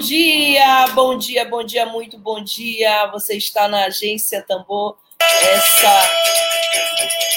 Dia, 0.00 0.86
bom 0.94 1.16
dia, 1.16 1.44
bom 1.44 1.62
dia, 1.62 1.84
muito 1.84 2.16
bom 2.18 2.42
dia. 2.42 3.06
Você 3.12 3.36
está 3.36 3.68
na 3.68 3.84
Agência 3.84 4.42
Tambor, 4.42 4.96
essa 5.20 6.10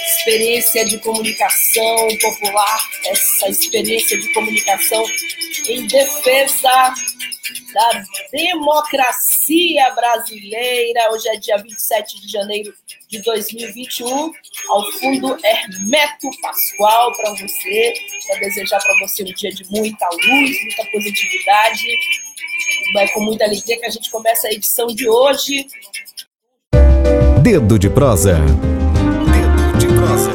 experiência 0.07 0.85
de 0.85 0.97
comunicação 0.99 2.07
popular, 2.21 2.89
essa 3.05 3.49
experiência 3.49 4.17
de 4.17 4.31
comunicação 4.33 5.03
em 5.67 5.85
defesa 5.87 6.93
da 7.73 8.03
democracia 8.31 9.89
brasileira. 9.91 11.11
Hoje 11.11 11.27
é 11.27 11.35
dia 11.35 11.57
27 11.57 12.21
de 12.21 12.31
janeiro 12.31 12.73
de 13.09 13.21
2021. 13.23 14.31
Ao 14.69 14.91
fundo, 14.93 15.37
Hermeto 15.43 16.29
Pascoal 16.41 17.11
para 17.17 17.31
você, 17.31 17.93
para 18.25 18.39
desejar 18.39 18.81
para 18.81 18.97
você 18.99 19.23
um 19.23 19.33
dia 19.33 19.51
de 19.51 19.69
muita 19.69 20.07
luz, 20.09 20.63
muita 20.63 20.85
positividade. 20.85 21.97
É 22.97 23.07
com 23.09 23.21
muita 23.21 23.43
alegria 23.43 23.79
que 23.79 23.85
a 23.85 23.89
gente 23.89 24.09
começa 24.11 24.47
a 24.47 24.51
edição 24.51 24.87
de 24.87 25.09
hoje. 25.09 25.67
Dedo 27.41 27.77
de 27.77 27.89
prosa. 27.89 28.39
Dedo 28.39 29.77
de 29.77 29.87
prosa. 29.87 30.31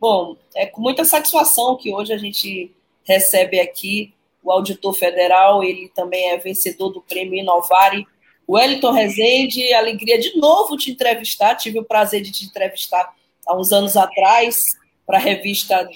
Bom, 0.00 0.36
é 0.54 0.66
com 0.66 0.82
muita 0.82 1.04
satisfação 1.04 1.76
que 1.76 1.92
hoje 1.92 2.12
a 2.12 2.18
gente 2.18 2.70
recebe 3.04 3.58
aqui 3.60 4.12
o 4.42 4.50
auditor 4.50 4.92
federal, 4.92 5.64
ele 5.64 5.90
também 5.94 6.30
é 6.30 6.36
vencedor 6.36 6.90
do 6.90 7.00
prêmio 7.00 7.40
Inovare, 7.40 8.06
Wellington 8.46 8.92
Rezende, 8.92 9.72
alegria 9.72 10.18
de 10.18 10.36
novo 10.36 10.76
te 10.76 10.90
entrevistar, 10.90 11.54
tive 11.54 11.78
o 11.78 11.84
prazer 11.84 12.20
de 12.20 12.30
te 12.30 12.44
entrevistar 12.44 13.14
há 13.46 13.56
uns 13.56 13.72
anos 13.72 13.96
atrás 13.96 14.76
para 15.06 15.18
a 15.18 15.20
revista 15.20 15.88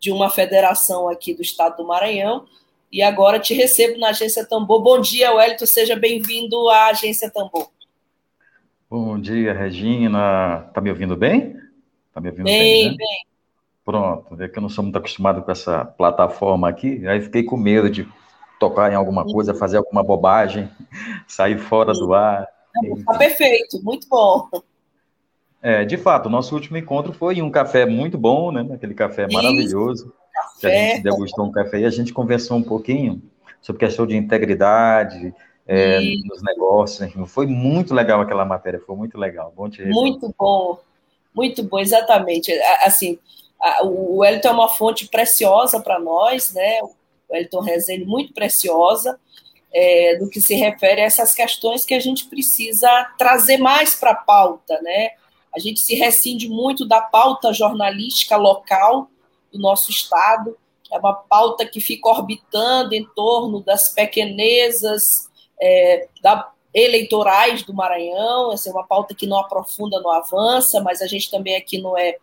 de 0.00 0.12
uma 0.12 0.30
federação 0.30 1.08
aqui 1.08 1.34
do 1.34 1.42
estado 1.42 1.76
do 1.76 1.86
Maranhão, 1.86 2.46
e 2.90 3.02
agora 3.02 3.38
te 3.38 3.52
recebo 3.54 3.98
na 3.98 4.10
Agência 4.10 4.46
Tambor. 4.46 4.80
Bom 4.80 5.00
dia, 5.00 5.34
Wellington, 5.34 5.66
seja 5.66 5.94
bem-vindo 5.94 6.68
à 6.70 6.86
Agência 6.86 7.30
Tambor. 7.30 7.68
Bom 8.88 9.18
dia, 9.20 9.52
Regina. 9.52 10.70
Tá 10.72 10.80
me 10.80 10.88
ouvindo 10.88 11.14
bem? 11.14 11.56
Tá 12.14 12.20
me 12.20 12.30
ouvindo 12.30 12.44
bem? 12.44 12.58
Bem, 12.62 12.90
né? 12.90 12.96
bem. 12.96 13.26
Pronto, 13.84 14.42
é 14.42 14.48
que 14.48 14.58
eu 14.58 14.62
não 14.62 14.68
sou 14.68 14.84
muito 14.84 14.96
acostumado 14.96 15.42
com 15.42 15.50
essa 15.50 15.84
plataforma 15.84 16.68
aqui, 16.68 17.06
aí 17.06 17.20
fiquei 17.20 17.42
com 17.42 17.56
medo 17.56 17.88
de 17.88 18.06
tocar 18.58 18.92
em 18.92 18.94
alguma 18.94 19.24
coisa, 19.24 19.54
fazer 19.54 19.78
alguma 19.78 20.02
bobagem, 20.02 20.68
sair 21.26 21.58
fora 21.58 21.92
do 21.92 22.12
ar. 22.12 22.46
Está 22.82 23.16
perfeito, 23.16 23.82
muito 23.82 24.06
bom. 24.08 24.48
É, 25.60 25.84
de 25.84 25.96
fato, 25.96 26.26
o 26.26 26.30
nosso 26.30 26.54
último 26.54 26.76
encontro 26.76 27.12
foi 27.12 27.36
em 27.36 27.42
um 27.42 27.50
café 27.50 27.84
muito 27.84 28.16
bom, 28.16 28.52
né? 28.52 28.66
Aquele 28.72 28.94
café 28.94 29.26
maravilhoso. 29.30 30.12
Café. 30.32 30.60
Que 30.60 30.66
a 30.66 30.94
gente 30.94 31.02
degustou 31.02 31.46
um 31.46 31.52
café 31.52 31.80
e 31.80 31.84
a 31.84 31.90
gente 31.90 32.12
conversou 32.12 32.56
um 32.56 32.62
pouquinho 32.62 33.20
sobre 33.60 33.84
questão 33.84 34.06
de 34.06 34.16
integridade 34.16 35.34
é, 35.66 36.00
nos 36.24 36.42
negócios. 36.42 37.12
Foi 37.26 37.46
muito 37.46 37.92
legal 37.92 38.20
aquela 38.20 38.44
matéria, 38.44 38.80
foi 38.80 38.96
muito 38.96 39.18
legal. 39.18 39.52
Bom 39.56 39.68
te 39.68 39.84
Muito 39.84 40.32
bom, 40.38 40.78
muito 41.34 41.62
bom, 41.64 41.78
exatamente. 41.78 42.52
Assim, 42.84 43.18
o 43.82 44.18
Wellington 44.18 44.48
é 44.48 44.52
uma 44.52 44.68
fonte 44.68 45.08
preciosa 45.08 45.80
para 45.80 45.98
nós, 45.98 46.54
né? 46.54 46.80
O 46.82 46.94
Wellington 47.30 47.60
Rezende, 47.60 48.04
muito 48.04 48.32
preciosa, 48.32 49.18
é, 49.74 50.16
do 50.16 50.30
que 50.30 50.40
se 50.40 50.54
refere 50.54 51.00
a 51.00 51.04
essas 51.04 51.34
questões 51.34 51.84
que 51.84 51.94
a 51.94 52.00
gente 52.00 52.26
precisa 52.26 52.88
trazer 53.18 53.58
mais 53.58 53.94
para 53.94 54.12
a 54.12 54.16
pauta, 54.16 54.80
né? 54.80 55.10
A 55.58 55.60
gente 55.60 55.80
se 55.80 55.96
rescinde 55.96 56.48
muito 56.48 56.86
da 56.86 57.00
pauta 57.00 57.52
jornalística 57.52 58.36
local 58.36 59.10
do 59.52 59.58
nosso 59.58 59.90
estado, 59.90 60.56
é 60.90 60.96
uma 60.96 61.12
pauta 61.12 61.66
que 61.66 61.80
fica 61.80 62.08
orbitando 62.08 62.94
em 62.94 63.04
torno 63.14 63.60
das 63.60 63.92
pequenezas 63.92 65.28
é, 65.60 66.06
da, 66.22 66.48
eleitorais 66.72 67.64
do 67.64 67.74
Maranhão, 67.74 68.52
essa 68.52 68.68
é 68.68 68.72
uma 68.72 68.86
pauta 68.86 69.16
que 69.16 69.26
não 69.26 69.40
aprofunda, 69.40 70.00
não 70.00 70.12
avança, 70.12 70.80
mas 70.80 71.02
a 71.02 71.08
gente 71.08 71.28
também 71.28 71.56
aqui 71.56 71.78
não 71.82 71.98
é, 71.98 72.16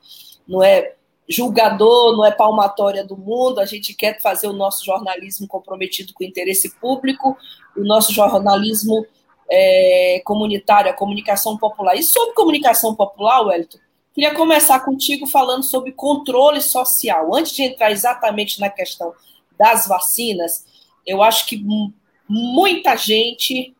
não 0.47 0.63
é 0.63 0.93
julgador, 1.27 2.15
não 2.15 2.23
é 2.23 2.31
palmatória 2.31 3.03
do 3.03 3.17
mundo, 3.17 3.59
a 3.59 3.65
gente 3.65 3.93
quer 3.93 4.21
fazer 4.21 4.47
o 4.47 4.53
nosso 4.53 4.85
jornalismo 4.85 5.45
comprometido 5.45 6.13
com 6.13 6.23
o 6.23 6.27
interesse 6.27 6.73
público, 6.79 7.37
o 7.75 7.81
nosso 7.81 8.13
jornalismo 8.13 9.05
é, 9.49 10.21
comunitário, 10.25 10.91
a 10.91 10.93
comunicação 10.93 11.57
popular. 11.57 11.95
E 11.95 12.03
sobre 12.03 12.33
comunicação 12.33 12.95
popular, 12.95 13.41
Wellington, 13.41 13.79
queria 14.13 14.33
começar 14.33 14.79
contigo 14.79 15.27
falando 15.27 15.63
sobre 15.63 15.91
controle 15.91 16.61
social. 16.61 17.33
Antes 17.33 17.53
de 17.53 17.63
entrar 17.63 17.91
exatamente 17.91 18.59
na 18.59 18.69
questão 18.69 19.13
das 19.57 19.87
vacinas, 19.87 20.65
eu 21.05 21.21
acho 21.21 21.45
que 21.45 21.63
muita 22.27 22.95
gente 22.97 23.75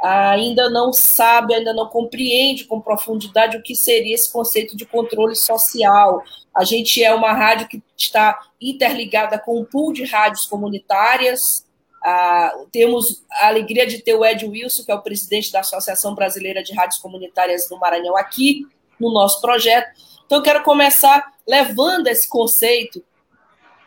ainda 0.00 0.70
não 0.70 0.92
sabe, 0.92 1.54
ainda 1.54 1.72
não 1.72 1.88
compreende 1.88 2.64
com 2.64 2.80
profundidade 2.80 3.56
o 3.56 3.62
que 3.62 3.74
seria 3.74 4.14
esse 4.14 4.32
conceito 4.32 4.76
de 4.76 4.86
controle 4.86 5.34
social. 5.34 6.22
A 6.54 6.64
gente 6.64 7.02
é 7.02 7.12
uma 7.12 7.32
rádio 7.32 7.68
que 7.68 7.82
está 7.96 8.38
interligada 8.60 9.38
com 9.38 9.60
um 9.60 9.64
pool 9.64 9.92
de 9.92 10.04
rádios 10.04 10.46
comunitárias. 10.46 11.66
Ah, 12.04 12.52
temos 12.70 13.24
a 13.30 13.48
alegria 13.48 13.86
de 13.86 13.98
ter 13.98 14.14
o 14.14 14.24
Ed 14.24 14.46
Wilson, 14.46 14.84
que 14.84 14.92
é 14.92 14.94
o 14.94 15.02
presidente 15.02 15.50
da 15.50 15.60
Associação 15.60 16.14
Brasileira 16.14 16.62
de 16.62 16.72
Rádios 16.74 17.00
Comunitárias 17.00 17.68
do 17.68 17.78
Maranhão, 17.78 18.16
aqui 18.16 18.66
no 18.98 19.12
nosso 19.12 19.40
projeto. 19.40 19.88
Então, 20.26 20.42
quero 20.42 20.62
começar 20.62 21.32
levando 21.46 22.06
esse 22.06 22.28
conceito 22.28 23.02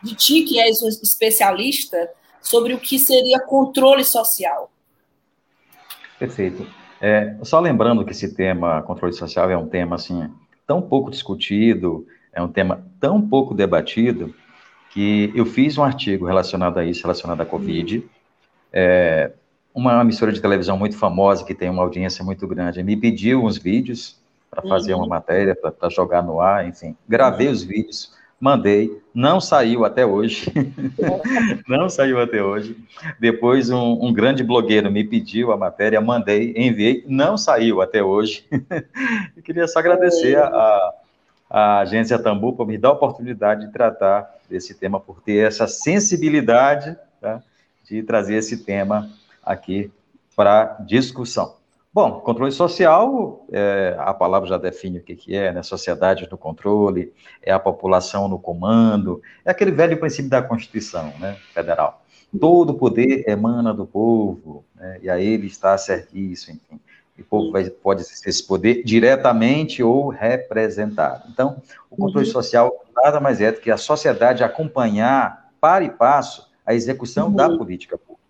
de 0.02 0.14
ti, 0.14 0.42
que 0.42 0.60
és 0.60 0.82
um 0.82 0.88
especialista, 0.88 2.10
sobre 2.40 2.74
o 2.74 2.78
que 2.78 2.98
seria 2.98 3.38
controle 3.40 4.04
social. 4.04 4.70
Perfeito. 6.18 6.66
É, 7.00 7.36
só 7.42 7.58
lembrando 7.60 8.04
que 8.04 8.10
esse 8.10 8.34
tema, 8.34 8.82
controle 8.82 9.12
social, 9.12 9.50
é 9.50 9.56
um 9.56 9.68
tema 9.68 9.96
assim 9.96 10.28
tão 10.66 10.82
pouco 10.82 11.10
discutido, 11.10 12.06
é 12.32 12.42
um 12.42 12.48
tema 12.48 12.84
tão 13.00 13.20
pouco 13.20 13.54
debatido, 13.54 14.34
que 14.92 15.32
eu 15.34 15.46
fiz 15.46 15.78
um 15.78 15.82
artigo 15.82 16.26
relacionado 16.26 16.78
a 16.78 16.84
isso, 16.84 17.02
relacionado 17.02 17.40
à 17.40 17.46
Covid. 17.46 18.04
É, 18.72 19.32
uma 19.74 20.00
emissora 20.02 20.32
de 20.32 20.40
televisão 20.40 20.76
muito 20.76 20.96
famosa, 20.96 21.44
que 21.44 21.54
tem 21.54 21.70
uma 21.70 21.82
audiência 21.82 22.24
muito 22.24 22.46
grande, 22.46 22.82
me 22.82 22.96
pediu 22.96 23.44
uns 23.44 23.56
vídeos 23.56 24.20
para 24.50 24.62
fazer 24.62 24.92
uhum. 24.92 25.00
uma 25.00 25.08
matéria, 25.08 25.56
para 25.56 25.88
jogar 25.88 26.22
no 26.22 26.40
ar, 26.40 26.68
enfim. 26.68 26.94
Gravei 27.08 27.46
uhum. 27.46 27.54
os 27.54 27.62
vídeos, 27.62 28.12
mandei, 28.38 29.00
não 29.14 29.40
saiu 29.40 29.82
até 29.86 30.04
hoje, 30.04 30.52
não 31.66 31.88
saiu 31.88 32.20
até 32.20 32.42
hoje. 32.42 32.76
Depois 33.18 33.70
um, 33.70 34.06
um, 34.06 34.12
grande 34.12 34.44
blogueiro 34.44 34.90
me 34.90 35.04
pediu 35.04 35.52
a 35.52 35.56
matéria, 35.56 36.02
mandei, 36.02 36.52
enviei, 36.54 37.02
não 37.08 37.38
saiu 37.38 37.80
até 37.80 38.02
hoje. 38.02 38.44
e 39.34 39.40
queria 39.40 39.66
só 39.66 39.78
agradecer 39.78 40.36
a, 40.36 40.92
a 41.48 41.78
agência 41.78 42.18
Tambu 42.18 42.52
por 42.52 42.66
me 42.66 42.76
dar 42.76 42.90
a 42.90 42.92
oportunidade 42.92 43.66
de 43.66 43.72
tratar 43.72 44.41
desse 44.52 44.74
tema, 44.74 45.00
por 45.00 45.20
ter 45.20 45.46
essa 45.46 45.66
sensibilidade 45.66 46.96
tá, 47.20 47.42
de 47.84 48.02
trazer 48.02 48.36
esse 48.36 48.64
tema 48.64 49.10
aqui 49.42 49.90
para 50.36 50.76
discussão. 50.86 51.56
Bom, 51.94 52.20
controle 52.20 52.52
social, 52.52 53.44
é, 53.52 53.94
a 53.98 54.14
palavra 54.14 54.48
já 54.48 54.56
define 54.56 54.98
o 54.98 55.02
que, 55.02 55.14
que 55.14 55.36
é, 55.36 55.52
né? 55.52 55.62
Sociedade 55.62 56.26
no 56.30 56.38
controle, 56.38 57.12
é 57.42 57.52
a 57.52 57.58
população 57.58 58.28
no 58.28 58.38
comando, 58.38 59.20
é 59.44 59.50
aquele 59.50 59.72
velho 59.72 59.98
princípio 59.98 60.30
da 60.30 60.42
Constituição 60.42 61.12
né, 61.18 61.36
federal. 61.52 62.02
Todo 62.40 62.72
poder 62.74 63.28
emana 63.28 63.74
do 63.74 63.84
povo, 63.84 64.64
né, 64.74 65.00
e 65.02 65.10
a 65.10 65.20
ele 65.20 65.48
está 65.48 65.74
a 65.74 65.78
serviço, 65.78 66.50
enfim. 66.50 66.80
E 67.22 67.24
o 67.24 67.26
povo 67.28 67.52
vai, 67.52 67.70
pode 67.70 68.02
exercer 68.02 68.28
esse 68.28 68.46
poder 68.46 68.82
diretamente 68.84 69.82
ou 69.82 70.08
representado. 70.08 71.28
Então, 71.30 71.62
o 71.90 71.96
controle 71.96 72.26
uhum. 72.26 72.32
social 72.32 72.84
nada 72.94 73.20
mais 73.20 73.40
é 73.40 73.52
do 73.52 73.60
que 73.60 73.70
a 73.70 73.76
sociedade 73.76 74.44
acompanhar, 74.44 75.50
para 75.60 75.84
e 75.84 75.90
passo, 75.90 76.50
a 76.66 76.74
execução 76.74 77.28
uhum. 77.28 77.34
da 77.34 77.48
política 77.56 77.96
pública. 77.96 78.22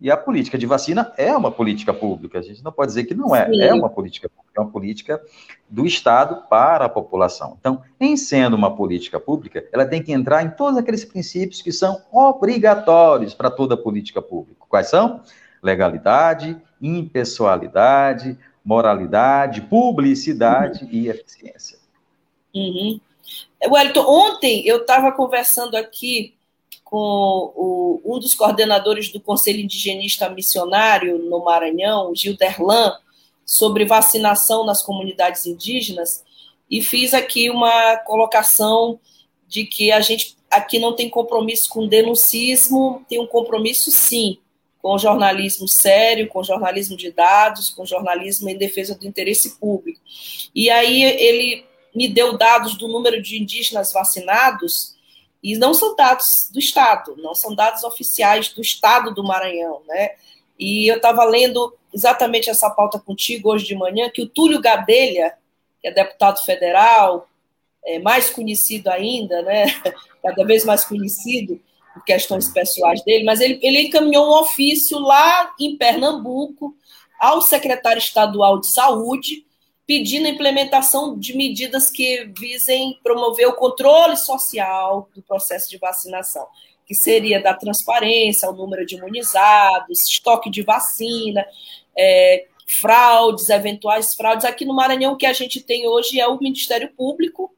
E 0.00 0.10
a 0.10 0.16
política 0.16 0.58
de 0.58 0.66
vacina 0.66 1.12
é 1.16 1.34
uma 1.36 1.50
política 1.50 1.94
pública. 1.94 2.38
A 2.38 2.42
gente 2.42 2.62
não 2.62 2.72
pode 2.72 2.88
dizer 2.88 3.04
que 3.04 3.14
não 3.14 3.34
é, 3.34 3.46
Sim. 3.46 3.62
é 3.62 3.72
uma 3.72 3.88
política 3.88 4.28
pública. 4.28 4.52
é 4.56 4.60
uma 4.60 4.70
política 4.70 5.22
do 5.70 5.86
Estado 5.86 6.46
para 6.48 6.84
a 6.84 6.88
população. 6.88 7.56
Então, 7.58 7.82
em 7.98 8.16
sendo 8.16 8.54
uma 8.54 8.74
política 8.74 9.20
pública, 9.20 9.64
ela 9.72 9.86
tem 9.86 10.02
que 10.02 10.12
entrar 10.12 10.42
em 10.42 10.50
todos 10.50 10.78
aqueles 10.78 11.04
princípios 11.04 11.62
que 11.62 11.72
são 11.72 12.02
obrigatórios 12.12 13.34
para 13.34 13.50
toda 13.50 13.76
política 13.76 14.20
pública. 14.20 14.60
Quais 14.68 14.88
são? 14.88 15.20
Legalidade, 15.62 16.60
impessoalidade, 16.84 18.38
moralidade, 18.62 19.62
publicidade 19.62 20.84
uhum. 20.84 20.90
e 20.92 21.08
eficiência. 21.08 21.78
Uhum. 22.54 23.00
Wellington, 23.66 24.04
ontem 24.06 24.66
eu 24.66 24.82
estava 24.82 25.10
conversando 25.10 25.76
aqui 25.76 26.34
com 26.84 27.52
o, 27.56 28.02
um 28.04 28.18
dos 28.18 28.34
coordenadores 28.34 29.08
do 29.10 29.18
Conselho 29.18 29.60
Indigenista 29.60 30.28
Missionário 30.28 31.18
no 31.18 31.42
Maranhão, 31.42 32.14
Gil 32.14 32.36
Derlan, 32.36 32.98
sobre 33.44 33.86
vacinação 33.86 34.64
nas 34.64 34.82
comunidades 34.82 35.46
indígenas, 35.46 36.22
e 36.70 36.82
fiz 36.82 37.14
aqui 37.14 37.50
uma 37.50 37.96
colocação 37.98 38.98
de 39.48 39.64
que 39.64 39.90
a 39.90 40.00
gente 40.00 40.36
aqui 40.50 40.78
não 40.78 40.94
tem 40.94 41.08
compromisso 41.10 41.68
com 41.68 41.86
denuncismo, 41.86 43.04
tem 43.08 43.20
um 43.20 43.26
compromisso 43.26 43.90
sim 43.90 44.38
com 44.84 44.98
jornalismo 44.98 45.66
sério, 45.66 46.28
com 46.28 46.44
jornalismo 46.44 46.94
de 46.94 47.10
dados, 47.10 47.70
com 47.70 47.86
jornalismo 47.86 48.50
em 48.50 48.58
defesa 48.58 48.94
do 48.94 49.06
interesse 49.06 49.58
público. 49.58 49.98
E 50.54 50.68
aí 50.68 51.02
ele 51.02 51.64
me 51.94 52.06
deu 52.06 52.36
dados 52.36 52.74
do 52.74 52.86
número 52.86 53.22
de 53.22 53.40
indígenas 53.40 53.94
vacinados, 53.94 54.94
e 55.42 55.56
não 55.56 55.72
são 55.72 55.96
dados 55.96 56.50
do 56.52 56.58
Estado, 56.58 57.16
não 57.16 57.34
são 57.34 57.54
dados 57.54 57.82
oficiais 57.82 58.50
do 58.50 58.60
Estado 58.60 59.14
do 59.14 59.24
Maranhão, 59.24 59.80
né? 59.88 60.10
E 60.58 60.86
eu 60.86 60.96
estava 60.96 61.24
lendo 61.24 61.74
exatamente 61.90 62.50
essa 62.50 62.68
pauta 62.68 62.98
contigo 62.98 63.54
hoje 63.54 63.64
de 63.64 63.74
manhã, 63.74 64.10
que 64.10 64.20
o 64.20 64.28
Túlio 64.28 64.60
Gadelha, 64.60 65.32
que 65.80 65.88
é 65.88 65.92
deputado 65.92 66.44
federal, 66.44 67.26
é 67.86 67.98
mais 67.98 68.28
conhecido 68.28 68.88
ainda, 68.88 69.40
né? 69.40 69.64
Cada 70.22 70.44
vez 70.44 70.62
mais 70.62 70.84
conhecido 70.84 71.58
por 71.94 72.04
questões 72.04 72.48
pessoais 72.48 73.02
dele, 73.04 73.24
mas 73.24 73.40
ele, 73.40 73.58
ele 73.62 73.82
encaminhou 73.82 74.26
um 74.26 74.40
ofício 74.40 74.98
lá 74.98 75.54
em 75.60 75.76
Pernambuco 75.76 76.76
ao 77.20 77.40
secretário 77.40 78.00
estadual 78.00 78.60
de 78.60 78.66
saúde, 78.66 79.46
pedindo 79.86 80.26
a 80.26 80.30
implementação 80.30 81.16
de 81.16 81.36
medidas 81.36 81.90
que 81.90 82.30
visem 82.36 82.98
promover 83.02 83.46
o 83.46 83.54
controle 83.54 84.16
social 84.16 85.08
do 85.14 85.22
processo 85.22 85.70
de 85.70 85.78
vacinação, 85.78 86.46
que 86.84 86.94
seria 86.94 87.40
da 87.40 87.54
transparência, 87.54 88.50
o 88.50 88.56
número 88.56 88.84
de 88.84 88.96
imunizados, 88.96 90.10
estoque 90.10 90.50
de 90.50 90.62
vacina, 90.62 91.46
é, 91.96 92.46
fraudes, 92.66 93.48
eventuais 93.50 94.14
fraudes. 94.14 94.44
Aqui 94.44 94.64
no 94.64 94.74
Maranhão, 94.74 95.12
o 95.12 95.16
que 95.16 95.26
a 95.26 95.32
gente 95.32 95.60
tem 95.60 95.86
hoje 95.86 96.18
é 96.18 96.26
o 96.26 96.38
Ministério 96.38 96.90
Público, 96.94 97.54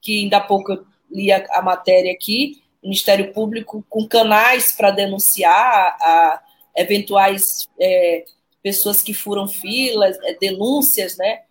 que 0.00 0.22
ainda 0.22 0.38
há 0.38 0.40
pouco 0.40 0.72
eu 0.72 0.86
li 1.10 1.30
a, 1.30 1.44
a 1.50 1.62
matéria 1.62 2.12
aqui, 2.12 2.62
Ministério 2.86 3.32
Público 3.32 3.84
com 3.88 4.06
canais 4.06 4.72
para 4.72 4.90
denunciar 4.90 5.96
a 6.00 6.40
eventuais 6.76 7.68
é, 7.80 8.24
pessoas 8.62 9.00
que 9.00 9.14
furam 9.14 9.48
filas, 9.48 10.18
é, 10.22 10.34
denúncias, 10.34 11.16
né? 11.16 11.42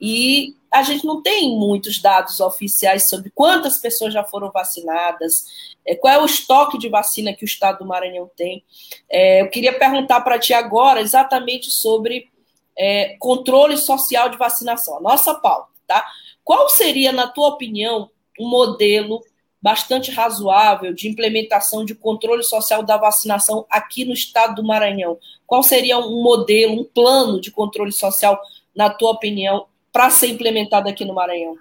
E 0.00 0.56
a 0.70 0.82
gente 0.82 1.06
não 1.06 1.22
tem 1.22 1.56
muitos 1.56 2.02
dados 2.02 2.40
oficiais 2.40 3.08
sobre 3.08 3.30
quantas 3.30 3.78
pessoas 3.78 4.12
já 4.12 4.24
foram 4.24 4.50
vacinadas, 4.50 5.44
é, 5.86 5.94
qual 5.94 6.12
é 6.12 6.20
o 6.20 6.26
estoque 6.26 6.76
de 6.78 6.88
vacina 6.88 7.32
que 7.32 7.44
o 7.44 7.46
estado 7.46 7.78
do 7.78 7.86
Maranhão 7.86 8.28
tem. 8.36 8.64
É, 9.08 9.42
eu 9.42 9.50
queria 9.50 9.78
perguntar 9.78 10.20
para 10.22 10.38
ti 10.38 10.52
agora 10.52 11.00
exatamente 11.00 11.70
sobre 11.70 12.28
é, 12.76 13.16
controle 13.18 13.78
social 13.78 14.28
de 14.28 14.36
vacinação, 14.36 14.96
a 14.98 15.00
nossa 15.00 15.34
pauta, 15.34 15.70
tá? 15.86 16.04
Qual 16.42 16.68
seria, 16.68 17.12
na 17.12 17.28
tua 17.28 17.48
opinião, 17.48 18.10
um 18.38 18.48
modelo 18.48 19.22
bastante 19.64 20.10
razoável 20.10 20.92
de 20.92 21.08
implementação 21.08 21.86
de 21.86 21.94
controle 21.94 22.42
social 22.42 22.82
da 22.82 22.98
vacinação 22.98 23.64
aqui 23.70 24.04
no 24.04 24.12
estado 24.12 24.56
do 24.56 24.62
Maranhão? 24.62 25.16
Qual 25.46 25.62
seria 25.62 25.98
um 25.98 26.22
modelo, 26.22 26.82
um 26.82 26.84
plano 26.84 27.40
de 27.40 27.50
controle 27.50 27.90
social, 27.90 28.38
na 28.76 28.90
tua 28.90 29.12
opinião, 29.12 29.64
para 29.90 30.10
ser 30.10 30.26
implementado 30.26 30.86
aqui 30.86 31.02
no 31.02 31.14
Maranhão? 31.14 31.56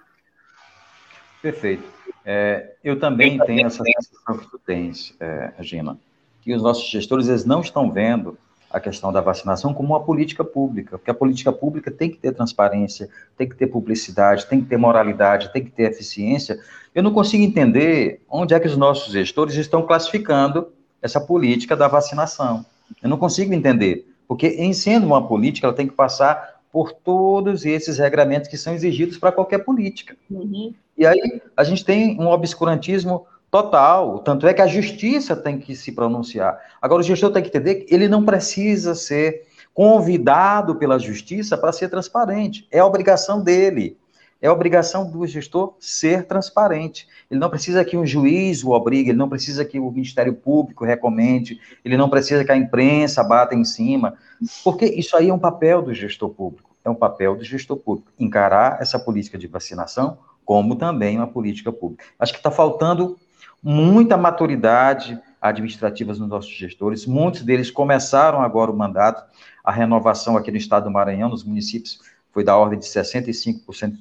Perfeito. 1.42 1.86
É, 2.26 2.74
eu 2.84 3.00
também 3.00 3.38
eu 3.38 3.46
tenho 3.46 3.68
essa 3.68 3.82
sensação 3.82 4.38
que 4.38 4.52
tu 4.52 4.60
tens, 4.60 5.16
é, 5.18 5.54
Gina, 5.62 5.98
que 6.42 6.54
os 6.54 6.62
nossos 6.62 6.90
gestores 6.90 7.30
eles 7.30 7.46
não 7.46 7.62
estão 7.62 7.90
vendo 7.90 8.38
a 8.74 8.80
questão 8.80 9.14
da 9.14 9.22
vacinação 9.22 9.72
como 9.72 9.90
uma 9.90 10.04
política 10.04 10.44
pública, 10.44 10.98
porque 10.98 11.12
a 11.12 11.14
política 11.14 11.54
pública 11.54 11.92
tem 11.92 12.10
que 12.10 12.18
ter 12.18 12.34
transparência, 12.34 13.08
tem 13.38 13.48
que 13.48 13.56
ter 13.56 13.68
publicidade, 13.68 14.48
tem 14.48 14.60
que 14.60 14.68
ter 14.68 14.78
moralidade, 14.78 15.54
tem 15.54 15.64
que 15.64 15.70
ter 15.70 15.84
eficiência. 15.84 16.60
Eu 16.96 17.04
não 17.04 17.14
consigo 17.14 17.44
entender 17.44 18.22
onde 18.28 18.56
é 18.56 18.60
que 18.60 18.68
os 18.68 18.76
nossos 18.76 19.14
gestores 19.14 19.54
estão 19.56 19.84
classificando 19.84 20.70
essa 21.04 21.22
política 21.22 21.76
da 21.76 21.88
vacinação. 21.88 22.66
Eu 23.02 23.10
não 23.10 23.18
consigo 23.18 23.54
entender, 23.54 24.08
porque 24.28 24.48
em 24.48 24.74
sendo 24.74 25.06
uma 25.06 25.28
política, 25.28 25.68
ela 25.68 25.76
tem 25.76 25.88
que 25.88 25.94
passar 25.94 26.62
por 26.72 26.92
todos 26.92 27.66
esses 27.66 28.00
regramentos 28.00 28.50
que 28.50 28.58
são 28.58 28.74
exigidos 28.74 29.20
para 29.20 29.32
qualquer 29.32 29.60
política. 29.60 30.18
Uhum. 30.32 30.74
E 30.98 31.06
aí 31.06 31.42
a 31.56 31.64
gente 31.64 31.86
tem 31.86 32.20
um 32.20 32.28
obscurantismo 32.28 33.28
total, 33.54 34.18
tanto 34.18 34.48
é 34.48 34.54
que 34.54 34.64
a 34.64 34.66
justiça 34.66 35.36
tem 35.36 35.60
que 35.60 35.76
se 35.76 35.92
pronunciar. 35.92 36.60
Agora, 36.82 37.02
o 37.02 37.04
gestor 37.04 37.32
tem 37.32 37.44
que 37.44 37.50
entender 37.50 37.76
que 37.76 37.94
ele 37.94 38.08
não 38.08 38.26
precisa 38.26 38.96
ser 38.96 39.44
convidado 39.76 40.74
pela 40.74 40.98
justiça 40.98 41.56
para 41.56 41.72
ser 41.72 41.88
transparente. 41.88 42.68
É 42.72 42.80
a 42.80 42.86
obrigação 42.88 43.44
dele. 43.44 43.96
É 44.42 44.48
a 44.48 44.52
obrigação 44.52 45.08
do 45.08 45.28
gestor 45.28 45.76
ser 45.80 46.26
transparente. 46.26 47.08
Ele 47.30 47.40
não 47.40 47.48
precisa 47.48 47.86
que 47.86 47.96
um 47.96 48.04
juiz 48.04 48.64
o 48.64 48.72
obrigue, 48.72 49.12
ele 49.12 49.20
não 49.20 49.30
precisa 49.30 49.64
que 49.64 49.80
o 49.80 49.92
Ministério 49.92 50.34
Público 50.34 50.84
recomende, 50.84 51.60
ele 51.86 51.96
não 51.96 52.10
precisa 52.10 52.44
que 52.44 52.52
a 52.52 52.58
imprensa 52.58 53.24
bata 53.24 53.54
em 53.54 53.64
cima, 53.64 54.16
porque 54.64 54.86
isso 54.86 55.16
aí 55.16 55.30
é 55.30 55.34
um 55.34 55.38
papel 55.38 55.84
do 55.84 55.94
gestor 55.94 56.30
público. 56.30 56.72
É 56.84 56.90
um 56.90 56.96
papel 56.96 57.36
do 57.36 57.44
gestor 57.44 57.78
público 57.78 58.12
encarar 58.20 58.82
essa 58.82 58.98
política 58.98 59.38
de 59.38 59.46
vacinação 59.46 60.18
como 60.44 60.76
também 60.76 61.18
uma 61.18 61.28
política 61.28 61.72
pública. 61.72 62.04
Acho 62.20 62.34
que 62.34 62.40
está 62.40 62.52
faltando 62.52 63.16
muita 63.64 64.18
maturidade 64.18 65.20
administrativa 65.42 66.12
nos 66.12 66.28
nossos 66.28 66.52
gestores. 66.52 67.06
Muitos 67.06 67.44
deles 67.44 67.72
começaram 67.72 68.42
agora 68.42 68.70
o 68.70 68.78
mandato. 68.78 69.24
A 69.64 69.72
renovação 69.72 70.36
aqui 70.36 70.52
no 70.52 70.58
estado 70.58 70.86
do 70.86 70.92
Maranhão, 70.92 71.30
nos 71.30 71.44
municípios, 71.44 72.00
foi 72.32 72.44
da 72.44 72.58
ordem 72.58 72.80
de 72.80 72.86
65%. 72.86 73.98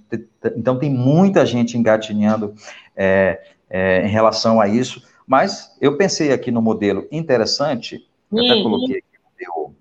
Então, 0.56 0.78
tem 0.78 0.90
muita 0.90 1.46
gente 1.46 1.78
engatinhando 1.78 2.54
é, 2.96 3.40
é, 3.70 4.04
em 4.04 4.08
relação 4.08 4.60
a 4.60 4.66
isso. 4.66 5.06
Mas 5.26 5.76
eu 5.80 5.96
pensei 5.96 6.32
aqui 6.32 6.50
no 6.50 6.60
modelo 6.60 7.06
interessante, 7.12 8.06
eu 8.32 8.38
até 8.38 8.54
uhum. 8.54 8.62
coloquei 8.64 8.98
aqui 8.98 9.18
no 9.22 9.30
meu, 9.38 9.74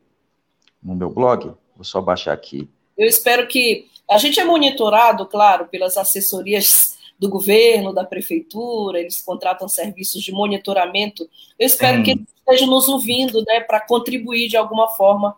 no 0.83 0.95
meu 0.95 1.09
blog, 1.09 1.53
vou 1.75 1.83
só 1.83 2.01
baixar 2.01 2.33
aqui. 2.33 2.69
Eu 2.97 3.07
espero 3.07 3.47
que. 3.47 3.89
A 4.09 4.17
gente 4.17 4.41
é 4.41 4.43
monitorado, 4.43 5.25
claro, 5.25 5.67
pelas 5.67 5.95
assessorias 5.95 6.90
do 7.21 7.29
governo, 7.29 7.93
da 7.93 8.03
prefeitura, 8.03 8.99
eles 8.99 9.21
contratam 9.21 9.69
serviços 9.69 10.23
de 10.23 10.31
monitoramento. 10.31 11.29
Eu 11.59 11.67
espero 11.67 11.97
Sim. 11.97 12.03
que 12.03 12.11
eles 12.11 12.27
estejam 12.35 12.67
nos 12.67 12.89
ouvindo, 12.89 13.43
né, 13.45 13.59
para 13.59 13.79
contribuir 13.79 14.49
de 14.49 14.57
alguma 14.57 14.87
forma 14.87 15.37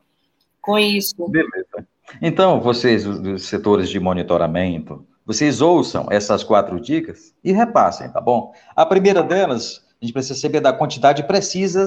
com 0.62 0.80
isso. 0.80 1.14
Beleza. 1.28 1.86
Então, 2.22 2.62
vocês, 2.62 3.04
dos 3.04 3.44
setores 3.44 3.90
de 3.90 4.00
monitoramento, 4.00 5.06
vocês 5.26 5.60
ouçam 5.60 6.08
essas 6.10 6.42
quatro 6.42 6.80
dicas 6.80 7.34
e 7.44 7.52
repassem, 7.52 8.10
tá 8.10 8.22
bom? 8.22 8.54
A 8.74 8.86
primeira 8.86 9.22
delas, 9.22 9.86
a 10.02 10.06
gente 10.06 10.14
precisa 10.14 10.40
saber 10.40 10.62
da 10.62 10.72
quantidade 10.72 11.24
precisa 11.24 11.86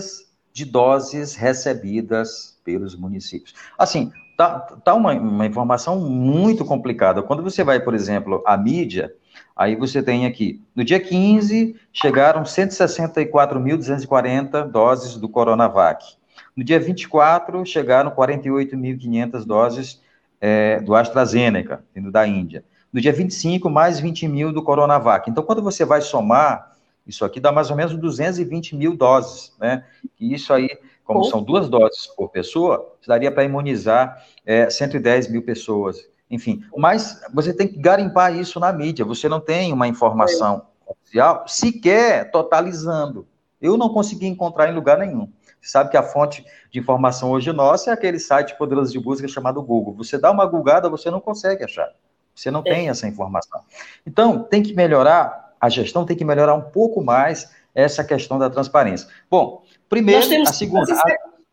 de 0.53 0.67
doses 0.67 1.35
recebidas 1.35 2.59
pelos 2.63 2.95
municípios. 2.95 3.55
Assim, 3.79 4.13
tá, 4.37 4.61
tá 4.61 4.95
uma, 4.95 5.15
uma 5.15 5.47
informação 5.47 5.99
muito 6.01 6.67
complicada. 6.67 7.23
Quando 7.23 7.43
você 7.43 7.65
vai, 7.65 7.81
por 7.81 7.95
exemplo, 7.95 8.43
à 8.47 8.59
mídia, 8.59 9.15
aí 9.55 9.77
você 9.77 10.03
tem 10.03 10.27
aqui, 10.27 10.61
no 10.75 10.85
dia 10.85 11.01
15, 11.01 11.77
chegaram 11.93 12.43
164.240 12.43 14.71
doses 14.71 15.17
do 15.17 15.29
Coronavac. 15.29 16.17
No 16.57 16.65
dia 16.65 16.81
24, 16.81 17.65
chegaram 17.67 18.11
48.500 18.11 19.45
doses 19.45 20.01
é, 20.41 20.81
do 20.81 20.95
AstraZeneca, 20.95 21.85
vindo 21.95 22.11
da 22.11 22.27
Índia. 22.27 22.65
No 22.93 23.01
dia 23.01 23.13
25, 23.13 23.69
mais 23.69 24.01
20 24.01 24.29
mil 24.29 24.53
do 24.53 24.63
Coronavac. 24.63 25.29
Então, 25.29 25.45
quando 25.45 25.63
você 25.63 25.85
vai 25.85 26.01
somar, 26.01 26.75
isso 27.07 27.25
aqui 27.25 27.39
dá 27.39 27.53
mais 27.53 27.71
ou 27.71 27.77
menos 27.77 27.97
220 27.97 28.75
mil 28.75 28.97
doses, 28.97 29.55
né? 29.61 29.85
E 30.19 30.35
isso 30.35 30.53
aí, 30.53 30.69
como 31.05 31.25
são 31.25 31.43
duas 31.43 31.69
doses 31.69 32.07
por 32.07 32.31
pessoa, 32.31 32.95
daria 33.07 33.31
para 33.31 33.45
imunizar 33.45 34.25
é, 34.45 34.69
110 34.69 35.31
mil 35.31 35.43
pessoas. 35.43 36.09
Enfim, 36.31 36.65
mas 36.77 37.21
você 37.33 37.53
tem 37.53 37.69
que 37.69 37.79
garimpar 37.79 38.35
isso 38.35 38.59
na 38.59 38.73
mídia. 38.73 39.05
Você 39.05 39.29
não 39.29 39.41
tem 39.41 39.73
uma 39.73 39.87
informação 39.87 40.67
oficial 40.87 41.45
sequer 41.47 42.31
totalizando. 42.31 43.27
Eu 43.61 43.77
não 43.77 43.89
consegui 43.89 44.27
encontrar 44.27 44.69
em 44.69 44.75
lugar 44.75 44.99
nenhum. 44.99 45.31
sabe 45.63 45.91
que 45.91 45.97
a 45.97 46.03
fonte 46.03 46.45
de 46.71 46.79
informação 46.79 47.31
hoje 47.31 47.53
nossa 47.53 47.91
é 47.91 47.93
aquele 47.93 48.19
site 48.19 48.57
poderoso 48.57 48.93
de 48.93 49.01
busca 49.01 49.27
chamado 49.27 49.63
Google. 49.63 49.95
Você 49.95 50.19
dá 50.19 50.31
uma 50.31 50.47
googada, 50.47 50.89
você 50.89 51.11
não 51.11 51.21
consegue 51.21 51.65
achar. 51.65 51.91
Você 52.35 52.51
não 52.51 52.61
é. 52.61 52.75
tem 52.75 52.89
essa 52.89 53.09
informação. 53.09 53.63
Então, 54.07 54.43
tem 54.43 54.63
que 54.63 54.75
melhorar, 54.75 55.55
a 55.61 55.69
gestão 55.69 56.05
tem 56.05 56.17
que 56.17 56.25
melhorar 56.25 56.55
um 56.55 56.61
pouco 56.61 57.03
mais 57.03 57.51
essa 57.75 58.05
questão 58.05 58.39
da 58.39 58.51
transparência. 58.51 59.09
Bom, 59.31 59.63
primeiro, 59.89 60.43
a 60.43 60.47
segunda. 60.47 60.95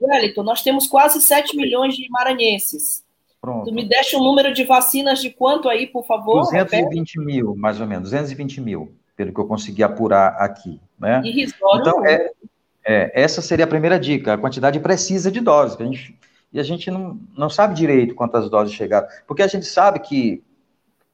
Wellington, 0.02 0.44
nós 0.44 0.62
temos 0.62 0.88
quase 0.88 1.22
7 1.22 1.56
milhões 1.56 1.96
de 1.96 2.10
maranhenses. 2.10 3.03
Pronto. 3.44 3.66
Tu 3.66 3.74
me 3.74 3.84
deixa 3.84 4.18
um 4.18 4.24
número 4.24 4.54
de 4.54 4.64
vacinas 4.64 5.20
de 5.22 5.30
quanto 5.30 5.68
aí, 5.68 5.86
por 5.86 6.06
favor? 6.06 6.40
220 6.44 6.90
repete? 6.94 7.20
mil, 7.20 7.54
mais 7.58 7.82
ou 7.82 7.86
menos, 7.86 8.12
220 8.12 8.62
mil, 8.62 8.96
pelo 9.18 9.34
que 9.34 9.40
eu 9.42 9.46
consegui 9.46 9.84
apurar 9.84 10.38
aqui. 10.40 10.80
Né? 10.98 11.22
Irrisório. 11.26 11.82
Então, 11.82 12.06
é, 12.06 12.32
é, 12.86 13.22
essa 13.22 13.42
seria 13.42 13.66
a 13.66 13.68
primeira 13.68 14.00
dica, 14.00 14.36
a 14.36 14.38
quantidade 14.38 14.80
precisa 14.80 15.30
de 15.30 15.42
doses. 15.42 15.76
A 15.78 15.84
gente, 15.84 16.18
e 16.54 16.58
a 16.58 16.64
gente 16.64 16.90
não, 16.90 17.20
não 17.38 17.50
sabe 17.50 17.76
direito 17.76 18.16
quantas 18.16 18.50
doses 18.50 18.74
chegaram, 18.74 19.10
porque 19.28 19.44
a 19.44 19.48
gente 19.48 19.66
sabe 19.66 20.00
que, 20.00 20.42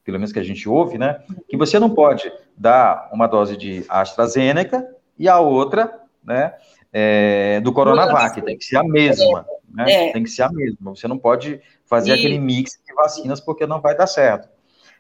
pelo 0.04 0.20
menos 0.20 0.32
que 0.32 0.38
a 0.38 0.44
gente 0.44 0.70
ouve, 0.70 1.00
né, 1.00 1.24
que 1.48 1.58
você 1.58 1.80
não 1.80 1.90
pode 1.90 2.32
dar 2.56 3.10
uma 3.12 3.26
dose 3.26 3.58
de 3.58 3.84
AstraZeneca 3.90 4.88
e 5.18 5.28
a 5.28 5.40
outra, 5.40 6.00
né, 6.24 6.54
é, 6.92 7.60
do 7.62 7.72
Coronavac, 7.72 8.42
tem 8.42 8.58
que 8.58 8.66
ser 8.66 8.78
a 8.78 8.84
mesma, 8.84 9.46
né? 9.72 9.92
É. 9.92 10.12
Tem 10.12 10.24
que 10.24 10.30
ser 10.30 10.44
a 10.44 10.50
mesma. 10.50 10.96
Você 10.96 11.08
não 11.08 11.18
pode 11.18 11.62
fazer 11.86 12.14
aquele 12.14 12.40
mix 12.40 12.80
de 12.86 12.94
vacinas 12.94 13.40
porque 13.40 13.66
não 13.68 13.82
vai 13.82 13.96
dar 13.96 14.08
certo. 14.08 14.50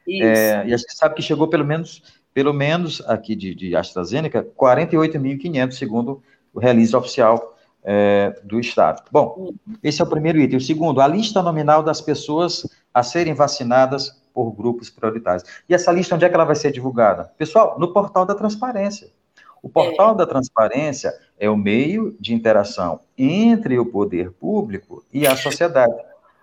É, 0.07 0.65
e 0.65 0.73
a 0.73 0.77
gente 0.77 0.95
sabe 0.95 1.15
que 1.15 1.21
chegou 1.21 1.47
pelo 1.47 1.65
menos, 1.65 2.01
pelo 2.33 2.53
menos 2.53 3.01
aqui 3.07 3.35
de, 3.35 3.53
de 3.53 3.75
AstraZeneca, 3.75 4.43
48.500, 4.43 5.71
segundo 5.73 6.23
o 6.53 6.59
release 6.59 6.95
oficial 6.95 7.55
é, 7.83 8.39
do 8.43 8.59
Estado. 8.59 9.03
Bom, 9.11 9.53
esse 9.83 10.01
é 10.01 10.03
o 10.03 10.09
primeiro 10.09 10.39
item. 10.39 10.57
O 10.57 10.61
segundo, 10.61 11.01
a 11.01 11.07
lista 11.07 11.41
nominal 11.41 11.83
das 11.83 12.01
pessoas 12.01 12.65
a 12.93 13.03
serem 13.03 13.33
vacinadas 13.33 14.19
por 14.33 14.51
grupos 14.51 14.89
prioritários. 14.89 15.43
E 15.67 15.73
essa 15.73 15.91
lista, 15.91 16.15
onde 16.15 16.25
é 16.25 16.29
que 16.29 16.35
ela 16.35 16.45
vai 16.45 16.55
ser 16.55 16.71
divulgada? 16.71 17.31
Pessoal, 17.37 17.77
no 17.79 17.93
portal 17.93 18.25
da 18.25 18.35
transparência. 18.35 19.09
O 19.61 19.69
portal 19.69 20.13
é. 20.13 20.17
da 20.17 20.25
transparência 20.25 21.13
é 21.39 21.49
o 21.49 21.57
meio 21.57 22.15
de 22.19 22.33
interação 22.33 22.99
entre 23.17 23.79
o 23.79 23.85
poder 23.85 24.31
público 24.31 25.03
e 25.11 25.25
a 25.25 25.35
sociedade. 25.35 25.93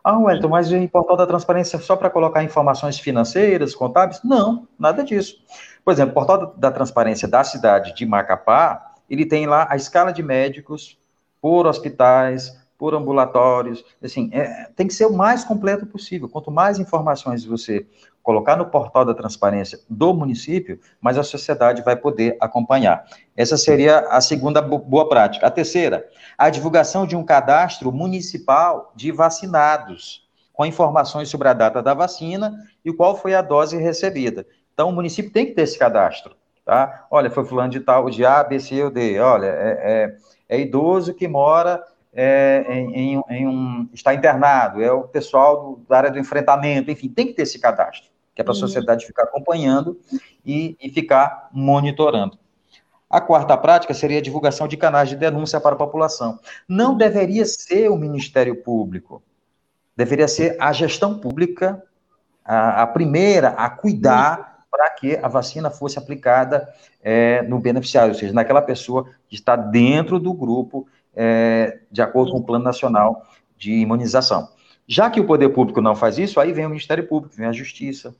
Ah, 0.02 0.18
Wellington, 0.18 0.48
mas 0.48 0.72
o 0.72 0.88
portal 0.88 1.16
da 1.16 1.26
transparência 1.26 1.76
é 1.76 1.80
só 1.80 1.96
para 1.96 2.08
colocar 2.08 2.42
informações 2.42 2.98
financeiras, 2.98 3.74
contábeis? 3.74 4.20
Não, 4.22 4.66
nada 4.78 5.02
disso. 5.02 5.36
Por 5.84 5.92
exemplo, 5.92 6.12
o 6.12 6.14
portal 6.14 6.54
da 6.56 6.70
transparência 6.70 7.26
da 7.26 7.42
cidade 7.42 7.94
de 7.94 8.06
Macapá, 8.06 8.94
ele 9.10 9.26
tem 9.26 9.46
lá 9.46 9.66
a 9.68 9.76
escala 9.76 10.12
de 10.12 10.22
médicos 10.22 10.96
por 11.40 11.66
hospitais, 11.66 12.56
por 12.78 12.94
ambulatórios, 12.94 13.84
assim, 14.02 14.30
é, 14.32 14.68
tem 14.76 14.86
que 14.86 14.94
ser 14.94 15.06
o 15.06 15.12
mais 15.12 15.44
completo 15.44 15.86
possível. 15.86 16.28
Quanto 16.28 16.50
mais 16.50 16.78
informações 16.78 17.44
você 17.44 17.86
colocar 18.26 18.56
no 18.56 18.66
portal 18.66 19.04
da 19.04 19.14
transparência 19.14 19.78
do 19.88 20.12
município, 20.12 20.80
mais 21.00 21.16
a 21.16 21.22
sociedade 21.22 21.80
vai 21.82 21.94
poder 21.94 22.36
acompanhar. 22.40 23.04
Essa 23.36 23.56
seria 23.56 24.00
a 24.00 24.20
segunda 24.20 24.60
boa 24.60 25.08
prática. 25.08 25.46
A 25.46 25.50
terceira, 25.50 26.04
a 26.36 26.50
divulgação 26.50 27.06
de 27.06 27.14
um 27.14 27.24
cadastro 27.24 27.92
municipal 27.92 28.92
de 28.96 29.12
vacinados, 29.12 30.26
com 30.52 30.66
informações 30.66 31.28
sobre 31.28 31.46
a 31.46 31.52
data 31.52 31.80
da 31.80 31.94
vacina 31.94 32.52
e 32.84 32.92
qual 32.92 33.16
foi 33.16 33.32
a 33.32 33.42
dose 33.42 33.76
recebida. 33.76 34.44
Então, 34.74 34.88
o 34.88 34.92
município 34.92 35.30
tem 35.30 35.46
que 35.46 35.52
ter 35.52 35.62
esse 35.62 35.78
cadastro, 35.78 36.34
tá? 36.64 37.06
Olha, 37.08 37.30
foi 37.30 37.44
fulano 37.44 37.70
de 37.70 37.78
tal, 37.78 38.10
de 38.10 38.26
A, 38.26 38.42
B, 38.42 38.58
C 38.58 38.82
ou 38.82 38.90
D. 38.90 39.20
Olha, 39.20 39.46
é, 39.46 40.16
é, 40.48 40.56
é 40.56 40.60
idoso 40.60 41.14
que 41.14 41.28
mora 41.28 41.80
é, 42.12 42.64
em, 42.70 43.22
em, 43.28 43.46
um, 43.46 43.88
está 43.92 44.14
internado, 44.14 44.82
é 44.82 44.90
o 44.90 45.02
pessoal 45.02 45.76
do, 45.76 45.86
da 45.86 45.98
área 45.98 46.10
do 46.10 46.18
enfrentamento, 46.18 46.90
enfim, 46.90 47.08
tem 47.10 47.26
que 47.26 47.34
ter 47.34 47.42
esse 47.42 47.58
cadastro, 47.58 48.10
que 48.36 48.42
é 48.42 48.44
para 48.44 48.52
a 48.52 48.54
uhum. 48.54 48.60
sociedade 48.60 49.06
ficar 49.06 49.22
acompanhando 49.22 49.98
e, 50.44 50.76
e 50.78 50.90
ficar 50.90 51.48
monitorando. 51.50 52.38
A 53.08 53.18
quarta 53.18 53.56
prática 53.56 53.94
seria 53.94 54.18
a 54.18 54.22
divulgação 54.22 54.68
de 54.68 54.76
canais 54.76 55.08
de 55.08 55.16
denúncia 55.16 55.58
para 55.58 55.74
a 55.74 55.78
população. 55.78 56.38
Não 56.68 56.94
deveria 56.94 57.46
ser 57.46 57.88
o 57.88 57.96
Ministério 57.96 58.62
Público, 58.62 59.22
deveria 59.96 60.28
ser 60.28 60.54
a 60.60 60.70
gestão 60.70 61.18
pública, 61.18 61.82
a, 62.44 62.82
a 62.82 62.86
primeira 62.86 63.48
a 63.50 63.70
cuidar 63.70 64.66
para 64.70 64.90
que 64.90 65.16
a 65.16 65.28
vacina 65.28 65.70
fosse 65.70 65.98
aplicada 65.98 66.68
é, 67.02 67.40
no 67.42 67.58
beneficiário, 67.58 68.12
ou 68.12 68.18
seja, 68.18 68.34
naquela 68.34 68.60
pessoa 68.60 69.08
que 69.28 69.34
está 69.34 69.56
dentro 69.56 70.18
do 70.18 70.34
grupo 70.34 70.86
é, 71.14 71.78
de 71.90 72.02
acordo 72.02 72.32
com 72.32 72.38
o 72.38 72.44
Plano 72.44 72.64
Nacional 72.64 73.22
de 73.56 73.72
Imunização. 73.72 74.50
Já 74.86 75.08
que 75.08 75.20
o 75.20 75.26
poder 75.26 75.48
público 75.48 75.80
não 75.80 75.96
faz 75.96 76.18
isso, 76.18 76.38
aí 76.38 76.52
vem 76.52 76.66
o 76.66 76.68
Ministério 76.68 77.08
Público, 77.08 77.34
vem 77.34 77.46
a 77.46 77.52
Justiça. 77.52 78.14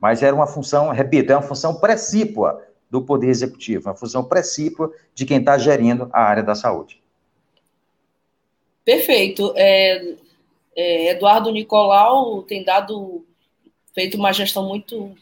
Mas 0.00 0.22
era 0.22 0.34
uma 0.34 0.46
função, 0.46 0.90
repito, 0.90 1.32
é 1.32 1.36
uma 1.36 1.42
função 1.42 1.76
precípua 1.76 2.62
do 2.90 3.02
Poder 3.02 3.28
Executivo, 3.28 3.88
uma 3.88 3.96
função 3.96 4.24
precípua 4.24 4.92
de 5.14 5.24
quem 5.24 5.38
está 5.38 5.58
gerindo 5.58 6.08
a 6.12 6.22
área 6.22 6.42
da 6.42 6.54
saúde. 6.54 7.00
Perfeito. 8.84 9.52
É, 9.56 10.14
é, 10.76 11.10
Eduardo 11.10 11.50
Nicolau 11.50 12.42
tem 12.42 12.62
dado, 12.62 13.24
feito 13.92 14.16
uma 14.16 14.32
gestão 14.32 14.68
muito 14.68 15.16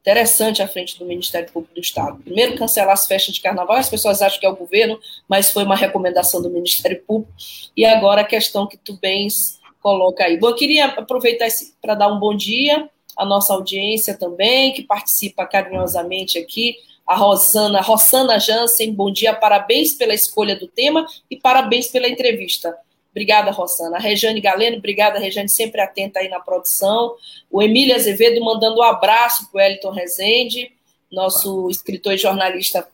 interessante 0.00 0.60
à 0.60 0.68
frente 0.68 0.98
do 0.98 1.06
Ministério 1.06 1.50
Público 1.50 1.74
do 1.74 1.80
Estado. 1.80 2.18
Primeiro, 2.22 2.58
cancelar 2.58 2.92
as 2.92 3.06
festas 3.06 3.34
de 3.34 3.40
carnaval, 3.40 3.76
as 3.76 3.88
pessoas 3.88 4.20
acham 4.20 4.38
que 4.38 4.44
é 4.44 4.50
o 4.50 4.56
governo, 4.56 5.00
mas 5.26 5.50
foi 5.50 5.64
uma 5.64 5.74
recomendação 5.74 6.42
do 6.42 6.50
Ministério 6.50 7.02
Público. 7.06 7.32
E 7.74 7.86
agora 7.86 8.20
a 8.20 8.24
questão 8.24 8.66
que 8.66 8.76
tu 8.76 8.98
bens 9.00 9.58
coloca 9.80 10.24
aí. 10.24 10.38
Bom, 10.38 10.48
eu 10.48 10.54
queria 10.54 10.86
aproveitar 10.86 11.48
para 11.80 11.94
dar 11.94 12.08
um 12.08 12.18
bom 12.18 12.36
dia 12.36 12.90
à 13.16 13.24
nossa 13.24 13.52
audiência 13.54 14.16
também, 14.16 14.72
que 14.72 14.82
participa 14.82 15.46
carinhosamente 15.46 16.38
aqui. 16.38 16.76
A 17.06 17.14
Rosana, 17.14 17.80
Rosana 17.80 18.38
Jansen, 18.38 18.92
bom 18.92 19.12
dia, 19.12 19.34
parabéns 19.34 19.92
pela 19.92 20.14
escolha 20.14 20.56
do 20.56 20.66
tema 20.66 21.06
e 21.30 21.36
parabéns 21.36 21.88
pela 21.88 22.08
entrevista. 22.08 22.74
Obrigada, 23.10 23.50
Rosana. 23.52 23.96
A 23.96 24.00
Rejane 24.00 24.40
Galeno, 24.40 24.78
obrigada, 24.78 25.18
Rejane, 25.20 25.48
sempre 25.48 25.80
atenta 25.80 26.18
aí 26.18 26.28
na 26.28 26.40
produção. 26.40 27.14
O 27.48 27.62
Emílio 27.62 27.94
Azevedo 27.94 28.44
mandando 28.44 28.80
um 28.80 28.82
abraço 28.82 29.48
para 29.52 29.58
o 29.58 29.60
Elton 29.60 29.90
Rezende, 29.90 30.72
nosso 31.12 31.70
escritor 31.70 32.14
e 32.14 32.18
jornalista, 32.18 32.88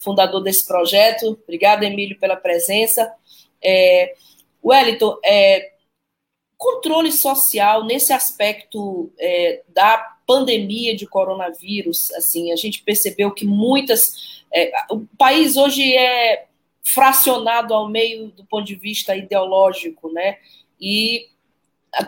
fundador 0.00 0.42
desse 0.42 0.66
projeto. 0.66 1.38
Obrigada, 1.44 1.84
Emílio, 1.84 2.18
pela 2.18 2.34
presença. 2.34 3.12
É, 3.62 4.14
Wellington, 4.64 5.18
é, 5.24 5.69
controle 6.60 7.10
social 7.10 7.84
nesse 7.84 8.12
aspecto 8.12 9.10
é, 9.18 9.62
da 9.68 9.96
pandemia 10.26 10.94
de 10.94 11.06
coronavírus, 11.06 12.12
assim, 12.12 12.52
a 12.52 12.56
gente 12.56 12.82
percebeu 12.82 13.30
que 13.30 13.46
muitas. 13.46 14.44
É, 14.52 14.70
o 14.90 15.06
país 15.16 15.56
hoje 15.56 15.96
é 15.96 16.48
fracionado 16.84 17.72
ao 17.72 17.88
meio 17.88 18.28
do 18.32 18.44
ponto 18.44 18.66
de 18.66 18.74
vista 18.74 19.16
ideológico, 19.16 20.12
né? 20.12 20.36
E 20.78 21.28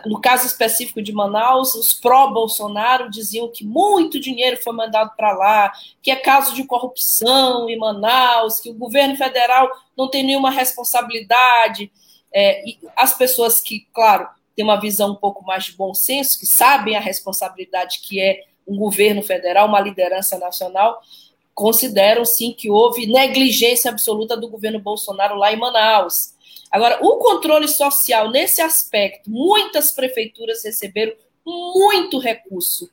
no 0.05 0.21
caso 0.21 0.45
específico 0.45 1.01
de 1.01 1.11
Manaus, 1.11 1.73
os 1.73 1.91
pró-Bolsonaro 1.91 3.09
diziam 3.09 3.51
que 3.51 3.65
muito 3.65 4.19
dinheiro 4.19 4.61
foi 4.61 4.71
mandado 4.71 5.15
para 5.17 5.31
lá, 5.33 5.73
que 6.01 6.11
é 6.11 6.15
caso 6.15 6.53
de 6.53 6.63
corrupção 6.63 7.67
em 7.67 7.77
Manaus, 7.77 8.59
que 8.59 8.69
o 8.69 8.75
governo 8.75 9.17
federal 9.17 9.67
não 9.97 10.07
tem 10.07 10.23
nenhuma 10.23 10.51
responsabilidade. 10.51 11.91
É, 12.31 12.63
as 12.95 13.17
pessoas 13.17 13.59
que, 13.59 13.87
claro, 13.91 14.29
têm 14.55 14.65
uma 14.65 14.79
visão 14.79 15.11
um 15.11 15.15
pouco 15.15 15.43
mais 15.43 15.65
de 15.65 15.73
bom 15.73 15.93
senso, 15.93 16.39
que 16.39 16.45
sabem 16.45 16.95
a 16.95 16.99
responsabilidade 16.99 17.99
que 18.01 18.19
é 18.19 18.43
um 18.67 18.77
governo 18.77 19.21
federal, 19.21 19.67
uma 19.67 19.79
liderança 19.79 20.37
nacional, 20.37 21.01
consideram 21.53 22.25
sim 22.25 22.53
que 22.53 22.69
houve 22.69 23.05
negligência 23.05 23.91
absoluta 23.91 24.35
do 24.35 24.47
governo 24.47 24.79
Bolsonaro 24.79 25.35
lá 25.35 25.51
em 25.51 25.57
Manaus. 25.57 26.33
Agora, 26.71 26.97
o 27.01 27.17
controle 27.17 27.67
social 27.67 28.31
nesse 28.31 28.61
aspecto, 28.61 29.29
muitas 29.29 29.91
prefeituras 29.91 30.63
receberam 30.63 31.13
muito 31.45 32.17
recurso. 32.17 32.89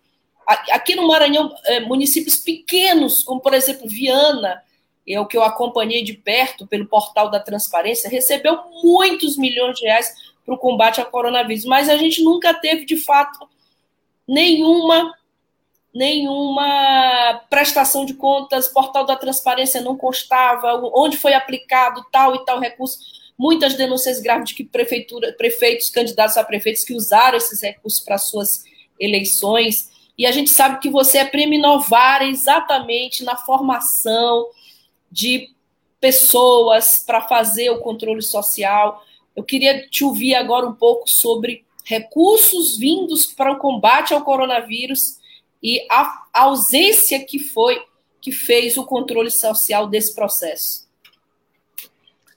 Aqui 0.46 0.96
no 0.96 1.06
Maranhão, 1.06 1.54
é, 1.64 1.80
municípios 1.80 2.36
pequenos, 2.36 3.22
como 3.22 3.40
por 3.40 3.54
exemplo 3.54 3.88
Viana, 3.88 4.62
é 5.08 5.18
o 5.18 5.26
que 5.26 5.36
eu 5.36 5.42
acompanhei 5.42 6.02
de 6.02 6.12
perto 6.12 6.66
pelo 6.66 6.86
portal 6.86 7.30
da 7.30 7.40
transparência, 7.40 8.10
recebeu 8.10 8.58
muitos 8.82 9.36
milhões 9.36 9.78
de 9.78 9.86
reais 9.86 10.12
para 10.50 10.56
o 10.56 10.58
combate 10.58 11.00
ao 11.00 11.06
coronavírus, 11.06 11.64
mas 11.64 11.88
a 11.88 11.96
gente 11.96 12.24
nunca 12.24 12.52
teve 12.52 12.84
de 12.84 12.96
fato 12.96 13.48
nenhuma 14.26 15.14
nenhuma 15.92 17.42
prestação 17.50 18.04
de 18.04 18.14
contas, 18.14 18.68
portal 18.68 19.04
da 19.04 19.16
transparência 19.16 19.80
não 19.80 19.96
constava, 19.96 20.80
onde 20.94 21.16
foi 21.16 21.34
aplicado 21.34 22.04
tal 22.12 22.36
e 22.36 22.44
tal 22.44 22.60
recurso. 22.60 22.98
Muitas 23.36 23.74
denúncias 23.74 24.20
graves 24.20 24.50
de 24.50 24.54
que 24.54 24.62
prefeitura, 24.62 25.32
prefeitos, 25.32 25.90
candidatos 25.90 26.36
a 26.36 26.44
prefeitos 26.44 26.84
que 26.84 26.94
usaram 26.94 27.36
esses 27.36 27.60
recursos 27.60 27.98
para 27.98 28.18
suas 28.18 28.62
eleições. 29.00 29.90
E 30.16 30.26
a 30.26 30.30
gente 30.30 30.50
sabe 30.50 30.78
que 30.78 30.88
você 30.88 31.18
é 31.18 31.24
prêmio 31.24 31.60
Novara 31.60 32.24
exatamente 32.24 33.24
na 33.24 33.36
formação 33.36 34.46
de 35.10 35.50
pessoas 36.00 37.02
para 37.04 37.22
fazer 37.22 37.68
o 37.70 37.80
controle 37.80 38.22
social. 38.22 39.02
Eu 39.40 39.44
queria 39.44 39.88
te 39.88 40.04
ouvir 40.04 40.34
agora 40.34 40.66
um 40.66 40.74
pouco 40.74 41.08
sobre 41.08 41.64
recursos 41.82 42.76
vindos 42.76 43.24
para 43.24 43.50
o 43.50 43.56
combate 43.56 44.12
ao 44.12 44.22
coronavírus 44.22 45.18
e 45.62 45.80
a 45.90 46.24
ausência 46.34 47.24
que 47.24 47.38
foi 47.38 47.80
que 48.20 48.30
fez 48.30 48.76
o 48.76 48.84
controle 48.84 49.30
social 49.30 49.88
desse 49.88 50.14
processo. 50.14 50.86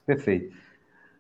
Perfeito. 0.06 0.56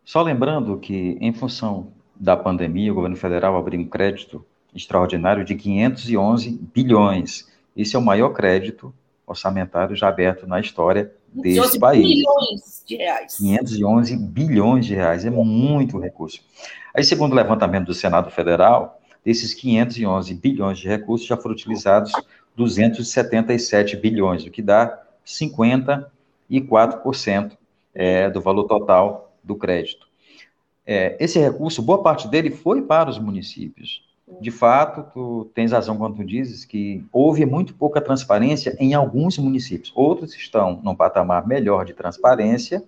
Só 0.05 0.21
lembrando 0.21 0.79
que, 0.79 1.17
em 1.19 1.33
função 1.33 1.91
da 2.15 2.37
pandemia, 2.37 2.93
o 2.93 2.95
governo 2.95 3.17
federal 3.17 3.57
abriu 3.57 3.81
um 3.81 3.85
crédito 3.85 4.45
extraordinário 4.73 5.43
de 5.43 5.53
511 5.53 6.49
bilhões. 6.73 7.51
Esse 7.75 7.97
é 7.97 7.99
o 7.99 8.01
maior 8.01 8.29
crédito 8.29 8.93
orçamentário 9.27 9.97
já 9.97 10.07
aberto 10.07 10.47
na 10.47 10.61
história 10.61 11.13
desse 11.35 11.79
país. 11.79 12.03
bilhões 12.03 12.83
de 12.85 12.97
reais. 12.97 13.37
511 13.37 14.17
bilhões 14.17 14.85
de 14.85 14.93
reais, 14.95 15.25
é 15.25 15.29
muito 15.29 15.99
recurso. 15.99 16.41
Aí, 16.93 17.03
segundo 17.03 17.33
o 17.33 17.35
levantamento 17.35 17.85
do 17.85 17.93
Senado 17.93 18.29
Federal, 18.29 18.99
desses 19.23 19.53
511 19.53 20.33
bilhões 20.35 20.79
de 20.79 20.87
recursos 20.87 21.27
já 21.27 21.37
foram 21.37 21.55
utilizados 21.55 22.11
277 22.55 23.97
bilhões, 23.97 24.45
o 24.45 24.51
que 24.51 24.61
dá 24.61 25.01
54% 25.25 27.51
é, 27.95 28.29
do 28.29 28.41
valor 28.41 28.65
total 28.65 29.33
do 29.43 29.55
crédito. 29.55 30.05
É, 30.85 31.15
esse 31.19 31.39
recurso, 31.39 31.81
boa 31.81 32.03
parte 32.03 32.27
dele 32.27 32.51
foi 32.51 32.81
para 32.81 33.09
os 33.09 33.17
municípios. 33.17 34.03
De 34.39 34.51
fato, 34.51 35.05
tu 35.13 35.51
tens 35.53 35.71
razão 35.71 35.97
quando 35.97 36.15
tu 36.15 36.23
dizes 36.23 36.63
que 36.63 37.05
houve 37.11 37.45
muito 37.45 37.73
pouca 37.75 37.99
transparência 37.99 38.75
em 38.79 38.93
alguns 38.93 39.37
municípios. 39.37 39.91
Outros 39.95 40.33
estão 40.33 40.79
num 40.81 40.95
patamar 40.95 41.45
melhor 41.45 41.83
de 41.85 41.93
transparência, 41.93 42.83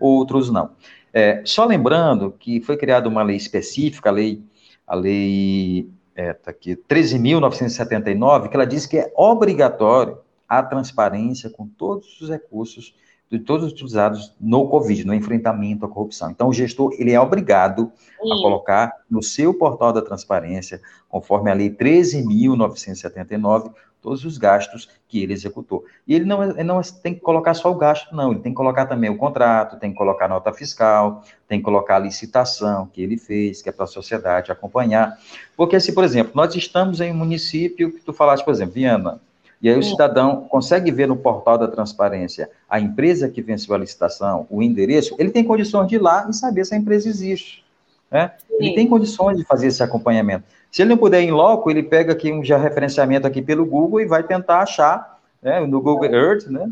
outros 0.00 0.50
não. 0.50 0.70
É, 1.12 1.42
só 1.44 1.64
lembrando 1.64 2.32
que 2.32 2.60
foi 2.60 2.76
criada 2.76 3.08
uma 3.08 3.22
lei 3.22 3.36
específica, 3.36 4.08
a 4.08 4.12
lei, 4.12 4.42
a 4.86 4.96
lei 4.96 5.88
é, 6.16 6.32
tá 6.32 6.50
aqui, 6.50 6.74
13.979, 6.74 8.48
que 8.48 8.56
ela 8.56 8.66
diz 8.66 8.84
que 8.84 8.98
é 8.98 9.12
obrigatório 9.16 10.18
a 10.48 10.62
transparência 10.62 11.48
com 11.48 11.66
todos 11.66 12.20
os 12.20 12.28
recursos 12.28 12.94
de 13.32 13.38
todos 13.38 13.72
utilizados 13.72 14.34
no 14.38 14.68
Covid, 14.68 15.06
no 15.06 15.14
enfrentamento 15.14 15.86
à 15.86 15.88
corrupção. 15.88 16.30
Então, 16.30 16.48
o 16.48 16.52
gestor 16.52 16.94
ele 16.98 17.12
é 17.12 17.18
obrigado 17.18 17.90
a 18.20 18.42
colocar 18.42 18.92
no 19.10 19.22
seu 19.22 19.54
portal 19.54 19.90
da 19.90 20.02
transparência, 20.02 20.82
conforme 21.08 21.50
a 21.50 21.54
Lei 21.54 21.70
13.979, 21.70 23.72
todos 24.02 24.22
os 24.26 24.36
gastos 24.36 24.90
que 25.08 25.22
ele 25.22 25.32
executou. 25.32 25.82
E 26.06 26.14
ele 26.14 26.26
não, 26.26 26.42
ele 26.42 26.62
não 26.62 26.82
tem 26.82 27.14
que 27.14 27.20
colocar 27.20 27.54
só 27.54 27.72
o 27.72 27.74
gasto, 27.74 28.14
não, 28.14 28.32
ele 28.32 28.40
tem 28.40 28.52
que 28.52 28.56
colocar 28.56 28.84
também 28.84 29.08
o 29.08 29.16
contrato, 29.16 29.78
tem 29.78 29.92
que 29.92 29.96
colocar 29.96 30.26
a 30.26 30.28
nota 30.28 30.52
fiscal, 30.52 31.24
tem 31.48 31.58
que 31.58 31.64
colocar 31.64 31.96
a 31.96 32.00
licitação 32.00 32.86
que 32.92 33.00
ele 33.00 33.16
fez, 33.16 33.62
que 33.62 33.70
é 33.70 33.72
para 33.72 33.84
a 33.84 33.88
sociedade 33.88 34.52
acompanhar. 34.52 35.16
Porque 35.56 35.80
se, 35.80 35.94
por 35.94 36.04
exemplo, 36.04 36.32
nós 36.34 36.54
estamos 36.54 37.00
em 37.00 37.10
um 37.10 37.16
município 37.16 37.92
que 37.92 38.02
tu 38.02 38.12
falaste, 38.12 38.44
por 38.44 38.52
exemplo, 38.52 38.74
Viana, 38.74 39.22
e 39.62 39.70
aí 39.70 39.78
o 39.78 39.82
cidadão 39.82 40.42
consegue 40.48 40.90
ver 40.90 41.06
no 41.06 41.16
portal 41.16 41.56
da 41.56 41.68
transparência 41.68 42.50
a 42.68 42.80
empresa 42.80 43.28
que 43.28 43.40
venceu 43.40 43.72
a 43.74 43.78
licitação, 43.78 44.44
o 44.50 44.60
endereço, 44.60 45.14
ele 45.20 45.30
tem 45.30 45.44
condições 45.44 45.86
de 45.86 45.94
ir 45.94 46.02
lá 46.02 46.26
e 46.28 46.34
saber 46.34 46.64
se 46.64 46.74
a 46.74 46.78
empresa 46.78 47.08
existe. 47.08 47.64
Né? 48.10 48.32
Ele 48.50 48.74
tem 48.74 48.88
condições 48.88 49.38
de 49.38 49.44
fazer 49.44 49.68
esse 49.68 49.80
acompanhamento. 49.80 50.44
Se 50.70 50.82
ele 50.82 50.90
não 50.90 50.96
puder 50.96 51.22
ir 51.22 51.28
em 51.28 51.30
loco, 51.30 51.70
ele 51.70 51.82
pega 51.82 52.12
aqui 52.12 52.32
um 52.32 52.42
já 52.42 52.58
referenciamento 52.58 53.24
aqui 53.24 53.40
pelo 53.40 53.64
Google 53.64 54.00
e 54.00 54.06
vai 54.06 54.24
tentar 54.24 54.62
achar 54.62 55.20
né, 55.40 55.60
no 55.60 55.80
Google 55.80 56.12
Earth, 56.12 56.46
né, 56.48 56.68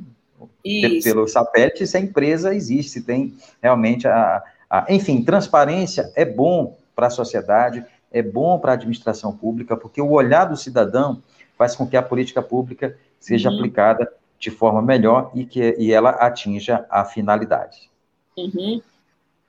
Isso. 0.64 1.04
pelo 1.04 1.28
satélite, 1.28 1.86
se 1.86 1.96
a 1.96 2.00
empresa 2.00 2.52
existe, 2.52 2.90
se 2.90 3.02
tem 3.02 3.34
realmente 3.62 4.08
a, 4.08 4.42
a... 4.68 4.86
Enfim, 4.88 5.22
transparência 5.22 6.10
é 6.16 6.24
bom 6.24 6.76
para 6.96 7.06
a 7.06 7.10
sociedade, 7.10 7.84
é 8.12 8.20
bom 8.20 8.58
para 8.58 8.72
a 8.72 8.74
administração 8.74 9.32
pública, 9.36 9.76
porque 9.76 10.02
o 10.02 10.10
olhar 10.10 10.46
do 10.46 10.56
cidadão 10.56 11.22
faz 11.60 11.76
com 11.76 11.86
que 11.86 11.94
a 11.94 12.02
política 12.02 12.40
pública 12.40 12.98
seja 13.18 13.50
uhum. 13.50 13.56
aplicada 13.56 14.10
de 14.38 14.50
forma 14.50 14.80
melhor 14.80 15.30
e 15.34 15.44
que 15.44 15.76
e 15.78 15.92
ela 15.92 16.08
atinja 16.08 16.86
a 16.88 17.04
finalidade. 17.04 17.90
Uhum. 18.34 18.80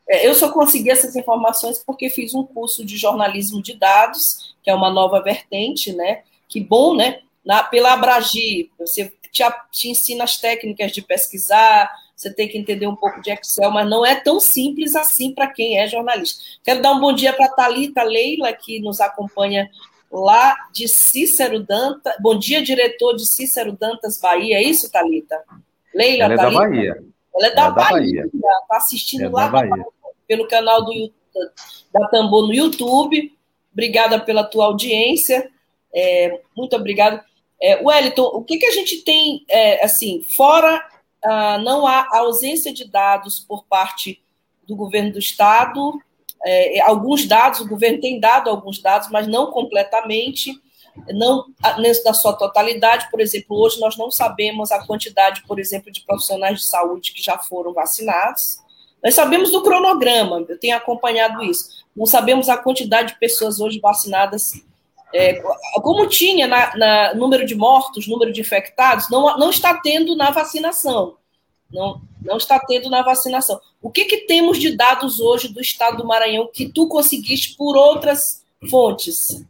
É, 0.05 0.27
eu 0.27 0.33
só 0.33 0.51
consegui 0.51 0.89
essas 0.89 1.15
informações 1.15 1.81
porque 1.81 2.09
fiz 2.09 2.35
um 2.35 2.43
curso 2.43 2.83
de 2.83 2.97
jornalismo 2.97 3.63
de 3.63 3.77
dados, 3.77 4.53
que 4.61 4.69
é 4.69 4.75
uma 4.75 4.89
nova 4.89 5.23
vertente, 5.23 5.93
né? 5.93 6.23
Que 6.49 6.59
bom, 6.59 6.93
né? 6.97 7.21
Na, 7.45 7.63
pela 7.63 7.93
Abragi, 7.93 8.69
você 8.77 9.09
te, 9.31 9.41
te 9.71 9.87
ensina 9.87 10.25
as 10.25 10.35
técnicas 10.35 10.91
de 10.91 11.01
pesquisar, 11.01 11.89
você 12.13 12.29
tem 12.33 12.49
que 12.49 12.57
entender 12.57 12.87
um 12.87 12.95
pouco 12.95 13.21
de 13.21 13.31
Excel, 13.31 13.71
mas 13.71 13.89
não 13.89 14.05
é 14.05 14.15
tão 14.15 14.37
simples 14.37 14.97
assim 14.97 15.33
para 15.33 15.47
quem 15.47 15.79
é 15.79 15.87
jornalista. 15.87 16.43
Quero 16.61 16.81
dar 16.81 16.91
um 16.91 16.99
bom 16.99 17.13
dia 17.13 17.31
para 17.31 17.45
a 17.45 17.55
Thalita 17.55 18.03
Leila, 18.03 18.51
que 18.51 18.81
nos 18.81 18.99
acompanha 18.99 19.69
lá 20.11 20.55
de 20.73 20.87
Cícero 20.87 21.63
Dantas. 21.63 22.13
Bom 22.19 22.37
dia, 22.37 22.61
diretor 22.61 23.15
de 23.15 23.25
Cícero 23.27 23.71
Dantas, 23.71 24.19
Bahia. 24.19 24.57
É 24.57 24.63
isso, 24.63 24.91
Thalita? 24.91 25.41
Leila, 25.93 26.25
Ela 26.25 26.33
é 26.33 26.37
Thalita? 26.37 26.59
da 26.59 26.67
Bahia. 26.67 27.03
Ela 27.35 27.47
é 27.47 27.55
da, 27.55 27.61
Ela 27.61 27.71
Bahia. 27.71 28.25
Está 28.25 28.77
assistindo 28.77 29.23
é 29.23 29.29
lá 29.29 29.47
da, 29.47 29.63
pelo 30.27 30.47
canal 30.47 30.83
do, 30.83 31.11
da 31.93 32.07
Tambor 32.09 32.47
no 32.47 32.53
YouTube. 32.53 33.31
Obrigada 33.71 34.19
pela 34.19 34.43
tua 34.43 34.65
audiência. 34.65 35.49
É, 35.93 36.41
muito 36.55 36.75
obrigado. 36.75 37.23
É, 37.61 37.81
Wellington, 37.81 38.23
o 38.23 38.43
que, 38.43 38.57
que 38.57 38.65
a 38.65 38.71
gente 38.71 39.03
tem, 39.03 39.45
é, 39.47 39.83
assim, 39.85 40.25
fora 40.35 40.83
ah, 41.23 41.59
não 41.59 41.85
há 41.85 42.07
ausência 42.17 42.73
de 42.73 42.89
dados 42.89 43.39
por 43.39 43.65
parte 43.65 44.21
do 44.67 44.75
governo 44.75 45.13
do 45.13 45.19
Estado, 45.19 46.01
é, 46.45 46.79
alguns 46.81 47.25
dados, 47.27 47.59
o 47.59 47.67
governo 47.67 47.99
tem 47.99 48.19
dado 48.19 48.49
alguns 48.49 48.81
dados, 48.81 49.09
mas 49.11 49.27
não 49.27 49.51
completamente, 49.51 50.53
não 51.09 51.45
na 52.05 52.13
sua 52.13 52.33
totalidade. 52.33 53.09
Por 53.11 53.21
exemplo, 53.21 53.57
hoje 53.57 53.79
nós 53.79 53.97
não 53.97 54.09
sabemos 54.09 54.71
a 54.71 54.85
quantidade, 54.85 55.43
por 55.47 55.59
exemplo, 55.59 55.91
de 55.91 56.01
profissionais 56.01 56.59
de 56.59 56.65
saúde 56.65 57.13
que 57.13 57.21
já 57.21 57.37
foram 57.37 57.73
vacinados. 57.73 58.59
Nós 59.03 59.15
sabemos 59.15 59.51
do 59.51 59.63
cronograma, 59.63 60.45
eu 60.47 60.59
tenho 60.59 60.77
acompanhado 60.77 61.43
isso. 61.43 61.81
Não 61.95 62.05
sabemos 62.05 62.49
a 62.49 62.57
quantidade 62.57 63.13
de 63.13 63.19
pessoas 63.19 63.59
hoje 63.59 63.79
vacinadas. 63.79 64.53
É, 65.13 65.41
como 65.81 66.07
tinha 66.07 66.47
na, 66.47 66.75
na, 66.77 67.13
número 67.15 67.45
de 67.45 67.53
mortos, 67.53 68.07
número 68.07 68.31
de 68.31 68.39
infectados, 68.39 69.09
não, 69.09 69.37
não 69.37 69.49
está 69.49 69.73
tendo 69.81 70.15
na 70.15 70.31
vacinação. 70.31 71.17
Não, 71.71 72.01
não 72.21 72.37
está 72.37 72.59
tendo 72.59 72.89
na 72.89 73.01
vacinação. 73.01 73.59
O 73.81 73.89
que, 73.89 74.05
que 74.05 74.17
temos 74.27 74.59
de 74.59 74.75
dados 74.75 75.19
hoje 75.19 75.47
do 75.47 75.59
estado 75.59 75.97
do 75.97 76.07
Maranhão 76.07 76.49
que 76.53 76.69
tu 76.69 76.87
conseguiste 76.87 77.57
por 77.57 77.75
outras 77.75 78.45
fontes? 78.69 79.43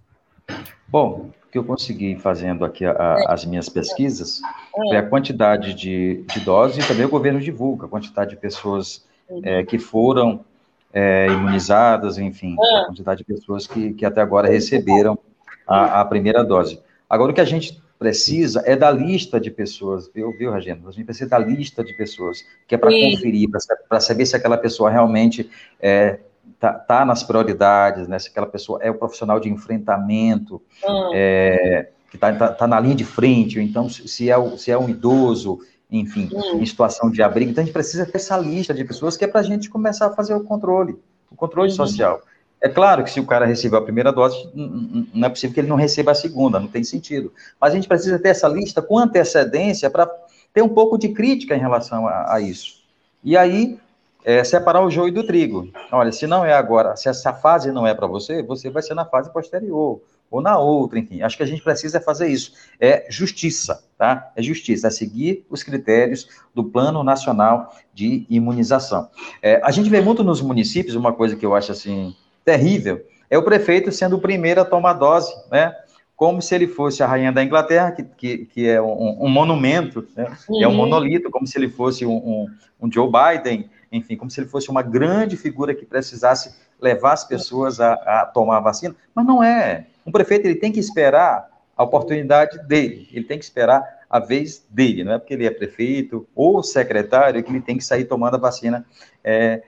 Bom, 0.88 1.30
o 1.46 1.52
que 1.52 1.58
eu 1.58 1.64
consegui 1.66 2.16
fazendo 2.16 2.64
aqui 2.64 2.86
a, 2.86 2.92
a, 2.92 3.20
é. 3.20 3.26
as 3.28 3.44
minhas 3.44 3.68
pesquisas 3.68 4.42
é. 4.42 4.88
foi 4.88 4.98
a 4.98 5.06
quantidade 5.06 5.74
de, 5.74 6.24
de 6.24 6.40
doses 6.40 6.84
e 6.84 6.88
também 6.88 7.06
o 7.06 7.10
governo 7.10 7.42
divulga, 7.42 7.86
a 7.86 7.90
quantidade 7.90 8.32
de 8.32 8.38
pessoas 8.38 9.06
uhum. 9.30 9.42
é, 9.44 9.64
que 9.64 9.78
foram 9.78 10.46
é, 10.94 11.28
imunizadas, 11.28 12.18
enfim, 12.18 12.56
a 12.58 12.64
ah. 12.64 12.86
quantidade 12.88 13.20
de 13.20 13.26
pessoas 13.26 13.68
que, 13.68 13.94
que 13.94 14.06
até 14.06 14.22
agora 14.22 14.48
receberam 14.48 15.20
a, 15.68 16.02
a 16.02 16.06
primeira 16.06 16.44
dose. 16.44 16.80
Agora, 17.10 17.32
o 17.32 17.36
que 17.36 17.42
a 17.42 17.46
gente 17.46 17.82
precisa 18.02 18.64
é 18.66 18.76
da 18.76 18.90
lista 18.90 19.40
de 19.40 19.52
pessoas, 19.52 20.10
viu, 20.12 20.36
viu 20.36 20.52
Regina? 20.52 20.82
A 20.88 20.92
gente 20.92 21.06
precisa 21.06 21.30
da 21.30 21.38
lista 21.38 21.84
de 21.84 21.94
pessoas, 21.94 22.44
que 22.68 22.74
é 22.74 22.78
para 22.78 22.90
conferir, 22.90 23.48
para 23.88 24.00
saber 24.00 24.26
se 24.26 24.36
aquela 24.36 24.58
pessoa 24.58 24.90
realmente 24.90 25.48
é, 25.80 26.18
tá, 26.60 26.74
tá, 26.74 27.06
nas 27.06 27.22
prioridades, 27.22 28.08
né? 28.08 28.18
Se 28.18 28.30
aquela 28.30 28.48
pessoa 28.48 28.80
é 28.82 28.90
o 28.90 28.96
profissional 28.96 29.40
de 29.40 29.50
enfrentamento, 29.50 30.60
hum. 30.84 31.12
é, 31.14 31.90
que 32.10 32.16
está 32.16 32.34
tá, 32.34 32.48
tá, 32.48 32.68
na 32.68 32.80
linha 32.80 32.96
de 32.96 33.06
frente, 33.06 33.60
ou 33.60 33.64
então 33.64 33.88
se 33.88 34.32
é, 34.32 34.36
o, 34.36 34.58
se 34.58 34.72
é 34.72 34.78
um 34.80 34.90
idoso, 34.90 35.60
enfim, 35.92 36.28
hum. 36.34 36.60
em 36.60 36.66
situação 36.66 37.12
de 37.12 37.22
abrigo. 37.22 37.52
Então 37.52 37.62
a 37.62 37.66
gente 37.66 37.74
precisa 37.74 38.04
ter 38.04 38.18
essa 38.18 38.36
lista 38.36 38.74
de 38.74 38.84
pessoas 38.84 39.16
que 39.16 39.26
é 39.26 39.28
para 39.28 39.42
a 39.42 39.44
gente 39.44 39.70
começar 39.70 40.08
a 40.08 40.16
fazer 40.16 40.34
o 40.34 40.44
controle, 40.44 40.98
o 41.30 41.36
controle 41.36 41.70
uhum. 41.70 41.76
social. 41.76 42.20
É 42.62 42.70
claro 42.70 43.04
que 43.04 43.10
se 43.10 43.20
o 43.20 43.26
cara 43.26 43.46
recebeu 43.46 43.80
a 43.80 43.82
primeira 43.82 44.12
dose, 44.14 44.38
não 44.54 45.26
é 45.26 45.30
possível 45.30 45.54
que 45.54 45.60
ele 45.60 45.68
não 45.68 45.76
receba 45.76 46.12
a 46.12 46.16
segunda, 46.16 46.60
não 46.60 46.68
tem 46.68 46.84
sentido. 46.84 47.34
Mas 47.60 47.72
a 47.72 47.76
gente 47.76 47.88
precisa 47.88 48.20
ter 48.20 48.30
essa 48.30 48.48
lista 48.48 48.82
com 48.82 49.00
antecedência 49.00 49.90
para 49.90 50.08
ter 50.54 50.62
um 50.62 50.70
pouco 50.70 50.98
de 50.98 51.10
crítica 51.10 51.56
em 51.56 51.60
relação 51.60 52.08
a, 52.08 52.36
a 52.36 52.40
isso. 52.40 52.82
E 53.24 53.36
aí, 53.36 53.80
é, 54.24 54.44
separar 54.44 54.86
o 54.86 54.92
joio 54.92 55.12
do 55.12 55.24
trigo. 55.24 55.70
Olha, 55.92 56.12
se 56.12 56.28
não 56.28 56.46
é 56.46 56.54
agora, 56.54 56.96
se 56.96 57.10
essa 57.10 57.34
fase 57.34 57.72
não 57.72 57.88
é 57.88 57.96
para 57.96 58.06
você, 58.06 58.44
você 58.44 58.70
vai 58.70 58.84
ser 58.84 58.94
na 58.94 59.06
fase 59.06 59.34
posterior, 59.34 60.00
ou 60.30 60.42
na 60.42 60.58
outra, 60.58 61.00
enfim. 61.00 61.22
Acho 61.22 61.36
que 61.36 61.44
a 61.44 61.48
gente 61.48 61.62
precisa 61.62 62.00
fazer 62.00 62.28
isso. 62.28 62.54
É 62.80 63.06
justiça, 63.10 63.84
tá? 63.98 64.32
É 64.36 64.42
justiça, 64.42 64.88
é 64.88 64.90
seguir 64.90 65.46
os 65.50 65.64
critérios 65.64 66.28
do 66.54 66.64
Plano 66.64 67.04
Nacional 67.04 67.76
de 67.94 68.26
Imunização. 68.30 69.10
É, 69.42 69.60
a 69.64 69.72
gente 69.72 69.90
vê 69.90 70.00
muito 70.00 70.24
nos 70.24 70.42
municípios, 70.42 70.96
uma 70.96 71.12
coisa 71.12 71.36
que 71.36 71.46
eu 71.46 71.54
acho 71.54 71.72
assim 71.72 72.16
terrível, 72.52 73.06
é 73.30 73.38
o 73.38 73.44
prefeito 73.44 73.92
sendo 73.92 74.18
o 74.18 74.22
primeiro 74.22 74.60
a 74.60 74.66
tomar 74.66 74.94
dose, 74.94 75.34
né? 75.50 75.74
como 76.18 76.42
se 76.42 76.54
ele 76.54 76.68
fosse 76.68 77.02
a 77.02 77.08
rainha 77.08 77.32
da 77.32 77.44
Inglaterra, 77.44 77.92
que, 77.92 78.04
que, 78.04 78.46
que 78.46 78.70
é 78.70 78.80
um, 78.82 79.26
um 79.26 79.30
monumento, 79.30 80.06
né? 80.16 80.26
uhum. 80.50 80.62
é 80.62 80.68
um 80.68 80.72
uhum. 80.72 80.78
monolito, 80.78 81.32
como 81.32 81.48
se 81.48 81.58
ele 81.58 81.70
fosse 81.70 82.06
um, 82.06 82.14
um, 82.14 82.48
um, 82.82 82.92
Joe 82.92 83.10
Biden, 83.10 83.70
enfim, 83.92 84.18
como 84.18 84.30
se 84.30 84.40
ele 84.40 84.50
fosse 84.50 84.70
uma 84.70 84.82
grande 84.82 85.38
figura 85.38 85.74
que 85.74 85.86
precisasse 85.86 86.54
levar 86.80 87.14
as 87.14 87.24
pessoas 87.24 87.80
a, 87.80 87.94
a 87.94 88.26
tomar 88.26 88.58
a 88.58 88.62
vacina, 88.62 88.96
mas 89.16 89.26
não 89.26 89.42
é. 89.42 89.88
Um 90.06 90.12
prefeito 90.12 90.46
ele 90.46 90.56
tem 90.56 90.72
que 90.72 90.80
esperar 90.80 91.50
a 91.76 91.84
oportunidade 91.84 92.60
dele, 92.68 93.08
ele 93.12 93.26
tem 93.26 93.40
que 93.40 93.46
esperar 93.46 93.82
a 94.10 94.20
vez 94.20 94.64
dele, 94.70 95.06
não 95.06 95.14
é 95.14 95.18
porque 95.18 95.34
ele 95.34 95.48
é 95.48 95.52
prefeito 95.52 96.28
ou 96.36 96.62
secretário 96.62 97.42
que 97.42 97.50
ele 97.50 97.62
tem 97.62 97.78
que 97.78 97.84
sair 97.84 98.04
tomando 98.04 98.36
a 98.36 98.40
vacina 98.40 98.86
é, 99.24 99.64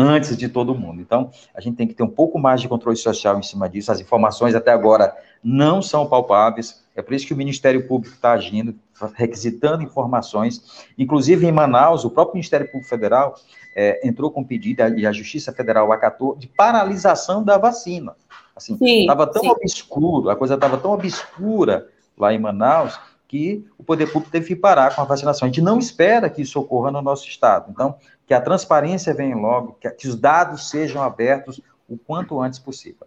antes 0.00 0.36
de 0.36 0.48
todo 0.48 0.76
mundo. 0.76 1.00
Então, 1.00 1.32
a 1.52 1.60
gente 1.60 1.76
tem 1.76 1.88
que 1.88 1.92
ter 1.92 2.04
um 2.04 2.08
pouco 2.08 2.38
mais 2.38 2.60
de 2.60 2.68
controle 2.68 2.96
social 2.96 3.36
em 3.36 3.42
cima 3.42 3.68
disso. 3.68 3.90
As 3.90 4.00
informações 4.00 4.54
até 4.54 4.70
agora 4.70 5.12
não 5.42 5.82
são 5.82 6.06
palpáveis. 6.06 6.84
É 6.94 7.02
por 7.02 7.14
isso 7.14 7.26
que 7.26 7.34
o 7.34 7.36
Ministério 7.36 7.84
Público 7.88 8.14
está 8.14 8.30
agindo, 8.30 8.76
requisitando 9.16 9.82
informações. 9.82 10.86
Inclusive, 10.96 11.44
em 11.48 11.50
Manaus, 11.50 12.04
o 12.04 12.10
próprio 12.10 12.34
Ministério 12.34 12.66
Público 12.66 12.88
Federal 12.88 13.34
é, 13.74 14.06
entrou 14.06 14.30
com 14.30 14.44
pedido, 14.44 14.82
e 14.96 15.04
a 15.04 15.10
Justiça 15.10 15.52
Federal 15.52 15.90
acatou, 15.92 16.36
de 16.36 16.46
paralisação 16.46 17.42
da 17.42 17.58
vacina. 17.58 18.14
Assim, 18.54 18.78
estava 18.80 19.26
tão 19.26 19.42
sim. 19.42 19.50
obscuro, 19.50 20.30
a 20.30 20.36
coisa 20.36 20.54
estava 20.54 20.76
tão 20.76 20.92
obscura 20.92 21.88
lá 22.16 22.32
em 22.32 22.38
Manaus, 22.38 22.98
que 23.28 23.64
o 23.76 23.84
poder 23.84 24.06
público 24.06 24.32
teve 24.32 24.48
que 24.48 24.56
parar 24.56 24.94
com 24.94 25.02
a 25.02 25.04
vacinação. 25.04 25.46
A 25.46 25.48
gente 25.50 25.60
não 25.60 25.78
espera 25.78 26.30
que 26.30 26.40
isso 26.40 26.58
ocorra 26.58 26.90
no 26.90 27.02
nosso 27.02 27.28
estado. 27.28 27.70
Então, 27.70 27.94
que 28.26 28.32
a 28.32 28.40
transparência 28.40 29.14
venha 29.14 29.36
logo, 29.36 29.76
que, 29.78 29.88
que 29.90 30.08
os 30.08 30.16
dados 30.16 30.70
sejam 30.70 31.02
abertos 31.02 31.60
o 31.86 31.96
quanto 31.98 32.40
antes 32.40 32.58
possível. 32.58 33.06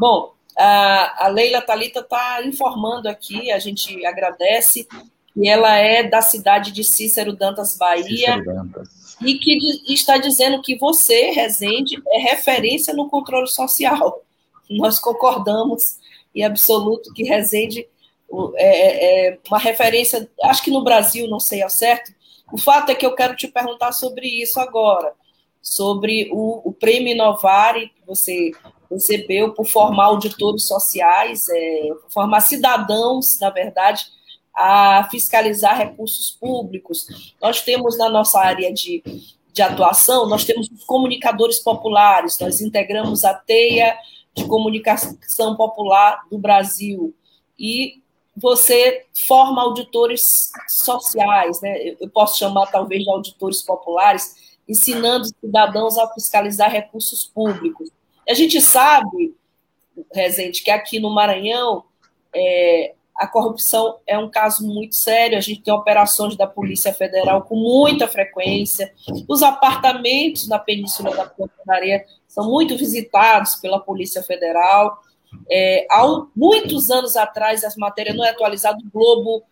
Bom, 0.00 0.32
a, 0.56 1.26
a 1.26 1.28
Leila 1.28 1.60
Talita 1.60 2.00
está 2.00 2.42
informando 2.44 3.08
aqui, 3.08 3.50
a 3.50 3.58
gente 3.58 4.04
agradece, 4.06 4.86
que 5.32 5.48
ela 5.48 5.76
é 5.76 6.02
da 6.02 6.22
cidade 6.22 6.72
de 6.72 6.82
Cícero 6.82 7.34
Dantas, 7.34 7.76
Bahia, 7.76 8.04
Cícero 8.04 8.44
Dantas. 8.44 9.16
e 9.20 9.38
que 9.38 9.58
está 9.92 10.16
dizendo 10.16 10.62
que 10.62 10.78
você, 10.78 11.30
Rezende, 11.30 12.02
é 12.08 12.18
referência 12.30 12.94
no 12.94 13.10
controle 13.10 13.48
social. 13.48 14.22
Nós 14.70 14.98
concordamos 14.98 15.98
em 16.34 16.42
absoluto 16.42 17.12
que 17.12 17.24
Rezende 17.24 17.86
é, 18.56 18.66
é, 18.66 19.28
é 19.28 19.38
uma 19.48 19.58
referência, 19.58 20.28
acho 20.42 20.62
que 20.62 20.70
no 20.70 20.84
Brasil, 20.84 21.28
não 21.28 21.40
sei 21.40 21.62
ao 21.62 21.70
certo. 21.70 22.12
O 22.52 22.58
fato 22.58 22.90
é 22.90 22.94
que 22.94 23.06
eu 23.06 23.14
quero 23.14 23.36
te 23.36 23.48
perguntar 23.48 23.92
sobre 23.92 24.26
isso 24.26 24.60
agora, 24.60 25.12
sobre 25.62 26.28
o, 26.32 26.68
o 26.68 26.72
prêmio 26.72 27.12
Inovare 27.12 27.88
que 27.88 28.06
você 28.06 28.52
recebeu 28.90 29.52
por 29.52 29.66
formar 29.66 30.06
auditores 30.06 30.66
sociais, 30.66 31.48
é, 31.48 31.88
formar 32.10 32.40
cidadãos, 32.40 33.38
na 33.40 33.50
verdade, 33.50 34.06
a 34.54 35.08
fiscalizar 35.10 35.76
recursos 35.76 36.30
públicos. 36.30 37.34
Nós 37.42 37.60
temos 37.62 37.98
na 37.98 38.08
nossa 38.08 38.38
área 38.38 38.72
de, 38.72 39.02
de 39.52 39.62
atuação, 39.62 40.28
nós 40.28 40.44
temos 40.44 40.70
os 40.70 40.84
comunicadores 40.84 41.58
populares, 41.58 42.38
nós 42.38 42.60
integramos 42.60 43.24
a 43.24 43.34
teia 43.34 43.96
de 44.34 44.46
comunicação 44.46 45.56
popular 45.56 46.22
do 46.30 46.38
Brasil 46.38 47.14
e 47.58 48.03
você 48.36 49.06
forma 49.26 49.62
auditores 49.62 50.50
sociais, 50.68 51.60
né? 51.60 51.94
eu 52.00 52.08
posso 52.10 52.38
chamar 52.38 52.66
talvez 52.66 53.02
de 53.04 53.10
auditores 53.10 53.62
populares, 53.62 54.58
ensinando 54.68 55.26
cidadãos 55.26 55.96
a 55.98 56.12
fiscalizar 56.12 56.70
recursos 56.70 57.24
públicos. 57.24 57.90
A 58.28 58.34
gente 58.34 58.60
sabe, 58.60 59.34
Rezende, 60.12 60.62
que 60.62 60.70
aqui 60.70 60.98
no 60.98 61.10
Maranhão 61.10 61.84
é, 62.34 62.94
a 63.16 63.26
corrupção 63.26 63.98
é 64.06 64.18
um 64.18 64.28
caso 64.28 64.66
muito 64.66 64.96
sério, 64.96 65.38
a 65.38 65.40
gente 65.40 65.62
tem 65.62 65.72
operações 65.72 66.36
da 66.36 66.46
Polícia 66.46 66.92
Federal 66.92 67.42
com 67.42 67.54
muita 67.54 68.08
frequência, 68.08 68.92
os 69.28 69.42
apartamentos 69.42 70.48
na 70.48 70.58
Península 70.58 71.14
da 71.14 71.74
Areia 71.74 72.04
são 72.26 72.50
muito 72.50 72.76
visitados 72.76 73.54
pela 73.56 73.78
Polícia 73.78 74.22
Federal, 74.22 74.98
é, 75.50 75.86
há 75.90 76.04
muitos 76.34 76.90
anos 76.90 77.16
atrás, 77.16 77.64
as 77.64 77.76
matérias 77.76 78.16
não 78.16 78.24
é 78.24 78.30
atualizada, 78.30 78.78
o 78.78 78.90
Globo, 78.90 79.42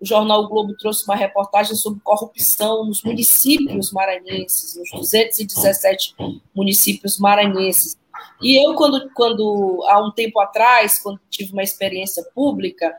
o 0.00 0.06
jornal 0.06 0.42
o 0.42 0.48
Globo 0.48 0.74
trouxe 0.76 1.04
uma 1.04 1.14
reportagem 1.14 1.76
sobre 1.76 2.00
corrupção 2.00 2.84
nos 2.84 3.02
municípios 3.02 3.92
maranhenses, 3.92 4.76
nos 4.76 4.90
217 4.90 6.14
municípios 6.54 7.18
maranhenses. 7.18 7.96
E 8.40 8.60
eu, 8.60 8.74
quando, 8.74 9.08
quando 9.14 9.84
há 9.88 10.04
um 10.04 10.10
tempo 10.10 10.40
atrás, 10.40 10.98
quando 10.98 11.20
tive 11.30 11.52
uma 11.52 11.62
experiência 11.62 12.24
pública, 12.34 12.96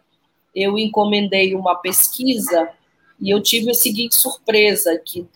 eu 0.55 0.77
encomendei 0.77 1.55
uma 1.55 1.75
pesquisa 1.75 2.69
e 3.19 3.29
eu 3.29 3.41
tive 3.41 3.71
a 3.71 3.73
seguinte 3.73 4.15
surpresa, 4.15 4.97
que 4.97 5.27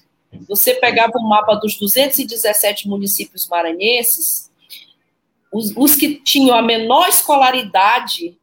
você 0.48 0.76
pegava 0.76 1.14
o 1.16 1.22
um 1.22 1.28
mapa 1.28 1.56
dos 1.56 1.78
217 1.78 2.88
municípios 2.88 3.48
maranhenses, 3.48 4.47
os, 5.52 5.74
os 5.76 5.96
que 5.96 6.16
tinham 6.16 6.56
a 6.56 6.62
menor 6.62 7.08
escolaridade 7.08 8.38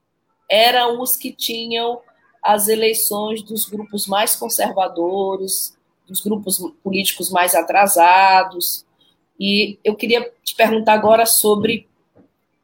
eram 0.51 1.01
os 1.01 1.17
que 1.17 1.33
tinham 1.33 2.01
as 2.43 2.69
eleições 2.69 3.43
dos 3.43 3.65
grupos 3.69 4.07
mais 4.07 4.37
conservadores, 4.37 5.77
dos 6.07 6.21
grupos 6.21 6.59
políticos 6.83 7.31
mais 7.31 7.55
atrasados. 7.55 8.85
E 9.41 9.79
eu 9.83 9.97
queria 9.97 10.31
te 10.43 10.55
perguntar 10.55 10.93
agora 10.93 11.27
sobre 11.27 11.89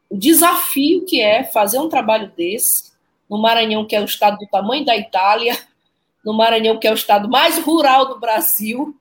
o 0.09 0.16
desafio 0.16 1.05
que 1.05 1.20
é 1.20 1.44
fazer 1.44 1.79
um 1.79 1.88
trabalho 1.88 2.31
desse 2.37 2.90
no 3.29 3.38
Maranhão, 3.38 3.87
que 3.87 3.94
é 3.94 4.00
o 4.00 4.05
estado 4.05 4.38
do 4.38 4.46
tamanho 4.46 4.85
da 4.85 4.96
Itália, 4.96 5.57
no 6.24 6.35
Maranhão, 6.35 6.79
que 6.79 6.87
é 6.87 6.90
o 6.90 6.94
estado 6.94 7.29
mais 7.29 7.59
rural 7.59 8.07
do 8.07 8.18
Brasil, 8.18 8.94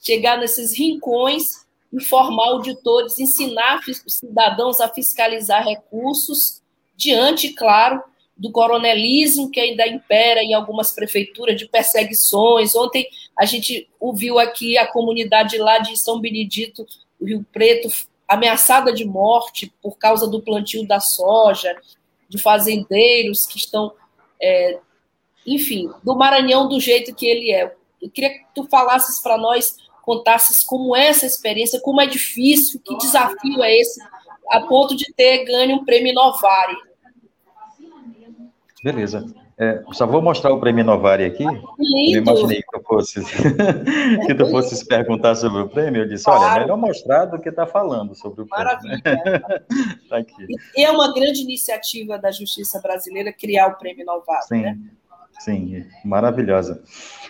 chegar 0.00 0.38
nesses 0.38 0.78
rincões 0.78 1.63
informar 1.94 2.48
auditores, 2.48 3.18
ensinar 3.18 3.80
cidadãos 4.06 4.80
a 4.80 4.88
fiscalizar 4.88 5.64
recursos, 5.64 6.60
diante, 6.96 7.50
claro, 7.50 8.02
do 8.36 8.50
coronelismo 8.50 9.50
que 9.50 9.60
ainda 9.60 9.86
impera 9.86 10.42
em 10.42 10.54
algumas 10.54 10.92
prefeituras, 10.92 11.56
de 11.56 11.68
perseguições. 11.68 12.74
Ontem 12.74 13.08
a 13.38 13.44
gente 13.44 13.88
ouviu 14.00 14.38
aqui 14.38 14.76
a 14.76 14.86
comunidade 14.86 15.56
lá 15.56 15.78
de 15.78 15.96
São 15.96 16.20
Benedito, 16.20 16.84
Rio 17.22 17.46
Preto, 17.52 17.88
ameaçada 18.26 18.92
de 18.92 19.04
morte 19.04 19.72
por 19.80 19.96
causa 19.96 20.26
do 20.26 20.42
plantio 20.42 20.86
da 20.86 20.98
soja, 20.98 21.76
de 22.28 22.38
fazendeiros 22.38 23.46
que 23.46 23.58
estão, 23.58 23.92
é, 24.42 24.80
enfim, 25.46 25.90
do 26.02 26.16
Maranhão 26.16 26.68
do 26.68 26.80
jeito 26.80 27.14
que 27.14 27.26
ele 27.26 27.52
é. 27.52 27.72
Eu 28.02 28.10
queria 28.10 28.30
que 28.30 28.44
tu 28.54 28.66
falasses 28.68 29.20
para 29.20 29.38
nós 29.38 29.76
contasses 30.04 30.62
como 30.62 30.94
é 30.94 31.06
essa 31.06 31.26
experiência, 31.26 31.80
como 31.80 32.00
é 32.00 32.06
difícil, 32.06 32.80
que 32.84 32.96
desafio 32.98 33.62
é 33.62 33.76
esse, 33.78 34.00
a 34.50 34.60
ponto 34.60 34.94
de 34.94 35.12
ter 35.14 35.44
ganho 35.44 35.76
um 35.76 35.84
prêmio 35.84 36.12
Novare. 36.14 36.76
Beleza. 38.82 39.24
É, 39.56 39.84
só 39.92 40.04
vou 40.04 40.20
mostrar 40.20 40.52
o 40.52 40.58
prêmio 40.58 40.84
Novari 40.84 41.24
aqui. 41.24 41.44
Lindo. 41.44 42.16
Eu 42.16 42.22
imaginei 42.22 42.60
que 42.60 42.70
tu 42.72 42.82
fosse 42.84 43.20
que 44.26 44.34
tu 44.34 44.46
fosses 44.50 44.82
perguntar 44.82 45.36
sobre 45.36 45.62
o 45.62 45.68
prêmio. 45.68 46.02
Eu 46.02 46.08
disse, 46.08 46.24
claro. 46.24 46.42
olha, 46.42 46.50
é 46.50 46.60
melhor 46.60 46.76
mostrar 46.76 47.26
do 47.26 47.40
que 47.40 47.48
estar 47.48 47.66
tá 47.66 47.72
falando 47.72 48.16
sobre 48.16 48.42
o 48.42 48.46
prêmio. 48.46 48.66
Maravilha. 48.66 49.00
tá 50.10 50.18
aqui. 50.18 50.46
E 50.76 50.84
é 50.84 50.90
uma 50.90 51.14
grande 51.14 51.42
iniciativa 51.42 52.18
da 52.18 52.32
Justiça 52.32 52.80
Brasileira 52.80 53.32
criar 53.32 53.68
o 53.68 53.78
prêmio 53.78 54.04
Novari, 54.04 54.46
Sim. 54.48 54.62
né? 54.62 54.78
Sim, 55.38 55.84
maravilhosa. 56.04 56.82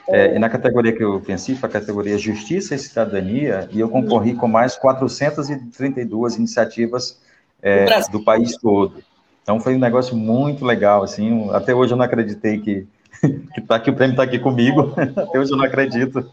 É, 0.09 0.37
e 0.37 0.39
na 0.39 0.49
categoria 0.49 0.93
que 0.93 1.03
eu 1.03 1.21
pensei, 1.21 1.55
foi 1.55 1.69
a 1.69 1.73
categoria 1.73 2.19
Justiça 2.19 2.75
e 2.75 2.79
Cidadania, 2.79 3.69
e 3.73 3.81
eu 3.81 3.89
concorri 3.89 4.35
com 4.35 4.47
mais 4.47 4.77
432 4.77 6.37
iniciativas 6.37 7.21
é, 7.63 7.87
do 8.11 8.23
país 8.23 8.57
todo. 8.57 9.03
Então 9.43 9.59
foi 9.61 9.75
um 9.75 9.79
negócio 9.79 10.17
muito 10.17 10.65
legal, 10.65 11.03
assim, 11.03 11.51
até 11.53 11.75
hoje 11.75 11.93
eu 11.93 11.97
não 11.97 12.05
acreditei 12.05 12.59
que, 12.61 12.87
que, 13.55 13.61
tá, 13.63 13.79
que 13.81 13.91
o 13.91 13.95
prêmio 13.95 14.13
está 14.13 14.23
aqui 14.23 14.39
comigo, 14.39 14.95
até 15.17 15.39
hoje 15.39 15.53
eu 15.53 15.57
não 15.57 15.65
acredito 15.65 16.31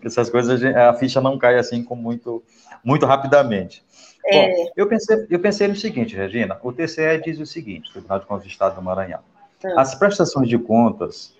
que 0.00 0.06
essas 0.06 0.30
coisas, 0.30 0.62
a 0.64 0.94
ficha 0.94 1.20
não 1.20 1.38
cai 1.38 1.58
assim 1.58 1.84
com 1.84 1.94
muito, 1.94 2.42
muito 2.82 3.04
rapidamente. 3.04 3.84
É. 4.24 4.48
Bom, 4.48 4.70
eu 4.76 4.86
pensei, 4.86 5.26
eu 5.28 5.38
pensei 5.38 5.68
no 5.68 5.76
seguinte, 5.76 6.16
Regina, 6.16 6.58
o 6.62 6.72
TCE 6.72 7.20
diz 7.24 7.38
o 7.40 7.46
seguinte, 7.46 7.92
Tribunal 7.92 8.20
de 8.20 8.26
Contas 8.26 8.44
do 8.44 8.48
Estado 8.50 8.76
do 8.76 8.82
Maranhão. 8.82 9.20
As 9.76 9.94
prestações 9.94 10.48
de 10.48 10.58
contas 10.58 11.34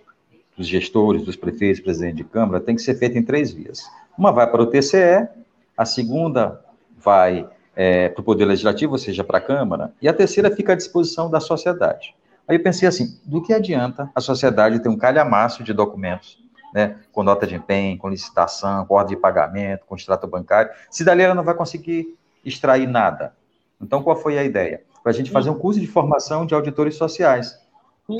dos 0.56 0.66
gestores, 0.66 1.22
dos 1.22 1.36
prefeitos, 1.36 1.80
presidente 1.80 2.16
de 2.16 2.24
Câmara, 2.24 2.60
tem 2.60 2.76
que 2.76 2.82
ser 2.82 2.94
feita 2.94 3.18
em 3.18 3.22
três 3.22 3.52
vias. 3.52 3.82
Uma 4.16 4.30
vai 4.32 4.50
para 4.50 4.62
o 4.62 4.66
TCE, 4.66 5.28
a 5.76 5.84
segunda 5.84 6.60
vai 6.96 7.48
é, 7.74 8.08
para 8.10 8.20
o 8.20 8.24
Poder 8.24 8.44
Legislativo, 8.44 8.92
ou 8.92 8.98
seja, 8.98 9.24
para 9.24 9.38
a 9.38 9.40
Câmara, 9.40 9.92
e 10.00 10.08
a 10.08 10.12
terceira 10.12 10.50
fica 10.54 10.72
à 10.72 10.76
disposição 10.76 11.30
da 11.30 11.40
sociedade. 11.40 12.14
Aí 12.46 12.56
eu 12.56 12.62
pensei 12.62 12.86
assim, 12.86 13.18
do 13.24 13.42
que 13.42 13.52
adianta 13.52 14.10
a 14.14 14.20
sociedade 14.20 14.80
ter 14.80 14.88
um 14.88 14.96
calhamaço 14.96 15.62
de 15.62 15.72
documentos, 15.72 16.38
né, 16.74 16.96
com 17.12 17.22
nota 17.22 17.46
de 17.46 17.54
empenho, 17.54 17.98
com 17.98 18.08
licitação, 18.08 18.84
com 18.84 18.94
ordem 18.94 19.16
de 19.16 19.20
pagamento, 19.20 19.84
com 19.86 19.94
extrato 19.94 20.26
bancário, 20.26 20.70
se 20.90 21.04
dali 21.04 21.22
ela 21.22 21.34
não 21.34 21.44
vai 21.44 21.54
conseguir 21.54 22.16
extrair 22.44 22.86
nada. 22.86 23.34
Então, 23.80 24.02
qual 24.02 24.16
foi 24.16 24.38
a 24.38 24.44
ideia? 24.44 24.82
para 25.02 25.10
a 25.10 25.14
gente 25.14 25.30
fazer 25.30 25.50
um 25.50 25.58
curso 25.58 25.80
de 25.80 25.86
formação 25.86 26.46
de 26.46 26.54
auditores 26.54 26.94
sociais, 26.94 27.58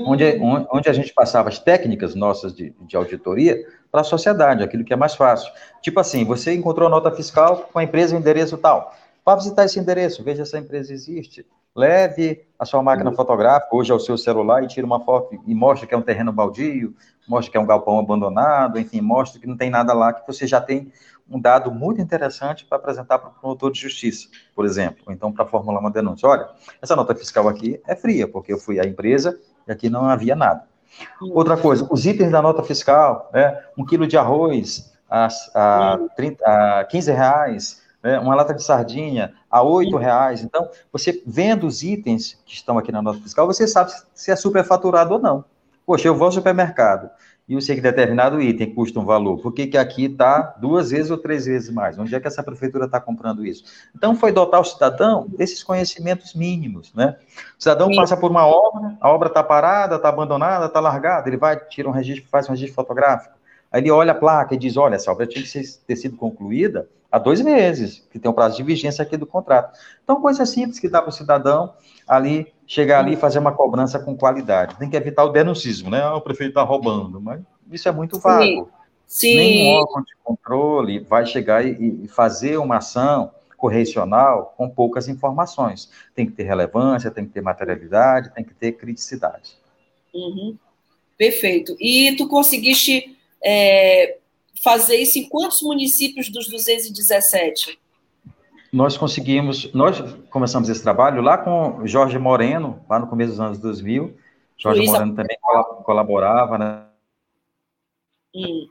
onde, 0.06 0.38
onde 0.70 0.88
a 0.88 0.92
gente 0.92 1.12
passava 1.12 1.48
as 1.48 1.58
técnicas 1.58 2.14
nossas 2.14 2.54
de, 2.54 2.74
de 2.80 2.96
auditoria 2.96 3.64
para 3.90 4.00
a 4.00 4.04
sociedade, 4.04 4.62
aquilo 4.62 4.84
que 4.84 4.92
é 4.92 4.96
mais 4.96 5.14
fácil. 5.14 5.52
Tipo 5.82 6.00
assim, 6.00 6.24
você 6.24 6.54
encontrou 6.54 6.86
a 6.86 6.90
nota 6.90 7.10
fiscal 7.10 7.68
com 7.72 7.78
a 7.78 7.84
empresa, 7.84 8.16
o 8.16 8.18
endereço 8.18 8.56
tal. 8.56 8.94
Vá 9.24 9.36
visitar 9.36 9.64
esse 9.64 9.78
endereço, 9.78 10.24
veja 10.24 10.44
se 10.44 10.56
a 10.56 10.60
empresa 10.60 10.92
existe. 10.92 11.46
Leve 11.74 12.44
a 12.58 12.64
sua 12.64 12.82
máquina 12.82 13.10
uhum. 13.10 13.16
fotográfica, 13.16 13.74
hoje 13.74 13.92
é 13.92 13.94
o 13.94 14.00
seu 14.00 14.18
celular, 14.18 14.62
e 14.62 14.66
tira 14.66 14.86
uma 14.86 15.00
foto 15.00 15.40
e 15.46 15.54
mostra 15.54 15.86
que 15.86 15.94
é 15.94 15.96
um 15.96 16.02
terreno 16.02 16.32
baldio, 16.32 16.94
mostra 17.28 17.50
que 17.50 17.56
é 17.56 17.60
um 17.60 17.66
galpão 17.66 17.98
abandonado, 17.98 18.78
enfim, 18.78 19.00
mostra 19.00 19.40
que 19.40 19.46
não 19.46 19.56
tem 19.56 19.70
nada 19.70 19.92
lá, 19.92 20.12
que 20.12 20.26
você 20.26 20.46
já 20.46 20.60
tem 20.60 20.92
um 21.30 21.40
dado 21.40 21.70
muito 21.70 22.00
interessante 22.00 22.66
para 22.66 22.76
apresentar 22.76 23.18
para 23.18 23.30
o 23.30 23.32
promotor 23.32 23.72
de 23.72 23.80
justiça, 23.80 24.28
por 24.54 24.66
exemplo, 24.66 25.02
ou 25.06 25.12
então 25.12 25.32
para 25.32 25.46
formular 25.46 25.80
uma 25.80 25.90
denúncia. 25.90 26.28
Olha, 26.28 26.48
essa 26.80 26.94
nota 26.94 27.14
fiscal 27.14 27.48
aqui 27.48 27.80
é 27.86 27.96
fria, 27.96 28.28
porque 28.28 28.52
eu 28.52 28.58
fui 28.58 28.78
à 28.78 28.84
empresa 28.84 29.38
e 29.66 29.72
aqui 29.72 29.88
não 29.88 30.04
havia 30.04 30.34
nada. 30.36 30.64
Outra 31.20 31.56
coisa, 31.56 31.86
os 31.90 32.04
itens 32.04 32.30
da 32.30 32.42
nota 32.42 32.62
fiscal, 32.62 33.30
né, 33.32 33.60
um 33.76 33.84
quilo 33.84 34.06
de 34.06 34.16
arroz 34.16 34.92
a, 35.08 35.28
a, 35.54 35.98
30, 36.16 36.44
a 36.44 36.84
15 36.84 37.12
reais, 37.12 37.82
né, 38.02 38.18
uma 38.18 38.34
lata 38.34 38.52
de 38.52 38.62
sardinha 38.62 39.32
a 39.50 39.62
8 39.62 39.96
reais. 39.96 40.42
Então, 40.42 40.68
você 40.92 41.22
vendo 41.26 41.66
os 41.66 41.82
itens 41.82 42.38
que 42.44 42.54
estão 42.54 42.78
aqui 42.78 42.92
na 42.92 43.00
nota 43.00 43.20
fiscal, 43.20 43.46
você 43.46 43.66
sabe 43.66 43.92
se 44.14 44.30
é 44.30 44.36
superfaturado 44.36 45.14
ou 45.14 45.20
não. 45.20 45.44
Poxa, 45.84 46.08
eu 46.08 46.14
vou 46.14 46.26
ao 46.26 46.32
supermercado, 46.32 47.10
e 47.48 47.54
eu 47.54 47.60
sei 47.60 47.74
que 47.74 47.82
determinado 47.82 48.40
item 48.40 48.72
custa 48.72 49.00
um 49.00 49.04
valor, 49.04 49.38
por 49.38 49.52
que, 49.52 49.66
que 49.66 49.76
aqui 49.76 50.04
está 50.04 50.54
duas 50.60 50.90
vezes 50.90 51.10
ou 51.10 51.18
três 51.18 51.46
vezes 51.46 51.70
mais? 51.70 51.98
Onde 51.98 52.14
é 52.14 52.20
que 52.20 52.28
essa 52.28 52.42
prefeitura 52.42 52.86
está 52.86 53.00
comprando 53.00 53.44
isso? 53.44 53.64
Então, 53.94 54.14
foi 54.14 54.30
dotar 54.30 54.60
o 54.60 54.64
cidadão 54.64 55.26
desses 55.28 55.62
conhecimentos 55.62 56.34
mínimos, 56.34 56.94
né? 56.94 57.16
O 57.58 57.62
cidadão 57.62 57.88
Sim. 57.88 57.96
passa 57.96 58.16
por 58.16 58.30
uma 58.30 58.46
obra, 58.46 58.96
a 59.00 59.10
obra 59.10 59.28
está 59.28 59.42
parada, 59.42 59.96
está 59.96 60.08
abandonada, 60.08 60.66
está 60.66 60.78
largada, 60.78 61.28
ele 61.28 61.36
vai, 61.36 61.56
tira 61.56 61.88
um 61.88 61.92
registro, 61.92 62.28
faz 62.30 62.48
um 62.48 62.52
registro 62.52 62.76
fotográfico, 62.76 63.34
aí 63.70 63.80
ele 63.80 63.90
olha 63.90 64.12
a 64.12 64.14
placa 64.14 64.54
e 64.54 64.58
diz, 64.58 64.76
olha, 64.76 64.94
essa 64.94 65.10
obra 65.10 65.26
tinha 65.26 65.44
que 65.44 65.62
ter 65.86 65.96
sido 65.96 66.16
concluída 66.16 66.88
há 67.10 67.18
dois 67.18 67.42
meses, 67.42 68.06
que 68.10 68.18
tem 68.18 68.30
um 68.30 68.34
prazo 68.34 68.56
de 68.56 68.62
vigência 68.62 69.02
aqui 69.02 69.18
do 69.18 69.26
contrato. 69.26 69.78
Então, 70.02 70.20
coisa 70.20 70.46
simples 70.46 70.78
que 70.78 70.88
dá 70.88 71.02
para 71.02 71.10
o 71.10 71.12
cidadão 71.12 71.74
ali 72.08 72.52
chegar 72.72 73.00
ali 73.00 73.12
e 73.12 73.16
fazer 73.16 73.38
uma 73.38 73.52
cobrança 73.52 73.98
com 73.98 74.16
qualidade. 74.16 74.78
Tem 74.78 74.88
que 74.88 74.96
evitar 74.96 75.24
o 75.24 75.28
denuncismo, 75.28 75.90
né? 75.90 76.00
Ah, 76.00 76.16
o 76.16 76.22
prefeito 76.22 76.52
está 76.52 76.62
roubando, 76.62 77.20
mas 77.20 77.42
isso 77.70 77.86
é 77.86 77.92
muito 77.92 78.18
vago. 78.18 78.42
Sim. 78.42 78.66
Sim. 79.06 79.36
Nenhum 79.36 79.72
órgão 79.74 80.02
de 80.02 80.14
controle 80.24 81.00
vai 81.00 81.26
chegar 81.26 81.66
e, 81.66 82.02
e 82.02 82.08
fazer 82.08 82.56
uma 82.56 82.78
ação 82.78 83.30
correcional 83.58 84.54
com 84.56 84.70
poucas 84.70 85.06
informações. 85.06 85.90
Tem 86.14 86.24
que 86.24 86.32
ter 86.32 86.44
relevância, 86.44 87.10
tem 87.10 87.26
que 87.26 87.32
ter 87.32 87.42
materialidade, 87.42 88.32
tem 88.34 88.42
que 88.42 88.54
ter 88.54 88.72
criticidade. 88.72 89.50
Uhum. 90.14 90.56
Perfeito. 91.18 91.76
E 91.78 92.16
tu 92.16 92.26
conseguiste 92.26 93.18
é, 93.44 94.16
fazer 94.62 94.96
isso 94.96 95.18
em 95.18 95.28
quantos 95.28 95.60
municípios 95.60 96.30
dos 96.30 96.48
217? 96.48 97.78
Nós 98.72 98.96
conseguimos, 98.96 99.70
nós 99.74 100.00
começamos 100.30 100.70
esse 100.70 100.82
trabalho 100.82 101.20
lá 101.20 101.36
com 101.36 101.86
Jorge 101.86 102.18
Moreno, 102.18 102.82
lá 102.88 102.98
no 102.98 103.06
começo 103.06 103.32
dos 103.32 103.40
anos 103.40 103.58
2000. 103.58 104.16
Jorge 104.56 104.78
Luísa... 104.78 104.92
Moreno 104.94 105.14
também 105.14 105.36
colaborava, 105.84 106.56
né? 106.56 106.86
Hum. 108.34 108.68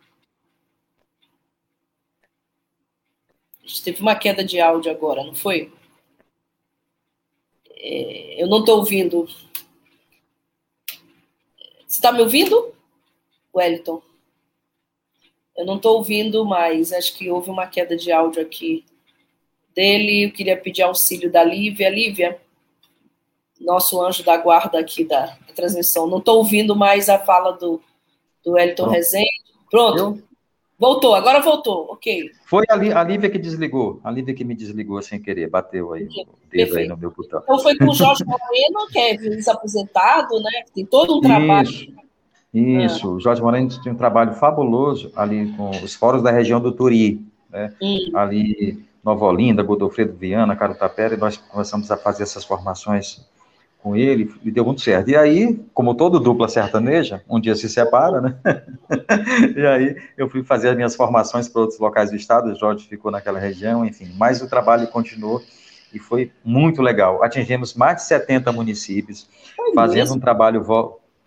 Teve 3.84 4.02
uma 4.02 4.16
queda 4.16 4.44
de 4.44 4.60
áudio 4.60 4.92
agora, 4.92 5.24
não 5.24 5.36
foi? 5.36 5.72
É, 7.70 8.42
eu 8.42 8.48
não 8.48 8.62
estou 8.62 8.80
ouvindo. 8.80 9.28
Você 11.86 11.98
está 12.00 12.12
me 12.12 12.22
ouvindo, 12.22 12.74
Wellington? 13.56 14.02
Eu 15.56 15.66
não 15.66 15.76
estou 15.76 15.98
ouvindo 15.98 16.44
mais. 16.44 16.92
Acho 16.92 17.16
que 17.16 17.30
houve 17.30 17.52
uma 17.52 17.68
queda 17.68 17.96
de 17.96 18.12
áudio 18.12 18.42
aqui 18.42 18.84
dele. 19.76 20.26
Eu 20.26 20.32
queria 20.32 20.58
pedir 20.58 20.84
auxílio 20.84 21.32
da 21.32 21.44
Lívia. 21.44 21.90
Lívia, 21.90 22.40
nosso 23.60 24.02
anjo 24.02 24.24
da 24.24 24.38
guarda 24.38 24.80
aqui 24.80 25.04
da, 25.04 25.26
da 25.26 25.54
transmissão. 25.56 26.08
Não 26.08 26.18
estou 26.18 26.38
ouvindo 26.38 26.76
mais 26.76 27.10
a 27.10 27.20
fala 27.20 27.52
do, 27.52 27.82
do 28.44 28.58
Elton 28.58 28.84
Pronto. 28.84 28.96
Rezende. 28.96 29.42
Pronto. 29.70 29.98
Eu? 29.98 30.32
Voltou, 30.82 31.14
agora 31.14 31.40
voltou, 31.40 31.92
ok. 31.92 32.32
Foi 32.48 32.66
a, 32.68 32.74
a 32.74 33.04
Lívia 33.04 33.30
que 33.30 33.38
desligou, 33.38 34.02
a 34.04 34.10
Lívia 34.10 34.34
que 34.34 34.44
me 34.44 34.56
desligou 34.56 35.00
sem 35.04 35.22
querer, 35.22 35.48
bateu 35.48 35.94
aí 35.94 36.06
o 36.06 36.50
dedo 36.50 36.76
aí 36.76 36.88
no 36.88 36.98
meu 36.98 37.12
botão. 37.12 37.40
Então 37.44 37.60
foi 37.60 37.78
com 37.78 37.86
o 37.86 37.94
Jorge 37.94 38.26
Moreno, 38.26 38.88
que 38.92 38.98
é 38.98 39.16
desaposentado, 39.16 40.42
né? 40.42 40.64
Tem 40.74 40.84
todo 40.84 41.18
um 41.18 41.22
trabalho. 41.22 41.70
Isso, 41.70 41.94
isso. 42.52 43.08
Ah. 43.08 43.12
o 43.12 43.20
Jorge 43.20 43.44
Moreno 43.44 43.70
tem 43.84 43.94
um 43.94 43.96
trabalho 43.96 44.34
fabuloso 44.34 45.12
ali 45.16 45.54
com 45.56 45.70
os 45.70 45.94
fóruns 45.94 46.24
da 46.24 46.32
região 46.32 46.60
do 46.60 46.72
Turi, 46.72 47.22
né? 47.52 47.72
Hum. 47.80 48.10
Ali 48.16 48.84
Nova 49.04 49.26
Olinda, 49.26 49.64
Godofredo 49.64 50.14
Viana, 50.14 50.56
Carutapera, 50.56 51.16
e 51.16 51.18
nós 51.18 51.38
começamos 51.38 51.90
a 51.92 51.98
fazer 51.98 52.24
essas 52.24 52.46
formações 52.46 53.26
com 53.82 53.96
ele 53.96 54.32
e 54.44 54.52
deu 54.52 54.64
muito 54.64 54.82
certo. 54.82 55.10
E 55.10 55.16
aí, 55.16 55.60
como 55.74 55.96
todo 55.96 56.20
dupla 56.20 56.48
sertaneja, 56.48 57.24
um 57.28 57.40
dia 57.40 57.56
se 57.56 57.68
separa, 57.68 58.22
né? 58.22 58.36
e 59.58 59.66
aí 59.66 59.98
eu 60.16 60.30
fui 60.30 60.44
fazer 60.44 60.70
as 60.70 60.76
minhas 60.76 60.96
formações 60.96 61.48
para 61.48 61.62
outros 61.62 61.80
locais 61.80 62.12
do 62.12 62.16
estado, 62.16 62.52
o 62.52 62.56
Jorge 62.56 62.88
ficou 62.88 63.12
naquela 63.12 63.40
região, 63.40 63.84
enfim, 63.84 64.14
mas 64.18 64.42
o 64.42 64.48
trabalho 64.48 64.88
continuou 64.88 65.42
e 65.92 65.98
foi 65.98 66.32
muito 66.46 66.82
legal. 66.82 67.24
Atingimos 67.24 67.74
mais 67.74 67.98
de 67.98 68.04
70 68.04 68.52
municípios, 68.52 69.28
é 69.60 69.74
fazendo 69.74 70.14
um 70.14 70.20
trabalho 70.20 70.64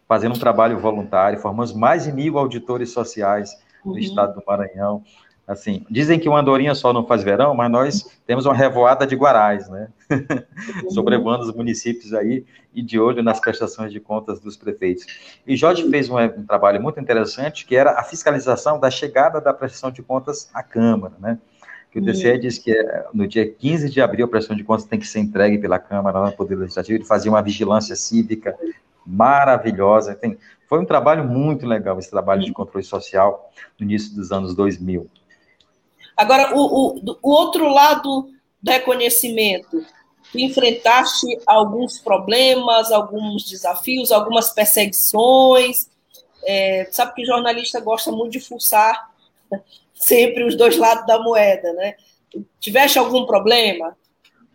fazendo 0.07 0.37
um 0.37 0.39
trabalho 0.39 0.79
voluntário, 0.79 1.41
formamos 1.41 1.73
mais 1.73 2.05
de 2.05 2.13
mil 2.13 2.39
auditores 2.39 2.91
sociais 2.91 3.51
no 3.85 3.93
uhum. 3.93 3.99
estado 3.99 4.35
do 4.35 4.43
Maranhão. 4.47 5.03
Assim, 5.47 5.85
dizem 5.91 6.19
que 6.19 6.27
uma 6.27 6.41
andorinha 6.41 6.75
só 6.75 6.91
não 6.91 7.07
faz 7.07 7.23
verão, 7.23 7.55
mas 7.55 7.71
nós 7.71 8.19
temos 8.27 8.47
uma 8.47 8.55
revoada 8.55 9.07
de 9.07 9.15
guarais, 9.15 9.69
né? 9.69 9.89
Sobrevoando 10.89 11.45
os 11.45 11.55
municípios 11.55 12.15
aí 12.15 12.47
e 12.75 12.81
de 12.81 12.99
olho 12.99 13.23
nas 13.23 13.39
prestações 13.41 13.93
de 13.93 14.01
contas 14.01 14.41
dos 14.41 14.57
prefeitos. 14.57 15.05
E 15.47 15.55
Jorge 15.55 15.89
fez 15.91 16.09
um, 16.09 16.19
um, 16.19 16.47
trabalho 16.47 16.81
muito 16.81 16.99
interessante, 16.99 17.67
que 17.67 17.77
era 17.77 17.93
a 17.93 18.03
fiscalização 18.03 18.81
da 18.81 18.91
chegada 18.91 19.39
da 19.39 19.53
prestação 19.53 19.91
de 19.91 20.03
contas 20.03 20.49
à 20.55 20.63
Câmara, 20.63 21.15
né? 21.21 21.39
Que 21.91 21.99
o 21.99 22.03
DCE 22.03 22.33
uhum. 22.33 22.41
diz 22.41 22.59
que 22.59 22.73
é, 22.73 23.07
no 23.13 23.29
dia 23.29 23.47
15 23.47 23.91
de 23.91 24.01
abril 24.01 24.25
a 24.25 24.29
prestação 24.29 24.57
de 24.57 24.65
contas 24.65 24.87
tem 24.87 24.99
que 24.99 25.07
ser 25.07 25.21
entregue 25.21 25.59
pela 25.59 25.79
Câmara 25.79 26.25
no 26.25 26.33
Poder 26.33 26.57
Legislativo, 26.57 26.97
ele 26.97 27.05
fazia 27.05 27.31
uma 27.31 27.43
vigilância 27.43 27.95
cívica 27.95 28.57
maravilhosa. 29.07 30.15
Tem, 30.15 30.39
foi 30.67 30.81
um 30.81 30.87
trabalho 30.87 31.23
muito 31.23 31.67
legal, 31.67 31.99
esse 31.99 32.11
trabalho 32.11 32.43
de 32.43 32.53
controle 32.53 32.85
social 32.85 33.53
no 33.79 33.85
início 33.85 34.17
dos 34.17 34.33
anos 34.33 34.55
2000. 34.55 35.07
Agora, 36.17 36.55
o, 36.57 36.99
o, 36.99 37.19
o 37.23 37.31
outro 37.31 37.69
lado 37.69 38.31
do 38.63 38.71
reconhecimento, 38.71 39.85
tu 40.31 40.39
enfrentaste 40.39 41.27
alguns 41.47 41.99
problemas, 41.99 42.91
alguns 42.93 43.49
desafios, 43.49 44.13
algumas 44.13 44.51
perseguições. 44.51 45.89
É, 46.47 46.89
sabe 46.91 47.15
que 47.15 47.25
jornalista 47.25 47.81
gosta 47.81 48.11
muito 48.13 48.33
de 48.33 48.41
fuçar 48.41 49.11
sempre 49.95 50.45
os 50.45 50.57
dois 50.57 50.77
lados 50.77 51.07
da 51.07 51.19
moeda, 51.19 51.73
né? 51.75 51.95
Tiveste 52.61 52.99
algum 52.99 53.27
problema? 53.27 53.97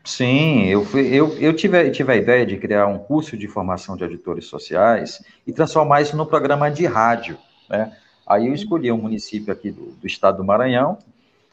Sim, 0.03 0.65
eu, 0.65 0.85
fui, 0.85 1.07
eu, 1.13 1.37
eu 1.37 1.53
tive, 1.53 1.91
tive 1.91 2.13
a 2.13 2.15
ideia 2.15 2.45
de 2.45 2.57
criar 2.57 2.87
um 2.87 2.97
curso 2.97 3.37
de 3.37 3.47
formação 3.47 3.95
de 3.95 4.03
auditores 4.03 4.45
sociais 4.45 5.23
e 5.45 5.51
transformar 5.51 6.01
isso 6.01 6.15
num 6.15 6.25
programa 6.25 6.71
de 6.71 6.85
rádio, 6.85 7.37
né? 7.69 7.95
Aí 8.25 8.47
eu 8.47 8.53
escolhi 8.53 8.91
um 8.91 8.97
município 8.97 9.51
aqui 9.51 9.71
do, 9.71 9.91
do 9.91 10.07
estado 10.07 10.37
do 10.37 10.43
Maranhão, 10.43 10.99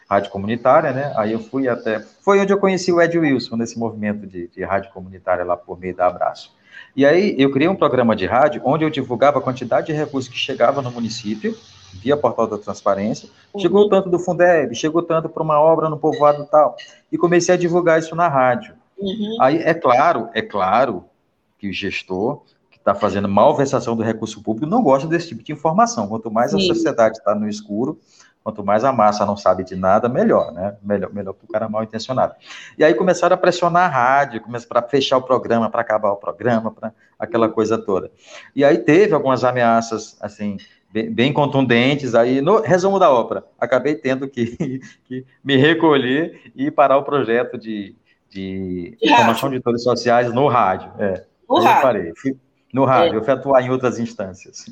rádio 0.08 0.30
comunitária, 0.30 0.92
né? 0.92 1.12
Aí 1.16 1.32
eu 1.32 1.40
fui 1.40 1.68
até. 1.68 2.00
Foi 2.00 2.40
onde 2.40 2.52
eu 2.52 2.58
conheci 2.58 2.92
o 2.92 3.00
Ed 3.00 3.18
Wilson, 3.18 3.56
nesse 3.56 3.78
movimento 3.78 4.26
de, 4.26 4.48
de 4.48 4.64
rádio 4.64 4.92
comunitária 4.92 5.44
lá 5.44 5.56
por 5.56 5.78
meio 5.78 5.94
da 5.94 6.06
Abraço. 6.06 6.54
E 6.94 7.04
aí 7.04 7.34
eu 7.38 7.50
criei 7.50 7.68
um 7.68 7.76
programa 7.76 8.16
de 8.16 8.26
rádio 8.26 8.62
onde 8.64 8.84
eu 8.84 8.90
divulgava 8.90 9.38
a 9.38 9.42
quantidade 9.42 9.88
de 9.88 9.92
recursos 9.92 10.30
que 10.30 10.38
chegava 10.38 10.80
no 10.80 10.90
município, 10.90 11.56
via 11.94 12.16
portal 12.16 12.46
da 12.46 12.58
transparência, 12.58 13.28
uhum. 13.52 13.60
chegou 13.60 13.88
tanto 13.88 14.08
do 14.08 14.18
Fundeb, 14.18 14.74
chegou 14.74 15.02
tanto 15.02 15.28
para 15.28 15.42
uma 15.42 15.60
obra 15.60 15.90
no 15.90 15.98
povoado 15.98 16.46
tal, 16.46 16.76
e 17.10 17.18
comecei 17.18 17.54
a 17.54 17.58
divulgar 17.58 17.98
isso 17.98 18.14
na 18.14 18.28
rádio. 18.28 18.74
Uhum. 18.98 19.36
Aí 19.40 19.58
é 19.58 19.74
claro, 19.74 20.30
é 20.32 20.40
claro 20.40 21.04
que 21.58 21.68
o 21.68 21.72
gestor 21.72 22.42
que 22.70 22.78
está 22.78 22.94
fazendo 22.94 23.28
malversação 23.28 23.96
do 23.96 24.02
recurso 24.02 24.42
público 24.42 24.66
não 24.66 24.82
gosta 24.82 25.06
desse 25.06 25.28
tipo 25.28 25.42
de 25.42 25.52
informação. 25.52 26.08
Quanto 26.08 26.30
mais 26.30 26.50
Sim. 26.50 26.58
a 26.58 26.74
sociedade 26.74 27.18
está 27.18 27.34
no 27.34 27.48
escuro, 27.48 27.98
Quanto 28.46 28.62
mais 28.62 28.84
a 28.84 28.92
massa 28.92 29.26
não 29.26 29.36
sabe 29.36 29.64
de 29.64 29.74
nada, 29.74 30.08
melhor, 30.08 30.52
né? 30.52 30.76
Melhor, 30.80 31.12
melhor 31.12 31.32
para 31.32 31.44
o 31.44 31.48
cara 31.48 31.68
mal 31.68 31.82
intencionado. 31.82 32.32
E 32.78 32.84
aí 32.84 32.94
começaram 32.94 33.34
a 33.34 33.36
pressionar 33.36 33.86
a 33.86 33.88
rádio, 33.88 34.40
para 34.68 34.82
fechar 34.82 35.16
o 35.16 35.22
programa, 35.22 35.68
para 35.68 35.80
acabar 35.80 36.12
o 36.12 36.16
programa, 36.16 36.70
para 36.70 36.92
aquela 37.18 37.48
coisa 37.48 37.76
toda. 37.76 38.08
E 38.54 38.64
aí 38.64 38.78
teve 38.78 39.12
algumas 39.14 39.42
ameaças, 39.42 40.16
assim, 40.20 40.58
bem, 40.92 41.12
bem 41.12 41.32
contundentes. 41.32 42.14
Aí, 42.14 42.40
no 42.40 42.60
resumo 42.60 43.00
da 43.00 43.10
ópera, 43.10 43.44
acabei 43.58 43.96
tendo 43.96 44.28
que, 44.28 44.80
que 45.06 45.26
me 45.42 45.56
recolher 45.56 46.52
e 46.54 46.70
parar 46.70 46.98
o 46.98 47.02
projeto 47.02 47.58
de, 47.58 47.96
de, 48.30 48.96
de 49.02 49.08
formação 49.08 49.48
de 49.48 49.56
editores 49.56 49.82
sociais 49.82 50.32
no 50.32 50.46
rádio. 50.46 50.92
É. 51.00 51.24
No 51.48 51.56
rádio. 51.56 51.78
Eu 51.78 51.82
parei. 51.82 52.12
No 52.72 52.84
rádio, 52.84 53.14
é. 53.14 53.16
eu 53.16 53.24
fui 53.24 53.32
atuar 53.32 53.60
em 53.60 53.70
outras 53.70 53.98
instâncias. 53.98 54.66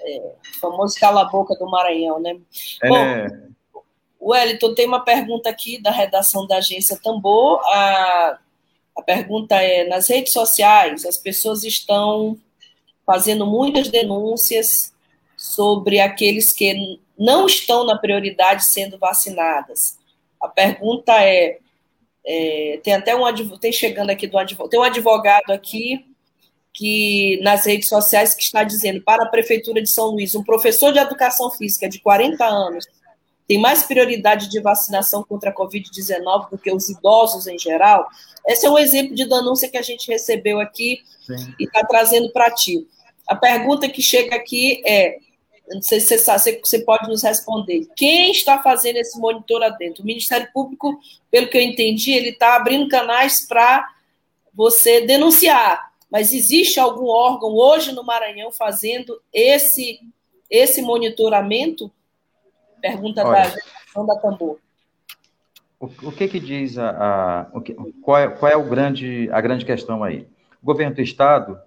É, 0.00 0.18
o 0.18 0.58
famoso 0.60 0.98
cala-boca 0.98 1.54
do 1.56 1.70
Maranhão, 1.70 2.20
né? 2.20 2.38
É. 2.82 2.88
Bom, 2.88 3.48
Wellington, 4.20 4.74
tem 4.74 4.86
uma 4.86 5.04
pergunta 5.04 5.48
aqui 5.48 5.80
da 5.80 5.90
redação 5.90 6.46
da 6.46 6.56
agência 6.56 6.98
Tambor. 7.02 7.60
A, 7.66 8.38
a 8.96 9.02
pergunta 9.02 9.54
é: 9.56 9.86
nas 9.86 10.08
redes 10.08 10.32
sociais, 10.32 11.04
as 11.04 11.16
pessoas 11.16 11.64
estão 11.64 12.38
fazendo 13.06 13.46
muitas 13.46 13.88
denúncias 13.88 14.92
sobre 15.36 16.00
aqueles 16.00 16.52
que 16.52 17.00
não 17.18 17.46
estão 17.46 17.84
na 17.84 17.96
prioridade 17.96 18.64
sendo 18.64 18.98
vacinadas. 18.98 19.96
A 20.40 20.48
pergunta 20.48 21.12
é, 21.22 21.58
é 22.24 22.80
tem 22.82 22.94
até 22.94 23.14
um 23.16 23.58
tem 23.58 23.72
chegando 23.72 24.10
aqui 24.10 24.26
do 24.26 24.36
advogado, 24.36 24.70
tem 24.70 24.80
um 24.80 24.82
advogado 24.82 25.50
aqui 25.50 26.04
que 26.72 27.40
nas 27.42 27.66
redes 27.66 27.88
sociais 27.88 28.34
que 28.34 28.42
está 28.42 28.62
dizendo 28.62 29.02
para 29.02 29.24
a 29.24 29.28
prefeitura 29.28 29.82
de 29.82 29.90
São 29.90 30.06
Luís, 30.06 30.34
um 30.34 30.44
professor 30.44 30.92
de 30.92 30.98
educação 30.98 31.50
física 31.50 31.88
de 31.88 32.00
40 32.00 32.44
anos 32.44 32.86
tem 33.48 33.58
mais 33.58 33.82
prioridade 33.82 34.50
de 34.50 34.60
vacinação 34.60 35.24
contra 35.24 35.48
a 35.48 35.54
Covid-19 35.54 36.50
do 36.50 36.58
que 36.58 36.70
os 36.70 36.90
idosos 36.90 37.46
em 37.46 37.58
geral. 37.58 38.06
Esse 38.46 38.66
é 38.66 38.70
um 38.70 38.78
exemplo 38.78 39.14
de 39.14 39.26
denúncia 39.26 39.70
que 39.70 39.78
a 39.78 39.82
gente 39.82 40.06
recebeu 40.06 40.60
aqui 40.60 41.00
Sim. 41.26 41.54
e 41.58 41.64
está 41.64 41.82
trazendo 41.86 42.30
para 42.30 42.50
ti. 42.50 42.86
A 43.26 43.34
pergunta 43.34 43.88
que 43.88 44.02
chega 44.02 44.36
aqui 44.36 44.82
é: 44.86 45.16
não 45.70 45.80
sei 45.80 45.98
se 46.00 46.18
você, 46.18 46.60
você 46.62 46.80
pode 46.80 47.08
nos 47.08 47.22
responder. 47.22 47.88
Quem 47.96 48.30
está 48.30 48.62
fazendo 48.62 48.96
esse 48.96 49.18
monitoramento? 49.18 50.02
O 50.02 50.06
Ministério 50.06 50.48
Público, 50.52 50.98
pelo 51.30 51.48
que 51.48 51.56
eu 51.56 51.62
entendi, 51.62 52.12
ele 52.12 52.30
está 52.30 52.54
abrindo 52.54 52.88
canais 52.88 53.46
para 53.46 53.86
você 54.54 55.06
denunciar. 55.06 55.87
Mas 56.10 56.32
existe 56.32 56.80
algum 56.80 57.06
órgão 57.06 57.50
hoje 57.54 57.92
no 57.92 58.04
Maranhão 58.04 58.50
fazendo 58.50 59.20
esse, 59.32 60.00
esse 60.50 60.80
monitoramento? 60.80 61.90
Pergunta 62.80 63.26
Olha, 63.26 63.54
da 63.94 64.02
da 64.02 64.16
Tambor. 64.16 64.58
O, 65.80 65.86
o, 65.86 66.12
que 66.12 66.26
que 66.26 66.40
diz 66.40 66.76
a, 66.78 66.90
a 66.90 67.46
o 67.52 67.60
que, 67.60 67.74
qual, 68.02 68.18
é, 68.18 68.28
qual 68.28 68.50
é 68.50 68.56
o 68.56 68.68
grande, 68.68 69.28
a 69.32 69.40
grande 69.40 69.64
questão 69.64 70.02
aí? 70.02 70.26
O 70.62 70.66
governo 70.66 70.94
do 70.94 71.02
estado 71.02 71.58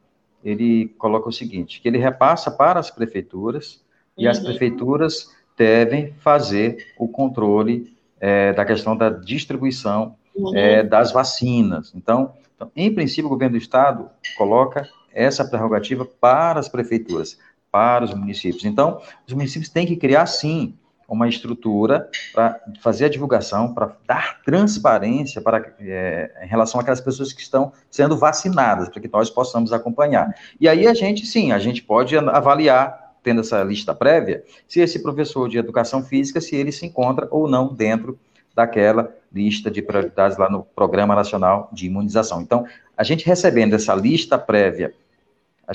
ele 0.44 0.90
coloca 0.98 1.30
o 1.30 1.32
seguinte, 1.32 1.80
que 1.80 1.88
ele 1.88 1.98
repassa 1.98 2.50
para 2.50 2.80
as 2.80 2.90
prefeituras 2.90 3.84
e 4.18 4.28
as 4.28 4.38
uhum. 4.40 4.46
prefeituras 4.46 5.30
devem 5.58 6.14
fazer 6.20 6.94
o 6.98 7.08
controle 7.08 7.96
é, 8.20 8.52
da 8.54 8.66
questão 8.66 8.98
da 8.98 9.10
distribuição 9.10 10.16
uhum. 10.36 10.56
é, 10.56 10.84
das 10.84 11.12
vacinas. 11.12 11.94
Então, 11.96 12.34
então, 12.62 12.71
em 12.76 12.93
princípio, 12.93 13.26
o 13.26 13.30
governo 13.30 13.58
do 13.58 13.62
estado 13.62 14.10
coloca 14.38 14.88
essa 15.12 15.43
prerrogativa 15.43 16.06
para 16.06 16.60
as 16.60 16.69
prefeituras, 16.69 17.39
para 17.71 18.06
os 18.06 18.13
municípios. 18.13 18.65
Então, 18.65 19.02
os 19.28 19.34
municípios 19.34 19.69
têm 19.69 19.88
que 19.88 19.95
criar, 19.95 20.28
sim, 20.28 20.76
uma 21.10 21.28
estrutura 21.28 22.08
para 22.32 22.62
fazer 22.80 23.06
a 23.06 23.10
divulgação, 23.10 23.74
para 23.74 23.97
dar 24.06 24.41
transparência 24.43 25.41
para, 25.41 25.74
é, 25.80 26.32
em 26.43 26.47
relação 26.47 26.80
àquelas 26.80 27.02
pessoas 27.02 27.34
que 27.34 27.41
estão 27.41 27.74
sendo 27.89 28.15
vacinadas, 28.15 28.88
para 28.88 29.02
que 29.02 29.10
nós 29.12 29.30
possamos 29.30 29.74
acompanhar. 29.74 30.34
E 30.60 30.69
aí 30.69 30.88
a 30.88 30.93
gente, 30.93 31.26
sim, 31.26 31.52
a 31.52 31.60
gente 31.60 31.84
pode 31.84 32.15
avaliar, 32.15 33.15
tendo 33.24 33.41
essa 33.41 33.62
lista 33.63 33.93
prévia, 33.93 34.43
se 34.67 34.80
esse 34.80 35.02
professor 35.02 35.50
de 35.50 35.58
educação 35.58 36.04
física, 36.04 36.39
se 36.39 36.56
ele 36.56 36.71
se 36.71 36.86
encontra 36.86 37.28
ou 37.30 37.47
não 37.47 37.74
dentro 37.74 38.17
daquela 38.54 39.16
lista 39.34 39.72
de 39.72 39.82
prioridades 39.82 40.38
lá 40.38 40.50
no 40.50 40.64
Programa 40.64 41.16
Nacional 41.16 41.70
de 41.72 41.86
Imunização. 41.86 42.42
Então, 42.42 42.66
a 42.98 43.04
gente 43.04 43.26
recebendo 43.26 43.74
essa 43.74 43.96
lista 43.96 44.38
prévia, 44.38 44.94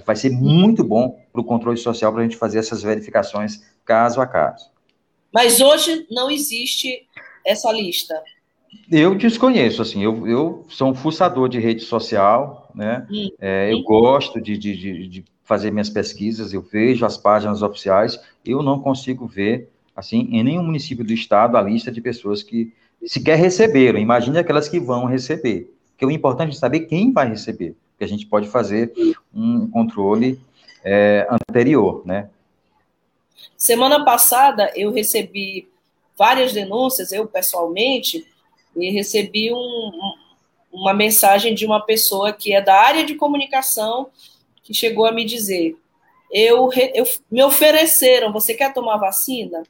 vai 0.05 0.17
ser 0.17 0.31
muito 0.31 0.85
bom 0.85 1.19
para 1.33 1.41
o 1.41 1.45
controle 1.45 1.79
social 1.79 2.13
para 2.13 2.21
a 2.21 2.25
gente 2.25 2.37
fazer 2.37 2.59
essas 2.59 2.83
verificações 2.83 3.63
caso 3.85 4.21
a 4.21 4.27
caso. 4.27 4.71
Mas 5.33 5.61
hoje 5.61 6.07
não 6.11 6.31
existe 6.31 7.07
essa 7.45 7.73
lista. 7.73 8.23
Eu 8.91 9.15
desconheço, 9.15 9.81
assim, 9.81 10.03
eu, 10.03 10.27
eu 10.27 10.65
sou 10.69 10.91
um 10.91 10.95
fuçador 10.95 11.49
de 11.49 11.59
rede 11.59 11.83
social, 11.83 12.71
né? 12.75 13.07
Hum. 13.11 13.29
É, 13.41 13.73
eu 13.73 13.83
gosto 13.83 14.41
de, 14.41 14.57
de, 14.57 14.77
de, 14.77 15.09
de, 15.09 15.25
fazer 15.43 15.71
minhas 15.71 15.89
pesquisas, 15.89 16.53
eu 16.53 16.61
vejo 16.61 17.07
as 17.07 17.17
páginas 17.17 17.63
oficiais, 17.63 18.21
eu 18.45 18.63
não 18.63 18.81
consigo 18.81 19.27
ver, 19.27 19.71
assim, 19.97 20.29
em 20.31 20.45
nenhum 20.45 20.63
município 20.63 21.05
do 21.05 21.13
estado 21.13 21.57
a 21.57 21.63
lista 21.63 21.91
de 21.91 22.01
pessoas 22.01 22.43
que 22.43 22.73
sequer 23.07 23.39
receberam. 23.39 23.99
Imagine 23.99 24.39
aquelas 24.39 24.69
que 24.69 24.79
vão 24.79 25.07
receber. 25.07 25.73
Porque 25.91 26.05
o 26.05 26.11
importante 26.11 26.55
é 26.55 26.59
saber 26.59 26.81
quem 26.81 27.11
vai 27.11 27.29
receber, 27.29 27.75
que 27.97 28.05
a 28.05 28.09
gente 28.09 28.27
pode 28.27 28.49
fazer 28.49 28.93
um 29.35 29.69
controle 29.71 30.39
é, 30.85 31.27
anterior, 31.31 32.03
né? 32.05 32.29
Semana 33.57 34.05
passada 34.05 34.71
eu 34.77 34.93
recebi 34.93 35.67
várias 36.17 36.53
denúncias, 36.53 37.13
eu 37.13 37.27
pessoalmente, 37.27 38.27
e 38.77 38.91
recebi 38.91 39.51
um, 39.53 39.91
uma 40.71 40.93
mensagem 40.93 41.55
de 41.55 41.65
uma 41.65 41.81
pessoa 41.81 42.33
que 42.33 42.53
é 42.53 42.61
da 42.61 42.75
área 42.75 43.05
de 43.05 43.15
comunicação 43.15 44.11
que 44.63 44.75
chegou 44.75 45.07
a 45.07 45.13
me 45.13 45.25
dizer: 45.25 45.77
eu, 46.31 46.69
eu 46.95 47.05
me 47.31 47.43
ofereceram, 47.43 48.33
você 48.33 48.53
quer 48.53 48.75
tomar 48.75 48.99
vacina? 48.99 49.63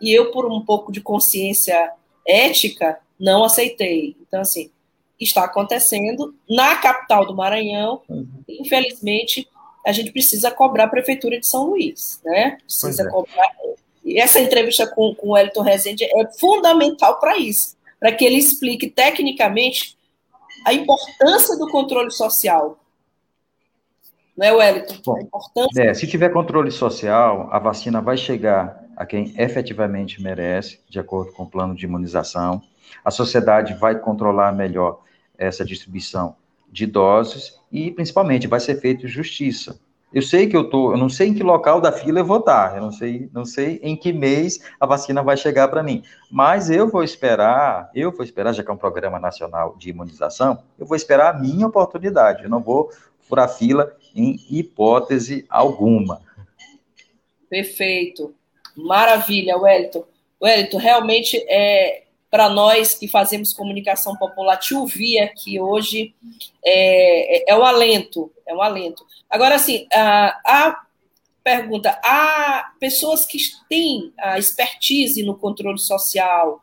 E 0.00 0.12
eu, 0.12 0.30
por 0.30 0.46
um 0.46 0.60
pouco 0.60 0.90
de 0.90 1.00
consciência 1.00 1.92
ética, 2.26 2.98
não 3.18 3.44
aceitei. 3.44 4.16
Então, 4.26 4.40
assim, 4.40 4.70
está 5.18 5.44
acontecendo 5.44 6.34
na 6.48 6.76
capital 6.76 7.26
do 7.26 7.36
Maranhão, 7.36 8.00
uhum. 8.08 8.26
infelizmente 8.48 9.46
a 9.84 9.92
gente 9.92 10.12
precisa 10.12 10.50
cobrar 10.50 10.84
a 10.84 10.88
Prefeitura 10.88 11.38
de 11.38 11.46
São 11.46 11.70
Luís, 11.70 12.20
né? 12.24 12.58
Precisa 12.64 13.02
é. 13.02 13.10
cobrar. 13.10 13.48
E 14.04 14.20
essa 14.20 14.40
entrevista 14.40 14.86
com, 14.86 15.14
com 15.14 15.30
o 15.30 15.38
Elton 15.38 15.62
Rezende 15.62 16.04
é 16.04 16.32
fundamental 16.38 17.18
para 17.18 17.38
isso, 17.38 17.76
para 17.98 18.12
que 18.12 18.24
ele 18.24 18.36
explique 18.36 18.90
tecnicamente 18.90 19.96
a 20.66 20.74
importância 20.74 21.56
do 21.56 21.68
controle 21.70 22.10
social. 22.10 22.78
Não 24.36 24.46
é, 24.46 24.52
Wellington? 24.52 24.96
Bom. 25.04 25.66
É, 25.76 25.92
se 25.92 26.06
tiver 26.06 26.30
controle 26.30 26.70
social, 26.70 27.48
a 27.50 27.58
vacina 27.58 28.00
vai 28.00 28.16
chegar 28.16 28.82
a 29.00 29.06
quem 29.06 29.32
efetivamente 29.38 30.22
merece, 30.22 30.78
de 30.86 31.00
acordo 31.00 31.32
com 31.32 31.44
o 31.44 31.48
plano 31.48 31.74
de 31.74 31.86
imunização. 31.86 32.60
A 33.02 33.10
sociedade 33.10 33.72
vai 33.72 33.98
controlar 33.98 34.52
melhor 34.52 35.00
essa 35.38 35.64
distribuição 35.64 36.36
de 36.70 36.84
doses 36.84 37.58
e, 37.72 37.90
principalmente, 37.92 38.46
vai 38.46 38.60
ser 38.60 38.78
feita 38.78 39.08
justiça. 39.08 39.80
Eu 40.12 40.20
sei 40.20 40.46
que 40.46 40.54
eu 40.54 40.68
tô, 40.68 40.92
eu 40.92 40.98
não 40.98 41.08
sei 41.08 41.28
em 41.28 41.34
que 41.34 41.42
local 41.42 41.80
da 41.80 41.90
fila 41.90 42.18
eu 42.18 42.26
vou 42.26 42.40
estar, 42.40 42.76
eu 42.76 42.82
não 42.82 42.92
sei, 42.92 43.30
não 43.32 43.46
sei 43.46 43.80
em 43.82 43.96
que 43.96 44.12
mês 44.12 44.60
a 44.78 44.84
vacina 44.84 45.22
vai 45.22 45.36
chegar 45.38 45.68
para 45.68 45.82
mim, 45.82 46.02
mas 46.30 46.68
eu 46.68 46.86
vou 46.86 47.02
esperar, 47.02 47.90
eu 47.94 48.12
vou 48.12 48.22
esperar, 48.22 48.52
já 48.52 48.62
que 48.62 48.70
é 48.70 48.74
um 48.74 48.76
programa 48.76 49.18
nacional 49.18 49.76
de 49.78 49.88
imunização, 49.88 50.62
eu 50.78 50.84
vou 50.84 50.96
esperar 50.96 51.34
a 51.34 51.38
minha 51.38 51.66
oportunidade, 51.66 52.42
eu 52.44 52.50
não 52.50 52.60
vou 52.60 52.90
furar 53.20 53.48
fila 53.48 53.96
em 54.14 54.36
hipótese 54.50 55.46
alguma. 55.48 56.20
Perfeito. 57.48 58.34
Maravilha, 58.84 59.56
Wellington. 59.56 60.04
Wellington, 60.42 60.78
realmente 60.78 61.36
é, 61.48 62.04
para 62.30 62.48
nós 62.48 62.94
que 62.94 63.08
fazemos 63.08 63.52
comunicação 63.52 64.16
popular, 64.16 64.56
te 64.56 64.74
ouvir 64.74 65.18
aqui 65.18 65.60
hoje 65.60 66.14
é, 66.64 67.38
é, 67.38 67.52
é 67.52 67.56
um 67.56 67.64
alento, 67.64 68.32
é 68.46 68.54
um 68.54 68.62
alento. 68.62 69.04
Agora, 69.28 69.56
assim, 69.56 69.86
a, 69.92 70.40
a 70.46 70.80
pergunta, 71.42 71.98
há 72.04 72.72
pessoas 72.78 73.26
que 73.26 73.38
têm 73.68 74.12
a 74.18 74.38
expertise 74.38 75.22
no 75.22 75.36
controle 75.36 75.78
social, 75.78 76.62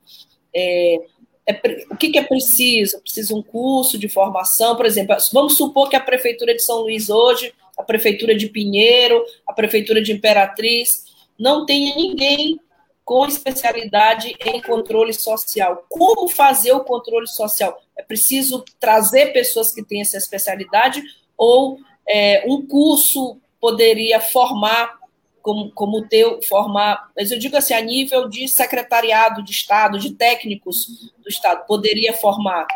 é, 0.54 1.02
é, 1.46 1.86
o 1.90 1.96
que, 1.96 2.10
que, 2.10 2.20
é 2.20 2.24
preciso? 2.24 3.00
Precisa 3.02 3.36
um 3.36 3.42
curso 3.42 3.98
de 3.98 4.10
formação, 4.10 4.76
por 4.76 4.86
exemplo, 4.86 5.16
vamos 5.34 5.58
supor 5.58 5.90
que 5.90 5.96
a 5.96 6.02
Prefeitura 6.02 6.54
de 6.54 6.62
São 6.62 6.82
Luís 6.82 7.10
hoje, 7.10 7.54
a 7.78 7.84
Prefeitura 7.84 8.36
de 8.36 8.48
Pinheiro, 8.48 9.24
a 9.48 9.54
Prefeitura 9.54 10.02
de 10.02 10.12
Imperatriz, 10.12 11.06
não 11.40 11.66
tenha 11.66 11.96
ninguém 11.96 12.60
com 13.04 13.26
especialidade 13.26 14.36
em 14.46 14.62
controle 14.62 15.14
social. 15.14 15.86
Como 15.88 16.28
fazer 16.28 16.74
o 16.74 16.84
controle 16.84 17.28
social? 17.28 17.82
É 17.98 18.04
preciso 18.04 18.66
trazer 18.80 19.32
pessoas 19.32 19.74
que 19.74 19.84
têm 19.84 20.02
essa 20.02 20.18
especialidade 20.18 21.02
ou 21.38 21.80
é, 22.08 22.44
um 22.48 22.66
curso 22.66 23.40
poderia 23.60 24.20
formar 24.20 24.98
como, 25.42 25.72
como 25.72 26.06
teu, 26.06 26.42
formar, 26.44 27.10
mas 27.16 27.32
eu 27.32 27.40
digo 27.40 27.56
assim, 27.56 27.74
a 27.74 27.80
nível 27.80 28.28
de 28.28 28.50
secretariado 28.50 29.42
de 29.42 29.52
Estado, 29.52 29.98
de 29.98 30.14
técnicos 30.14 31.14
do 31.24 31.30
Estado, 31.30 31.66
poderia 31.66 32.12
formar? 32.12 32.68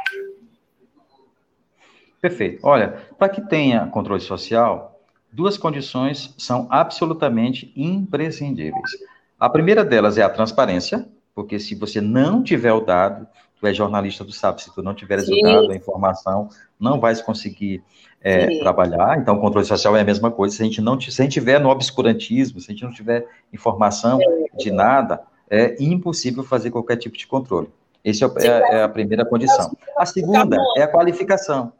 Perfeito. 2.21 2.65
Olha, 2.65 3.05
para 3.19 3.27
que 3.27 3.41
tenha 3.41 3.87
controle 3.87 4.21
social, 4.21 4.90
duas 5.31 5.57
condições 5.57 6.33
são 6.37 6.67
absolutamente 6.69 7.71
imprescindíveis. 7.75 8.91
A 9.39 9.49
primeira 9.49 9.83
delas 9.83 10.17
é 10.17 10.23
a 10.23 10.29
transparência, 10.29 11.07
porque 11.33 11.59
se 11.59 11.75
você 11.75 12.01
não 12.01 12.43
tiver 12.43 12.73
o 12.73 12.81
dado, 12.81 13.27
tu 13.59 13.65
é 13.65 13.73
jornalista, 13.73 14.25
tu 14.25 14.31
sabe, 14.31 14.61
se 14.61 14.73
tu 14.73 14.83
não 14.83 14.93
tiveres 14.93 15.25
Sim. 15.25 15.39
o 15.39 15.43
dado, 15.43 15.71
a 15.71 15.75
informação, 15.75 16.49
não 16.79 16.99
vais 16.99 17.21
conseguir 17.21 17.83
é, 18.21 18.59
trabalhar. 18.59 19.17
Então, 19.17 19.35
o 19.35 19.39
controle 19.39 19.65
social 19.65 19.95
é 19.95 20.01
a 20.01 20.03
mesma 20.03 20.29
coisa. 20.29 20.55
Se 20.55 20.61
a 20.61 20.65
gente 20.65 20.81
não 20.81 20.99
se 20.99 21.21
a 21.21 21.23
gente 21.23 21.33
tiver 21.33 21.59
no 21.59 21.69
obscurantismo, 21.69 22.59
se 22.59 22.71
a 22.71 22.73
gente 22.73 22.83
não 22.83 22.93
tiver 22.93 23.27
informação 23.51 24.19
é. 24.21 24.57
de 24.57 24.71
nada, 24.71 25.21
é 25.49 25.75
impossível 25.83 26.43
fazer 26.43 26.71
qualquer 26.71 26.97
tipo 26.97 27.17
de 27.17 27.27
controle. 27.27 27.69
Essa 28.03 28.25
é, 28.25 28.47
é, 28.47 28.75
é, 28.77 28.83
a 28.83 28.89
primeira 28.89 29.25
condição. 29.25 29.75
A 29.97 30.05
segunda 30.05 30.57
é 30.77 30.83
a 30.83 30.87
qualificação. 30.87 31.71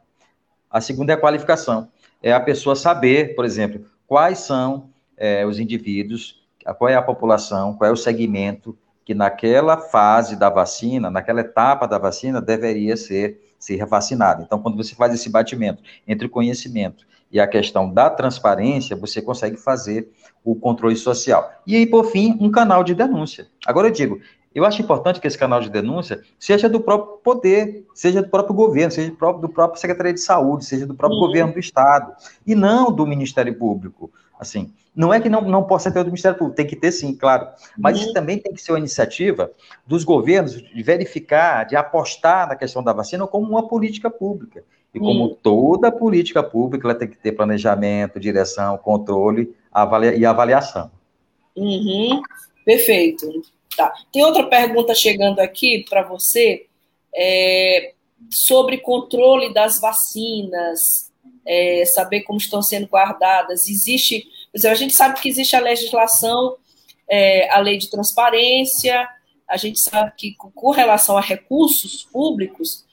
A 0.70 0.80
segunda 0.80 1.12
é 1.12 1.16
a 1.16 1.18
qualificação. 1.18 1.88
É 2.22 2.32
a 2.32 2.40
pessoa 2.40 2.76
saber, 2.76 3.34
por 3.34 3.44
exemplo, 3.44 3.84
quais 4.06 4.38
são 4.38 4.90
é, 5.16 5.44
os 5.44 5.58
indivíduos, 5.58 6.40
qual 6.78 6.88
é 6.88 6.94
a 6.94 7.02
população, 7.02 7.74
qual 7.74 7.90
é 7.90 7.92
o 7.92 7.96
segmento 7.96 8.76
que 9.04 9.14
naquela 9.14 9.76
fase 9.76 10.36
da 10.36 10.48
vacina, 10.48 11.10
naquela 11.10 11.40
etapa 11.40 11.86
da 11.86 11.98
vacina, 11.98 12.40
deveria 12.40 12.96
ser 12.96 13.40
ser 13.62 13.86
vacinado. 13.86 14.42
Então, 14.42 14.58
quando 14.58 14.76
você 14.76 14.92
faz 14.92 15.14
esse 15.14 15.30
batimento 15.30 15.84
entre 16.06 16.26
o 16.26 16.30
conhecimento 16.30 17.06
e 17.30 17.38
a 17.38 17.46
questão 17.46 17.88
da 17.88 18.10
transparência, 18.10 18.96
você 18.96 19.22
consegue 19.22 19.56
fazer 19.56 20.10
o 20.44 20.56
controle 20.56 20.96
social. 20.96 21.48
E 21.64 21.76
aí, 21.76 21.86
por 21.86 22.06
fim, 22.06 22.36
um 22.40 22.50
canal 22.50 22.82
de 22.82 22.92
denúncia. 22.92 23.46
Agora 23.64 23.86
eu 23.86 23.92
digo, 23.92 24.20
eu 24.54 24.64
acho 24.64 24.82
importante 24.82 25.20
que 25.20 25.26
esse 25.26 25.38
canal 25.38 25.60
de 25.60 25.70
denúncia 25.70 26.22
seja 26.38 26.68
do 26.68 26.80
próprio 26.80 27.18
poder, 27.18 27.86
seja 27.94 28.22
do 28.22 28.28
próprio 28.28 28.54
governo, 28.54 28.90
seja 28.90 29.10
do 29.10 29.16
próprio, 29.16 29.42
do 29.42 29.48
próprio 29.48 29.80
Secretaria 29.80 30.12
de 30.12 30.20
Saúde, 30.20 30.64
seja 30.64 30.86
do 30.86 30.94
próprio 30.94 31.20
uhum. 31.20 31.26
governo 31.26 31.52
do 31.52 31.58
Estado, 31.58 32.12
e 32.46 32.54
não 32.54 32.92
do 32.92 33.06
Ministério 33.06 33.54
Público. 33.54 34.10
Assim, 34.38 34.72
não 34.94 35.14
é 35.14 35.20
que 35.20 35.28
não, 35.28 35.40
não 35.42 35.64
possa 35.64 35.90
ter 35.90 36.00
o 36.00 36.04
do 36.04 36.08
Ministério 36.08 36.36
Público, 36.36 36.56
tem 36.56 36.66
que 36.66 36.76
ter 36.76 36.92
sim, 36.92 37.14
claro. 37.14 37.46
Mas 37.78 37.96
uhum. 37.96 38.04
isso 38.04 38.12
também 38.12 38.38
tem 38.38 38.52
que 38.52 38.60
ser 38.60 38.72
uma 38.72 38.78
iniciativa 38.78 39.50
dos 39.86 40.04
governos 40.04 40.60
de 40.60 40.82
verificar, 40.82 41.64
de 41.64 41.76
apostar 41.76 42.48
na 42.48 42.56
questão 42.56 42.82
da 42.82 42.92
vacina 42.92 43.26
como 43.26 43.48
uma 43.48 43.68
política 43.68 44.10
pública. 44.10 44.64
E 44.94 44.98
como 44.98 45.24
uhum. 45.24 45.36
toda 45.42 45.90
política 45.90 46.42
pública, 46.42 46.86
ela 46.86 46.94
tem 46.94 47.08
que 47.08 47.16
ter 47.16 47.32
planejamento, 47.32 48.20
direção, 48.20 48.76
controle 48.76 49.54
avalia 49.72 50.14
e 50.14 50.26
avaliação. 50.26 50.90
Uhum. 51.56 52.20
Perfeito. 52.64 53.26
Tá. 53.76 53.92
Tem 54.12 54.24
outra 54.24 54.46
pergunta 54.46 54.94
chegando 54.94 55.40
aqui 55.40 55.84
para 55.88 56.02
você 56.02 56.66
é, 57.14 57.94
sobre 58.30 58.78
controle 58.78 59.52
das 59.52 59.80
vacinas, 59.80 61.10
é, 61.46 61.84
saber 61.86 62.22
como 62.22 62.38
estão 62.38 62.62
sendo 62.62 62.86
guardadas. 62.86 63.68
Existe 63.68 64.28
a 64.66 64.74
gente 64.74 64.92
sabe 64.92 65.18
que 65.20 65.28
existe 65.28 65.56
a 65.56 65.60
legislação, 65.60 66.56
é, 67.08 67.50
a 67.50 67.58
lei 67.58 67.78
de 67.78 67.90
transparência, 67.90 69.08
a 69.48 69.56
gente 69.56 69.80
sabe 69.80 70.12
que, 70.16 70.34
com 70.34 70.70
relação 70.70 71.16
a 71.16 71.20
recursos 71.20 72.04
públicos, 72.04 72.84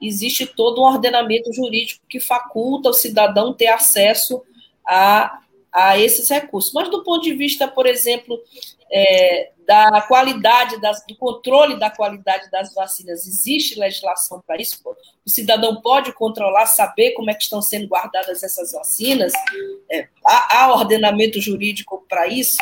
existe 0.00 0.46
todo 0.46 0.80
um 0.80 0.84
ordenamento 0.84 1.52
jurídico 1.52 2.04
que 2.08 2.20
faculta 2.20 2.90
o 2.90 2.94
cidadão 2.94 3.54
ter 3.54 3.68
acesso 3.68 4.42
a, 4.86 5.40
a 5.76 5.98
esses 5.98 6.26
recursos. 6.30 6.72
Mas, 6.72 6.88
do 6.88 7.04
ponto 7.04 7.22
de 7.22 7.34
vista, 7.34 7.68
por 7.68 7.86
exemplo, 7.86 8.40
é, 8.90 9.50
da 9.66 10.00
qualidade, 10.08 10.80
das, 10.80 11.04
do 11.06 11.14
controle 11.14 11.78
da 11.78 11.90
qualidade 11.90 12.50
das 12.50 12.72
vacinas, 12.72 13.26
existe 13.26 13.78
legislação 13.78 14.42
para 14.46 14.56
isso? 14.56 14.80
O 15.24 15.28
cidadão 15.28 15.82
pode 15.82 16.14
controlar, 16.14 16.64
saber 16.64 17.12
como 17.12 17.30
é 17.30 17.34
que 17.34 17.42
estão 17.42 17.60
sendo 17.60 17.88
guardadas 17.88 18.42
essas 18.42 18.72
vacinas? 18.72 19.34
É, 19.92 20.08
há, 20.24 20.62
há 20.62 20.72
ordenamento 20.72 21.38
jurídico 21.42 22.06
para 22.08 22.26
isso? 22.26 22.56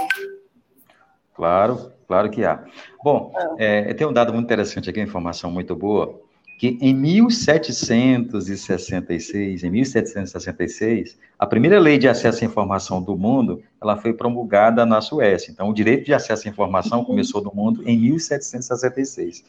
Claro, 1.35 1.93
claro 2.09 2.29
que 2.31 2.45
há. 2.45 2.65
Bom, 3.05 3.33
ah. 3.37 3.55
é, 3.59 3.95
tem 3.95 4.07
um 4.07 4.13
dado 4.13 4.33
muito 4.33 4.47
interessante 4.47 4.91
aqui, 4.91 4.99
uma 4.99 5.07
informação 5.07 5.53
muito 5.53 5.77
boa 5.77 6.24
que 6.59 6.77
em 6.81 6.95
1766, 6.95 9.65
em 9.65 9.71
1766, 9.71 11.19
a 11.39 11.47
primeira 11.47 11.79
lei 11.79 11.99
de 11.99 12.09
acesso 12.09 12.43
à 12.45 12.47
informação 12.47 13.03
do 13.03 13.17
mundo, 13.17 13.63
ela 13.83 13.97
foi 13.97 14.13
promulgada 14.13 14.87
na 14.87 15.01
Suécia. 15.01 15.51
Então, 15.51 15.69
o 15.69 15.75
direito 15.75 16.05
de 16.05 16.15
acesso 16.15 16.47
à 16.47 16.51
informação 16.51 17.01
uhum. 17.01 17.05
começou 17.05 17.43
no 17.43 17.53
mundo 17.55 17.83
em 17.87 17.99
1766. 17.99 19.45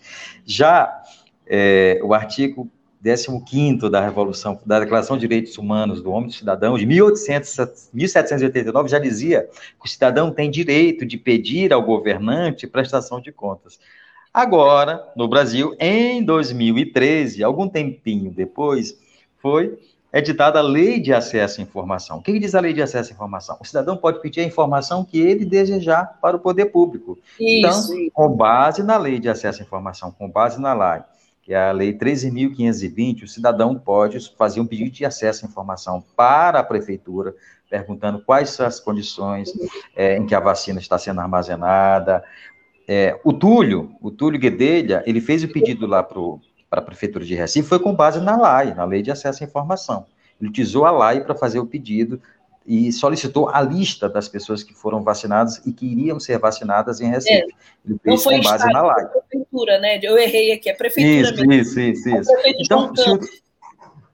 Já 0.45 1.03
é, 1.47 1.99
o 2.03 2.14
artigo 2.14 2.70
15 3.03 3.89
da 3.89 4.01
Revolução, 4.01 4.60
da 4.66 4.80
Declaração 4.80 5.16
de 5.16 5.28
Direitos 5.28 5.60
Humanos 5.60 6.01
do 6.01 6.10
Homem 6.10 6.26
e 6.26 6.32
do 6.32 6.36
Cidadão, 6.36 6.76
de 6.76 6.88
1800, 6.88 7.91
1789, 7.93 8.89
já 8.89 8.97
dizia 8.97 9.47
que 9.80 9.86
o 9.86 9.88
cidadão 9.88 10.32
tem 10.32 10.49
direito 10.49 11.06
de 11.06 11.16
pedir 11.16 11.72
ao 11.72 11.84
governante 11.84 12.66
prestação 12.66 13.22
de 13.22 13.32
contas. 13.32 13.80
Agora, 14.36 15.07
no 15.15 15.29
Brasil, 15.29 15.73
em 15.79 16.21
2013, 16.21 17.41
algum 17.41 17.69
tempinho 17.69 18.29
depois, 18.29 18.93
foi 19.38 19.79
editada 20.11 20.59
a 20.59 20.61
Lei 20.61 20.99
de 20.99 21.13
Acesso 21.13 21.61
à 21.61 21.63
Informação. 21.63 22.17
O 22.17 22.21
que 22.21 22.38
diz 22.38 22.53
a 22.53 22.59
Lei 22.59 22.73
de 22.73 22.81
Acesso 22.81 23.11
à 23.11 23.13
Informação? 23.13 23.57
O 23.61 23.65
cidadão 23.65 23.95
pode 23.95 24.21
pedir 24.21 24.41
a 24.41 24.43
informação 24.43 25.05
que 25.05 25.21
ele 25.21 25.45
desejar 25.45 26.19
para 26.21 26.36
o 26.36 26.39
poder 26.41 26.65
público. 26.65 27.17
Isso. 27.39 27.93
Então, 27.93 28.09
com 28.11 28.36
base 28.36 28.83
na 28.83 28.97
Lei 28.97 29.19
de 29.19 29.29
Acesso 29.29 29.61
à 29.61 29.65
Informação, 29.65 30.11
com 30.11 30.29
base 30.29 30.59
na 30.59 30.73
lei, 30.73 31.01
que 31.41 31.53
é 31.53 31.69
a 31.69 31.71
Lei 31.71 31.97
13.520, 31.97 33.23
o 33.23 33.27
cidadão 33.29 33.73
pode 33.79 34.19
fazer 34.38 34.59
um 34.59 34.67
pedido 34.67 34.91
de 34.91 35.05
acesso 35.05 35.45
à 35.45 35.47
informação 35.47 36.03
para 36.13 36.59
a 36.59 36.63
prefeitura, 36.63 37.33
perguntando 37.69 38.19
quais 38.19 38.49
são 38.49 38.65
as 38.65 38.81
condições 38.81 39.49
é, 39.95 40.17
em 40.17 40.25
que 40.25 40.36
a 40.36 40.41
vacina 40.41 40.79
está 40.79 40.97
sendo 40.97 41.21
armazenada, 41.21 42.21
é, 42.88 43.19
o 43.23 43.33
Túlio, 43.33 43.95
o 44.01 44.11
Túlio 44.11 44.39
Guedelha, 44.39 45.03
ele 45.05 45.19
fez 45.19 45.43
o 45.43 45.47
pedido 45.47 45.88
lá 45.88 46.03
para 46.03 46.19
a 46.71 46.81
Prefeitura 46.81 47.25
de 47.25 47.33
Recife, 47.33 47.67
foi 47.67 47.79
com 47.79 47.93
base 47.93 48.19
na 48.19 48.38
LAI, 48.38 48.73
na 48.73 48.86
Lei 48.86 49.01
de 49.01 49.11
Acesso 49.11 49.43
à 49.43 49.47
Informação. 49.47 50.05
Ele 50.39 50.49
utilizou 50.49 50.86
a 50.86 50.91
LAI 50.91 51.23
para 51.23 51.36
fazer 51.36 51.59
o 51.59 51.65
pedido 51.65 52.21
e 52.65 52.91
solicitou 52.91 53.49
a 53.49 53.61
lista 53.61 54.09
das 54.09 54.27
pessoas 54.27 54.63
que 54.63 54.73
foram 54.73 55.03
vacinadas 55.03 55.61
e 55.65 55.71
que 55.71 55.86
iriam 55.86 56.19
ser 56.19 56.39
vacinadas 56.39 56.99
em 56.99 57.09
Recife. 57.09 57.33
É, 57.33 57.45
ele 57.86 57.99
fez 58.03 58.23
com 58.23 58.41
base 58.41 58.67
na 58.71 58.81
LAI. 58.81 59.07
prefeitura, 59.07 59.79
né? 59.79 59.99
Eu 60.01 60.17
errei 60.17 60.51
aqui, 60.51 60.69
é 60.69 60.73
prefeitura 60.73 61.31
isso, 61.31 61.47
mesmo. 61.47 61.79
Isso, 61.79 61.79
isso, 61.79 62.09
isso. 62.09 62.31
Então, 62.59 62.95
se 62.95 63.09
o, 63.09 63.19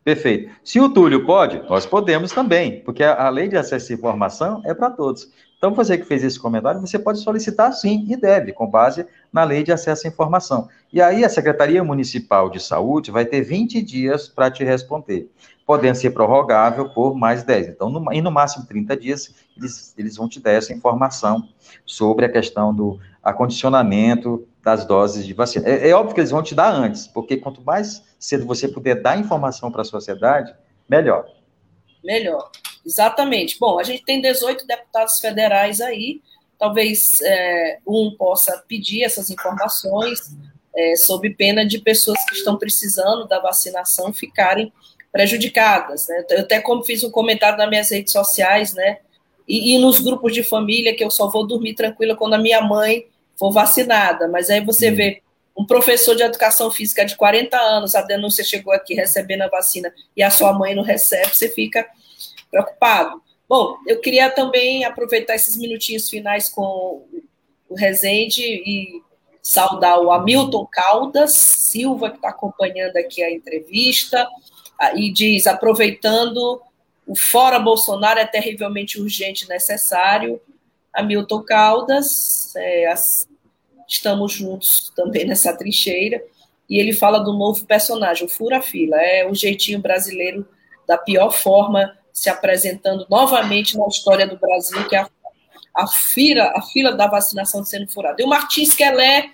perfeito. 0.03 0.53
Se 0.63 0.79
o 0.79 0.89
Túlio 0.89 1.25
pode, 1.25 1.61
nós 1.69 1.85
podemos 1.85 2.31
também, 2.31 2.81
porque 2.81 3.03
a, 3.03 3.25
a 3.25 3.29
lei 3.29 3.47
de 3.47 3.57
acesso 3.57 3.91
à 3.91 3.95
informação 3.95 4.61
é 4.65 4.73
para 4.73 4.89
todos. 4.89 5.29
Então, 5.61 5.75
você 5.75 5.95
que 5.95 6.05
fez 6.05 6.23
esse 6.23 6.39
comentário, 6.39 6.81
você 6.81 6.97
pode 6.97 7.19
solicitar 7.19 7.71
sim 7.71 8.07
e 8.09 8.17
deve, 8.17 8.51
com 8.51 8.65
base 8.65 9.05
na 9.31 9.43
lei 9.43 9.61
de 9.61 9.71
acesso 9.71 10.07
à 10.07 10.09
informação. 10.09 10.67
E 10.91 10.99
aí, 10.99 11.23
a 11.23 11.29
Secretaria 11.29 11.83
Municipal 11.83 12.49
de 12.49 12.59
Saúde 12.59 13.11
vai 13.11 13.25
ter 13.25 13.41
20 13.41 13.79
dias 13.79 14.27
para 14.27 14.49
te 14.49 14.63
responder, 14.63 15.29
podendo 15.63 15.93
ser 15.93 16.09
prorrogável 16.09 16.89
por 16.89 17.15
mais 17.15 17.43
10. 17.43 17.67
Então, 17.67 17.91
no, 17.91 18.11
e 18.11 18.23
no 18.23 18.31
máximo 18.31 18.65
30 18.65 18.97
dias, 18.97 19.35
eles, 19.55 19.93
eles 19.95 20.15
vão 20.15 20.27
te 20.27 20.39
dar 20.39 20.53
essa 20.53 20.73
informação 20.73 21.47
sobre 21.85 22.25
a 22.25 22.31
questão 22.31 22.73
do 22.73 22.99
acondicionamento 23.21 24.47
das 24.63 24.83
doses 24.83 25.27
de 25.27 25.33
vacina. 25.35 25.69
É, 25.69 25.89
é 25.89 25.93
óbvio 25.93 26.15
que 26.15 26.21
eles 26.21 26.31
vão 26.31 26.41
te 26.41 26.55
dar 26.55 26.73
antes, 26.73 27.05
porque 27.05 27.37
quanto 27.37 27.61
mais 27.61 28.03
cedo 28.17 28.47
você 28.47 28.67
puder 28.67 28.99
dar 28.99 29.15
informação 29.19 29.71
para 29.71 29.83
a 29.83 29.85
sociedade, 29.85 30.55
melhor. 30.89 31.23
Melhor. 32.03 32.49
Exatamente. 32.85 33.57
Bom, 33.59 33.79
a 33.79 33.83
gente 33.83 34.03
tem 34.03 34.21
18 34.21 34.65
deputados 34.65 35.19
federais 35.19 35.81
aí, 35.81 36.21
talvez 36.57 37.21
é, 37.21 37.79
um 37.87 38.15
possa 38.17 38.63
pedir 38.67 39.03
essas 39.03 39.29
informações, 39.29 40.19
é, 40.75 40.95
sob 40.95 41.29
pena 41.31 41.65
de 41.65 41.79
pessoas 41.79 42.23
que 42.25 42.35
estão 42.35 42.57
precisando 42.57 43.27
da 43.27 43.39
vacinação 43.39 44.13
ficarem 44.13 44.71
prejudicadas. 45.11 46.07
Né? 46.07 46.25
Eu 46.29 46.39
até 46.41 46.59
como 46.61 46.83
fiz 46.83 47.03
um 47.03 47.11
comentário 47.11 47.57
nas 47.57 47.69
minhas 47.69 47.89
redes 47.89 48.13
sociais, 48.13 48.73
né? 48.73 48.97
E, 49.47 49.75
e, 49.75 49.79
nos 49.79 49.99
grupos 49.99 50.33
de 50.33 50.43
família, 50.43 50.95
que 50.95 51.03
eu 51.03 51.11
só 51.11 51.29
vou 51.29 51.45
dormir 51.45 51.73
tranquila 51.73 52.15
quando 52.15 52.35
a 52.35 52.37
minha 52.37 52.61
mãe 52.61 53.05
for 53.37 53.51
vacinada. 53.51 54.27
Mas 54.27 54.49
aí 54.49 54.63
você 54.63 54.91
hum. 54.91 54.95
vê 54.95 55.21
um 55.57 55.65
professor 55.65 56.15
de 56.15 56.23
educação 56.23 56.71
física 56.71 57.05
de 57.05 57.15
40 57.15 57.57
anos, 57.57 57.95
a 57.95 58.01
denúncia 58.01 58.43
chegou 58.43 58.73
aqui 58.73 58.93
recebendo 58.93 59.41
a 59.41 59.49
vacina 59.49 59.93
e 60.15 60.23
a 60.23 60.29
sua 60.29 60.53
mãe 60.53 60.73
não 60.73 60.83
recebe, 60.83 61.35
você 61.35 61.49
fica 61.49 61.85
preocupado. 62.51 63.21
Bom, 63.47 63.77
eu 63.87 63.99
queria 63.99 64.29
também 64.29 64.85
aproveitar 64.85 65.35
esses 65.35 65.57
minutinhos 65.57 66.09
finais 66.09 66.49
com 66.49 67.05
o 67.67 67.75
Rezende 67.75 68.43
e 68.43 69.01
saudar 69.41 69.99
o 69.99 70.11
Hamilton 70.11 70.67
Caldas 70.71 71.31
Silva, 71.33 72.09
que 72.09 72.17
está 72.17 72.29
acompanhando 72.29 72.97
aqui 72.97 73.23
a 73.23 73.31
entrevista, 73.31 74.27
ah, 74.77 74.93
e 74.93 75.11
diz: 75.11 75.47
aproveitando 75.47 76.61
o 77.07 77.15
fora 77.15 77.59
Bolsonaro 77.59 78.19
é 78.19 78.25
terrivelmente 78.25 78.99
urgente 78.99 79.45
e 79.45 79.49
necessário. 79.49 80.39
Hamilton 80.93 81.43
Caldas, 81.43 82.53
é, 82.55 82.87
as, 82.87 83.27
estamos 83.87 84.33
juntos 84.33 84.91
também 84.95 85.25
nessa 85.25 85.55
trincheira, 85.55 86.21
e 86.69 86.77
ele 86.77 86.93
fala 86.93 87.19
do 87.19 87.33
novo 87.33 87.65
personagem, 87.65 88.25
o 88.25 88.29
Fura 88.29 88.61
Fila, 88.61 88.97
é 88.97 89.29
o 89.29 89.33
jeitinho 89.33 89.79
brasileiro 89.79 90.47
da 90.87 90.97
pior 90.97 91.31
forma 91.31 91.97
se 92.13 92.29
apresentando 92.29 93.05
novamente 93.09 93.77
na 93.77 93.87
história 93.87 94.27
do 94.27 94.37
Brasil, 94.37 94.87
que 94.87 94.95
é 94.95 94.99
a, 94.99 95.09
a, 95.75 95.87
fila, 95.87 96.51
a 96.55 96.61
fila 96.61 96.91
da 96.93 97.07
vacinação 97.07 97.63
sendo 97.63 97.89
furada. 97.89 98.21
E 98.21 98.25
o 98.25 98.27
Martins 98.27 98.73
Quelé, 98.75 99.29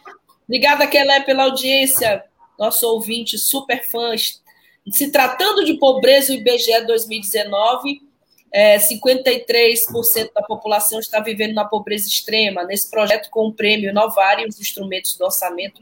ligada 0.47 0.87
Quelé 0.87 1.21
pela 1.21 1.43
audiência. 1.43 2.23
nosso 2.57 2.87
ouvinte 2.87 3.37
super 3.37 3.83
fã, 3.83 4.13
se 4.91 5.11
tratando 5.11 5.65
de 5.65 5.73
pobreza, 5.75 6.31
o 6.31 6.35
IBGE 6.35 6.85
2019, 6.85 8.01
é, 8.51 8.77
53% 8.77 10.31
da 10.33 10.41
população 10.41 10.99
está 10.99 11.19
vivendo 11.19 11.53
na 11.53 11.65
pobreza 11.65 12.07
extrema. 12.07 12.63
Nesse 12.63 12.89
projeto, 12.89 13.29
com 13.29 13.47
o 13.47 13.53
prêmio 13.53 13.89
Inovar 13.89 14.39
e 14.39 14.47
os 14.47 14.59
instrumentos 14.59 15.17
do 15.17 15.25
orçamento, 15.25 15.81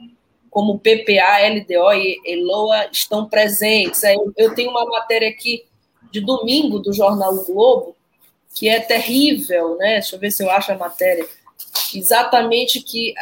como 0.50 0.80
PPA, 0.80 1.48
LDO 1.48 1.94
e 1.94 2.22
ELOA, 2.26 2.90
estão 2.92 3.28
presentes. 3.28 4.04
Eu, 4.04 4.34
eu 4.36 4.56
tenho 4.56 4.72
uma 4.72 4.86
matéria 4.86 5.30
aqui 5.30 5.66
de 6.16 6.22
domingo 6.22 6.80
do 6.80 6.94
jornal 6.94 7.34
o 7.34 7.46
Globo, 7.46 7.94
que 8.54 8.70
é 8.70 8.80
terrível, 8.80 9.76
né? 9.76 9.96
Deixa 9.96 10.16
eu 10.16 10.20
ver 10.20 10.32
se 10.32 10.42
eu 10.42 10.50
acho 10.50 10.72
a 10.72 10.78
matéria. 10.78 11.28
Exatamente 11.94 12.82
que 12.82 13.14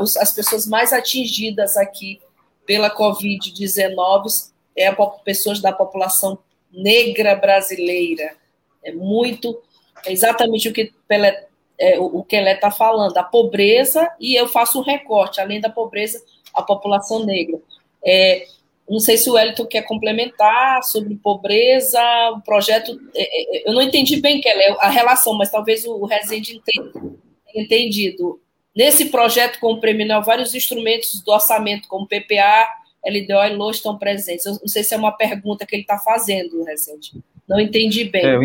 os, 0.00 0.16
as 0.16 0.32
pessoas 0.32 0.64
mais 0.64 0.92
atingidas 0.92 1.76
aqui 1.76 2.20
pela 2.64 2.88
Covid-19 2.88 4.50
é 4.76 4.86
a, 4.86 4.94
pessoas 4.94 5.60
da 5.60 5.72
população 5.72 6.38
negra 6.70 7.34
brasileira. 7.34 8.36
É 8.84 8.92
muito, 8.92 9.60
é 10.04 10.12
exatamente 10.12 10.68
o 10.68 10.72
que 10.72 10.92
Pelé, 11.08 11.48
é, 11.76 11.98
o, 11.98 12.18
o 12.18 12.24
Kelé 12.24 12.54
está 12.54 12.70
falando, 12.70 13.16
a 13.18 13.24
pobreza, 13.24 14.08
e 14.20 14.36
eu 14.36 14.46
faço 14.46 14.78
um 14.78 14.84
recorte, 14.84 15.40
além 15.40 15.60
da 15.60 15.68
pobreza, 15.68 16.22
a 16.54 16.62
população 16.62 17.24
negra. 17.24 17.58
É, 18.04 18.46
não 18.88 19.00
sei 19.00 19.16
se 19.16 19.28
o 19.28 19.34
Wellington 19.34 19.66
quer 19.66 19.82
complementar 19.82 20.82
sobre 20.84 21.16
pobreza, 21.16 22.00
o 22.36 22.40
projeto. 22.40 22.98
É, 23.14 23.22
é, 23.22 23.68
eu 23.68 23.74
não 23.74 23.82
entendi 23.82 24.20
bem, 24.20 24.40
Kelé, 24.40 24.76
a 24.78 24.88
relação, 24.88 25.34
mas 25.34 25.50
talvez 25.50 25.84
o 25.84 26.04
Rezende 26.04 26.56
entenda, 26.56 26.92
tenha 26.92 27.64
entendido. 27.64 28.40
Nesse 28.74 29.06
projeto 29.06 29.58
com 29.58 29.72
o 29.72 29.80
Prêmio 29.80 30.06
Nobel, 30.06 30.22
vários 30.22 30.54
instrumentos 30.54 31.20
do 31.22 31.32
orçamento, 31.32 31.88
como 31.88 32.06
PPA, 32.06 32.68
LDO 33.04 33.44
e 33.44 33.56
LO, 33.56 33.70
estão 33.70 33.98
presentes. 33.98 34.46
Eu 34.46 34.52
não 34.52 34.68
sei 34.68 34.84
se 34.84 34.94
é 34.94 34.98
uma 34.98 35.12
pergunta 35.12 35.66
que 35.66 35.74
ele 35.74 35.82
está 35.82 35.98
fazendo, 35.98 36.62
Rezende. 36.62 37.12
Não 37.48 37.58
entendi 37.58 38.04
bem. 38.04 38.24
É, 38.24 38.36
eu, 38.36 38.42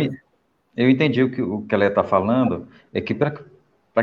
eu 0.78 0.90
entendi 0.90 1.22
o 1.22 1.30
que 1.30 1.42
o 1.42 1.62
Kelé 1.64 1.88
está 1.88 2.04
falando, 2.04 2.68
é 2.94 3.02
que 3.02 3.14
para 3.14 3.32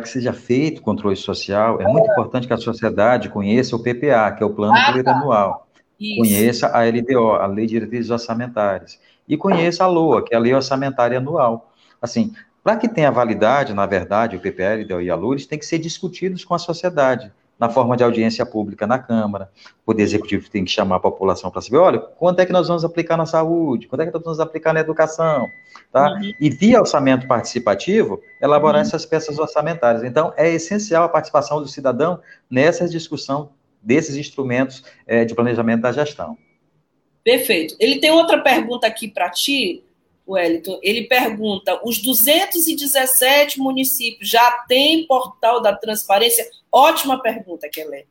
que 0.01 0.09
seja 0.09 0.33
feito 0.33 0.83
controle 0.83 1.17
social, 1.17 1.81
é 1.81 1.85
muito 1.85 2.11
importante 2.11 2.47
que 2.47 2.53
a 2.53 2.59
sociedade 2.59 3.31
conheça 3.31 3.75
o 3.75 3.83
PPA, 3.83 4.31
que 4.37 4.43
é 4.43 4.47
o 4.47 4.51
Plano 4.51 4.75
ah, 4.77 4.93
Plurianual. 4.93 5.53
Tá. 5.53 5.68
Conheça 6.17 6.69
a 6.69 6.85
LDO, 6.85 7.33
a 7.33 7.47
Lei 7.47 7.67
de 7.67 7.75
Diretrizes 7.75 8.11
Orçamentárias. 8.11 9.01
E 9.29 9.37
conheça 9.37 9.85
a 9.85 9.87
LOA, 9.87 10.25
que 10.25 10.33
é 10.33 10.37
a 10.37 10.41
Lei 10.41 10.55
Orçamentária 10.55 11.19
Anual. 11.19 11.73
Assim, 12.01 12.33
para 12.63 12.77
que 12.77 12.89
tenha 12.89 13.11
validade, 13.11 13.75
na 13.75 13.85
verdade, 13.85 14.37
o 14.37 14.41
LDO 14.41 15.01
e 15.01 15.11
a 15.11 15.15
LUA, 15.17 15.35
eles 15.35 15.47
têm 15.47 15.59
que 15.59 15.67
ser 15.67 15.79
discutidos 15.79 16.45
com 16.45 16.55
a 16.55 16.59
sociedade 16.59 17.33
na 17.59 17.69
forma 17.69 17.97
de 17.97 18.05
audiência 18.05 18.47
pública 18.47 18.87
na 18.87 18.99
Câmara. 18.99 19.51
O 19.83 19.87
Poder 19.87 20.05
Executivo 20.05 20.49
tem 20.49 20.65
que 20.65 20.71
chamar 20.71 20.97
a 20.97 21.01
população 21.01 21.51
para 21.51 21.61
saber, 21.61 21.79
olha, 21.79 21.99
quanto 21.99 22.39
é 22.41 22.47
que 22.47 22.53
nós 22.53 22.69
vamos 22.69 22.85
aplicar 22.85 23.17
na 23.17 23.27
saúde, 23.27 23.89
quanto 23.89 24.03
é 24.03 24.07
que 24.07 24.15
nós 24.15 24.23
vamos 24.23 24.39
aplicar 24.39 24.73
na 24.73 24.81
educação, 24.81 25.49
tá? 25.93 26.13
Uhum. 26.13 26.33
E 26.41 26.51
via 26.51 26.79
orçamento 26.79 27.27
participativo, 27.27 28.21
elaborar 28.41 28.77
uhum. 28.77 28.83
essas 28.83 29.05
peças 29.05 29.39
orçamentárias. 29.39 30.05
Então, 30.05 30.33
é 30.37 30.49
essencial 30.49 31.03
a 31.03 31.09
participação 31.09 31.61
do 31.61 31.67
cidadão 31.67 32.21
nessa 32.49 32.89
discussão 32.89 33.51
desses 33.89 34.17
instrumentos 34.17 34.85
é, 35.07 35.25
de 35.25 35.35
planejamento 35.35 35.81
da 35.81 35.91
gestão. 35.91 36.37
Perfeito. 37.25 37.75
Ele 37.81 37.99
tem 37.99 38.11
outra 38.11 38.39
pergunta 38.39 38.87
aqui 38.87 39.09
para 39.09 39.31
ti, 39.31 39.83
Wellington. 40.29 40.79
Ele 40.83 41.05
pergunta: 41.05 41.81
os 41.83 41.99
217 42.03 43.59
municípios 43.59 44.29
já 44.29 44.51
têm 44.69 45.07
portal 45.07 45.63
da 45.63 45.75
transparência? 45.75 46.47
Ótima 46.71 47.21
pergunta, 47.23 47.67
Kelé. 47.73 48.05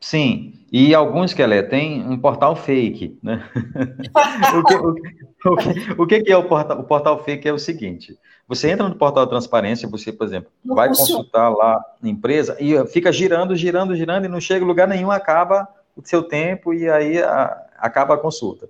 Sim, 0.00 0.54
e 0.72 0.92
alguns, 0.96 1.32
Kelé, 1.32 1.62
têm 1.62 2.04
um 2.04 2.18
portal 2.18 2.56
fake, 2.56 3.16
né? 3.22 3.48
o, 4.58 4.64
que, 4.64 4.74
o, 4.74 6.00
o, 6.00 6.02
o, 6.02 6.06
que, 6.08 6.24
é 6.26 6.36
o 6.36 6.48
portal? 6.48 6.80
O 6.80 6.84
portal 6.84 7.22
fake 7.22 7.46
é 7.46 7.52
o 7.52 7.58
seguinte: 7.58 8.18
você 8.54 8.70
entra 8.70 8.88
no 8.88 8.94
portal 8.94 9.24
da 9.24 9.30
transparência, 9.30 9.88
você, 9.88 10.12
por 10.12 10.26
exemplo, 10.26 10.50
não 10.64 10.74
vai 10.74 10.88
funciona. 10.88 11.18
consultar 11.18 11.48
lá 11.48 11.82
a 12.02 12.08
empresa 12.08 12.56
e 12.60 12.74
fica 12.86 13.10
girando, 13.12 13.56
girando, 13.56 13.96
girando 13.96 14.26
e 14.26 14.28
não 14.28 14.40
chega 14.40 14.64
em 14.64 14.68
lugar 14.68 14.86
nenhum, 14.86 15.10
acaba 15.10 15.66
o 15.96 16.02
seu 16.04 16.22
tempo 16.22 16.74
e 16.74 16.88
aí 16.88 17.22
a, 17.22 17.66
acaba 17.78 18.14
a 18.14 18.18
consulta. 18.18 18.68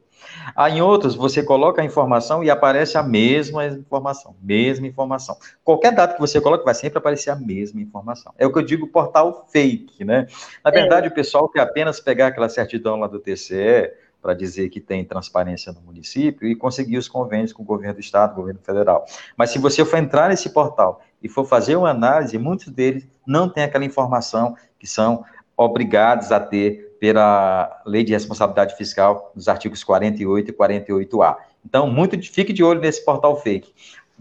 Aí 0.55 0.79
em 0.79 0.83
outros, 0.83 1.15
você 1.15 1.43
coloca 1.43 1.83
a 1.83 1.85
informação 1.85 2.45
e 2.45 2.51
aparece 2.51 2.97
a 2.97 3.03
mesma 3.03 3.67
informação, 3.67 4.37
mesma 4.41 4.87
informação. 4.87 5.37
Qualquer 5.65 5.93
dado 5.93 6.15
que 6.15 6.21
você 6.21 6.41
coloca, 6.41 6.65
vai 6.65 6.75
sempre 6.75 6.99
aparecer 6.99 7.31
a 7.31 7.37
mesma 7.37 7.81
informação. 7.81 8.33
É 8.39 8.47
o 8.47 8.53
que 8.53 8.59
eu 8.59 8.63
digo 8.63 8.87
portal 8.87 9.47
fake, 9.51 10.05
né? 10.05 10.27
Na 10.65 10.71
é. 10.71 10.75
verdade, 10.75 11.07
é. 11.09 11.11
o 11.11 11.15
pessoal 11.15 11.49
quer 11.49 11.61
apenas 11.61 11.99
pegar 11.99 12.29
aquela 12.29 12.49
certidão 12.49 13.01
lá 13.01 13.07
do 13.07 13.19
TCE 13.19 13.93
para 14.23 14.35
dizer 14.35 14.69
que 14.69 14.81
tem 14.81 15.05
transparência 15.05 15.73
no 15.73 15.81
município 15.81 16.47
e 16.47 16.55
conseguir 16.55 16.97
os 16.97 17.09
convênios 17.09 17.53
com 17.53 17.63
o 17.63 17.67
governo 17.67 17.95
do 17.95 18.01
estado, 18.01 18.37
governo 18.37 18.61
federal. 18.63 19.05
Mas 19.37 19.51
se 19.51 19.59
você 19.59 19.85
for 19.85 19.97
entrar 19.97 20.29
nesse 20.29 20.51
portal 20.51 21.03
e 21.21 21.29
for 21.29 21.45
fazer 21.45 21.75
uma 21.75 21.91
análise, 21.91 22.39
muitos 22.39 22.69
deles 22.69 23.07
não 23.27 23.49
têm 23.49 23.65
aquela 23.65 23.85
informação 23.85 24.57
que 24.79 24.87
são 24.87 25.25
obrigados 25.57 26.31
a 26.31 26.39
ter 26.39 26.97
pela 27.01 27.83
Lei 27.85 28.05
de 28.05 28.13
Responsabilidade 28.13 28.77
Fiscal, 28.77 29.33
nos 29.35 29.49
artigos 29.49 29.83
48 29.83 30.51
e 30.51 30.55
48A. 30.55 31.37
Então, 31.65 31.89
muito, 31.89 32.17
fique 32.33 32.53
de 32.53 32.63
olho 32.63 32.81
nesse 32.81 33.05
portal 33.05 33.41
fake. 33.41 33.73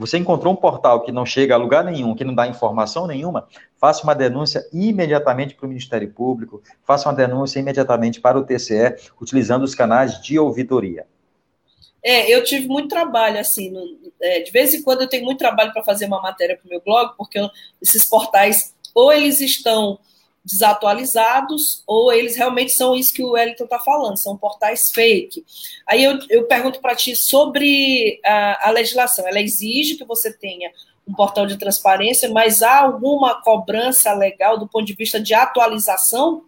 Você 0.01 0.17
encontrou 0.17 0.51
um 0.51 0.55
portal 0.55 1.03
que 1.03 1.11
não 1.11 1.27
chega 1.27 1.53
a 1.53 1.57
lugar 1.57 1.83
nenhum, 1.83 2.15
que 2.15 2.23
não 2.23 2.33
dá 2.33 2.47
informação 2.47 3.05
nenhuma, 3.05 3.47
faça 3.77 4.03
uma 4.03 4.15
denúncia 4.15 4.67
imediatamente 4.73 5.53
para 5.53 5.67
o 5.67 5.69
Ministério 5.69 6.11
Público, 6.11 6.63
faça 6.83 7.07
uma 7.07 7.13
denúncia 7.13 7.59
imediatamente 7.59 8.19
para 8.19 8.35
o 8.35 8.43
TCE, 8.43 8.95
utilizando 9.21 9.61
os 9.61 9.75
canais 9.75 10.19
de 10.19 10.39
ouvidoria. 10.39 11.05
É, 12.03 12.33
eu 12.35 12.43
tive 12.43 12.67
muito 12.67 12.89
trabalho, 12.89 13.39
assim, 13.39 13.69
no, 13.69 13.83
é, 14.19 14.39
de 14.39 14.49
vez 14.49 14.73
em 14.73 14.81
quando 14.81 15.01
eu 15.01 15.07
tenho 15.07 15.23
muito 15.23 15.37
trabalho 15.37 15.71
para 15.71 15.83
fazer 15.83 16.05
uma 16.05 16.19
matéria 16.19 16.57
para 16.57 16.65
o 16.65 16.69
meu 16.69 16.81
blog, 16.81 17.15
porque 17.15 17.37
eu, 17.37 17.47
esses 17.79 18.03
portais, 18.03 18.73
ou 18.95 19.13
eles 19.13 19.39
estão 19.39 19.99
desatualizados, 20.43 21.83
ou 21.85 22.11
eles 22.11 22.35
realmente 22.35 22.71
são 22.71 22.95
isso 22.95 23.13
que 23.13 23.23
o 23.23 23.31
Wellington 23.31 23.65
está 23.65 23.79
falando, 23.79 24.17
são 24.17 24.35
portais 24.35 24.91
fake. 24.91 25.45
Aí 25.87 26.03
eu, 26.03 26.17
eu 26.29 26.45
pergunto 26.45 26.81
para 26.81 26.95
ti 26.95 27.15
sobre 27.15 28.19
a, 28.25 28.69
a, 28.69 28.71
legislação. 28.71 29.27
Ela 29.27 29.39
exige 29.39 29.95
que 29.95 30.03
você 30.03 30.33
tenha 30.33 30.71
um 31.07 31.13
portal 31.13 31.45
de 31.45 31.57
transparência, 31.57 32.29
mas 32.29 32.63
há 32.63 32.79
alguma 32.79 33.41
cobrança 33.41 34.13
legal 34.13 34.57
do 34.57 34.67
ponto 34.67 34.85
de 34.85 34.93
vista 34.93 35.19
de 35.19 35.33
atualização? 35.33 36.45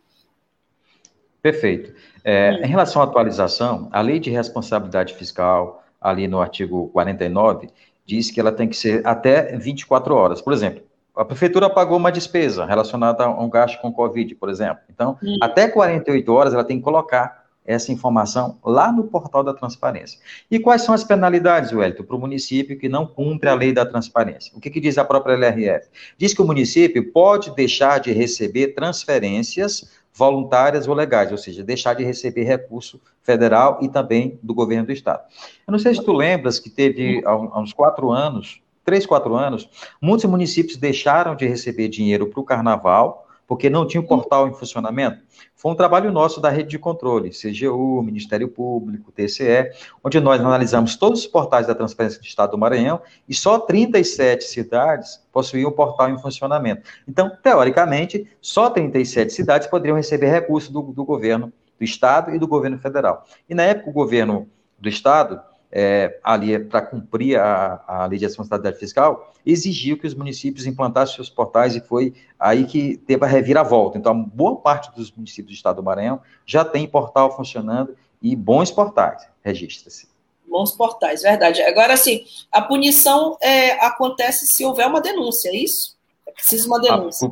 Perfeito. 1.41 1.93
É, 2.23 2.51
hum. 2.51 2.65
Em 2.65 2.67
relação 2.67 3.01
à 3.01 3.05
atualização, 3.05 3.89
a 3.91 4.01
lei 4.01 4.19
de 4.19 4.31
responsabilidade 4.31 5.13
fiscal, 5.13 5.83
ali 6.01 6.27
no 6.27 6.41
artigo 6.41 6.89
49, 6.89 7.69
diz 8.05 8.31
que 8.31 8.39
ela 8.39 8.51
tem 8.51 8.67
que 8.67 8.75
ser 8.75 9.05
até 9.05 9.55
24 9.57 10.15
horas. 10.15 10.41
Por 10.41 10.51
exemplo, 10.51 10.83
a 11.15 11.23
prefeitura 11.23 11.69
pagou 11.69 11.97
uma 11.97 12.11
despesa 12.11 12.65
relacionada 12.65 13.23
a 13.23 13.29
um 13.29 13.49
gasto 13.49 13.79
com 13.79 13.91
Covid, 13.91 14.33
por 14.35 14.49
exemplo. 14.49 14.83
Então, 14.89 15.17
Sim. 15.21 15.37
até 15.41 15.67
48 15.67 16.33
horas 16.33 16.53
ela 16.53 16.63
tem 16.63 16.77
que 16.77 16.83
colocar 16.83 17.43
essa 17.65 17.91
informação 17.91 18.57
lá 18.63 18.91
no 18.91 19.05
portal 19.05 19.43
da 19.43 19.53
transparência. 19.53 20.19
E 20.51 20.59
quais 20.59 20.81
são 20.81 20.93
as 20.93 21.03
penalidades, 21.03 21.71
Wellington, 21.71 22.03
para 22.03 22.15
o 22.15 22.19
município 22.19 22.77
que 22.77 22.89
não 22.89 23.05
cumpre 23.05 23.47
a 23.47 23.53
lei 23.53 23.71
da 23.71 23.85
transparência? 23.85 24.51
O 24.55 24.59
que, 24.59 24.69
que 24.69 24.81
diz 24.81 24.97
a 24.97 25.05
própria 25.05 25.35
LRF? 25.35 25.87
Diz 26.17 26.33
que 26.33 26.41
o 26.41 26.45
município 26.45 27.11
pode 27.11 27.55
deixar 27.55 27.99
de 27.99 28.11
receber 28.11 28.69
transferências 28.69 29.89
voluntárias 30.13 30.87
ou 30.87 30.93
legais, 30.93 31.31
ou 31.31 31.37
seja, 31.37 31.63
deixar 31.63 31.95
de 31.95 32.03
receber 32.03 32.43
recurso 32.43 33.01
federal 33.23 33.79
e 33.81 33.87
também 33.87 34.37
do 34.43 34.53
governo 34.53 34.87
do 34.87 34.91
estado. 34.91 35.23
Eu 35.65 35.71
não 35.71 35.79
sei 35.79 35.95
se 35.95 36.03
tu 36.03 36.13
lembras 36.13 36.59
que 36.59 36.69
teve 36.69 37.23
há 37.25 37.59
uns 37.59 37.73
quatro 37.73 38.11
anos 38.11 38.61
três, 38.83 39.05
quatro 39.05 39.35
anos, 39.35 39.69
muitos 40.01 40.25
municípios 40.25 40.77
deixaram 40.77 41.35
de 41.35 41.47
receber 41.47 41.87
dinheiro 41.87 42.27
para 42.27 42.39
o 42.39 42.43
carnaval, 42.43 43.27
porque 43.47 43.69
não 43.69 43.85
tinha 43.85 44.01
o 44.01 44.07
portal 44.07 44.47
em 44.47 44.53
funcionamento. 44.53 45.19
Foi 45.55 45.71
um 45.71 45.75
trabalho 45.75 46.11
nosso 46.11 46.41
da 46.41 46.49
rede 46.49 46.69
de 46.69 46.79
controle, 46.79 47.29
CGU, 47.29 48.01
Ministério 48.01 48.47
Público, 48.47 49.11
TCE, 49.11 49.71
onde 50.03 50.19
nós 50.19 50.39
analisamos 50.41 50.95
todos 50.95 51.21
os 51.21 51.27
portais 51.27 51.67
da 51.67 51.75
transparência 51.75 52.19
do 52.19 52.25
Estado 52.25 52.51
do 52.51 52.57
Maranhão 52.57 53.01
e 53.27 53.33
só 53.33 53.59
37 53.59 54.43
cidades 54.43 55.21
possuíam 55.31 55.69
o 55.69 55.73
portal 55.73 56.09
em 56.09 56.17
funcionamento. 56.17 56.83
Então, 57.07 57.31
teoricamente, 57.41 58.27
só 58.41 58.69
37 58.69 59.31
cidades 59.31 59.67
poderiam 59.67 59.97
receber 59.97 60.27
recursos 60.27 60.69
do, 60.69 60.81
do 60.81 61.05
governo 61.05 61.51
do 61.77 61.83
Estado 61.83 62.33
e 62.33 62.39
do 62.39 62.47
governo 62.47 62.77
federal. 62.79 63.25
E 63.49 63.53
na 63.53 63.63
época, 63.63 63.89
o 63.89 63.93
governo 63.93 64.47
do 64.79 64.89
Estado 64.89 65.41
é, 65.75 66.19
ali 66.23 66.59
para 66.59 66.83
cumprir 66.83 67.39
a, 67.39 67.83
a 67.87 68.05
lei 68.05 68.19
de 68.19 68.25
responsabilidade 68.25 68.77
fiscal, 68.77 69.33
exigiu 69.43 69.97
que 69.97 70.05
os 70.05 70.13
municípios 70.13 70.67
implantassem 70.67 71.15
seus 71.15 71.31
portais 71.31 71.75
e 71.75 71.81
foi 71.81 72.13
aí 72.39 72.65
que 72.65 72.97
teve 72.97 73.25
a 73.25 73.27
reviravolta. 73.27 73.97
Então, 73.97 74.23
boa 74.23 74.57
parte 74.57 74.95
dos 74.95 75.11
municípios 75.11 75.47
do 75.47 75.57
estado 75.57 75.77
do 75.77 75.83
Maranhão 75.83 76.21
já 76.45 76.63
tem 76.63 76.87
portal 76.87 77.35
funcionando 77.35 77.97
e 78.21 78.35
bons 78.35 78.69
portais, 78.69 79.27
registra-se. 79.41 80.07
Bons 80.47 80.73
portais, 80.73 81.23
verdade. 81.23 81.63
Agora, 81.63 81.97
sim, 81.97 82.23
a 82.51 82.61
punição 82.61 83.35
é, 83.41 83.83
acontece 83.83 84.45
se 84.45 84.63
houver 84.63 84.85
uma 84.85 85.01
denúncia, 85.01 85.49
é 85.49 85.55
isso? 85.55 85.97
É 86.27 86.31
preciso 86.31 86.67
uma 86.67 86.79
denúncia. 86.79 87.31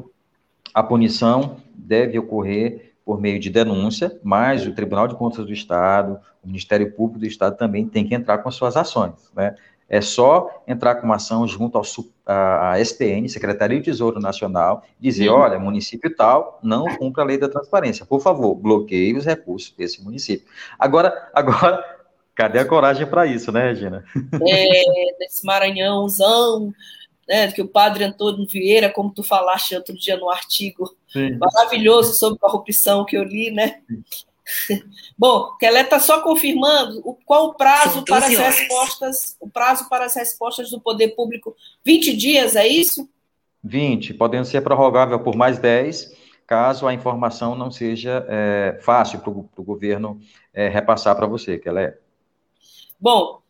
A, 0.73 0.79
a 0.79 0.83
punição 0.83 1.57
deve 1.75 2.17
ocorrer 2.17 2.90
por 3.11 3.19
meio 3.19 3.37
de 3.41 3.49
denúncia, 3.49 4.17
mas 4.23 4.65
o 4.65 4.71
Tribunal 4.71 5.05
de 5.05 5.15
Contas 5.15 5.45
do 5.45 5.51
Estado, 5.51 6.17
o 6.41 6.47
Ministério 6.47 6.93
Público 6.93 7.19
do 7.19 7.25
Estado 7.25 7.57
também 7.57 7.85
tem 7.85 8.07
que 8.07 8.15
entrar 8.15 8.37
com 8.37 8.47
as 8.47 8.55
suas 8.55 8.77
ações, 8.77 9.29
né? 9.35 9.53
É 9.89 9.99
só 9.99 10.63
entrar 10.65 10.95
com 10.95 11.07
uma 11.07 11.17
ação 11.17 11.45
junto 11.45 11.77
ao 11.77 11.83
a, 12.25 12.71
a 12.71 12.79
STN, 12.79 13.27
Secretaria 13.27 13.79
de 13.79 13.83
Tesouro 13.83 14.21
Nacional, 14.21 14.85
dizer, 14.97 15.25
Sim. 15.25 15.29
olha, 15.31 15.59
município 15.59 16.15
tal 16.15 16.57
não 16.63 16.85
cumpre 16.95 17.21
a 17.21 17.25
lei 17.25 17.37
da 17.37 17.49
transparência. 17.49 18.05
Por 18.05 18.21
favor, 18.21 18.55
bloqueie 18.55 19.17
os 19.17 19.25
recursos 19.25 19.75
desse 19.77 20.01
município. 20.01 20.47
Agora, 20.79 21.29
agora, 21.33 21.83
cadê 22.33 22.59
a 22.59 22.65
coragem 22.65 23.05
para 23.05 23.25
isso, 23.25 23.51
né, 23.51 23.67
Regina? 23.67 24.05
É, 24.47 25.17
desse 25.19 25.45
Maranhãozão, 25.45 26.71
né, 27.31 27.49
que 27.49 27.61
o 27.61 27.67
padre 27.67 28.03
Antônio 28.03 28.45
Vieira, 28.45 28.89
como 28.89 29.13
tu 29.13 29.23
falaste 29.23 29.73
outro 29.73 29.97
dia 29.97 30.17
no 30.17 30.29
artigo 30.29 30.93
Sim. 31.07 31.37
maravilhoso 31.37 32.13
sobre 32.15 32.37
corrupção 32.37 33.05
que 33.05 33.15
eu 33.15 33.23
li, 33.23 33.49
né? 33.49 33.79
Bom, 35.17 35.55
Kelé 35.57 35.79
está 35.79 35.97
só 35.97 36.19
confirmando 36.19 36.99
o, 37.05 37.13
qual 37.25 37.45
o 37.45 37.53
prazo 37.53 38.03
para 38.03 38.25
as 38.25 38.35
horas. 38.35 38.59
respostas, 38.59 39.37
o 39.39 39.49
prazo 39.49 39.87
para 39.87 40.03
as 40.03 40.13
respostas 40.13 40.69
do 40.69 40.81
poder 40.81 41.15
público, 41.15 41.55
20 41.85 42.17
dias, 42.17 42.57
é 42.57 42.67
isso? 42.67 43.09
20, 43.63 44.15
podendo 44.15 44.43
ser 44.43 44.59
prorrogável 44.61 45.17
por 45.21 45.33
mais 45.33 45.57
10, 45.57 46.13
caso 46.45 46.85
a 46.85 46.93
informação 46.93 47.55
não 47.55 47.71
seja 47.71 48.25
é, 48.27 48.77
fácil 48.81 49.19
para 49.19 49.29
o 49.29 49.63
governo 49.63 50.19
é, 50.53 50.67
repassar 50.67 51.15
para 51.15 51.27
você, 51.27 51.57
Kelé. 51.57 51.97
Bom, 52.99 53.40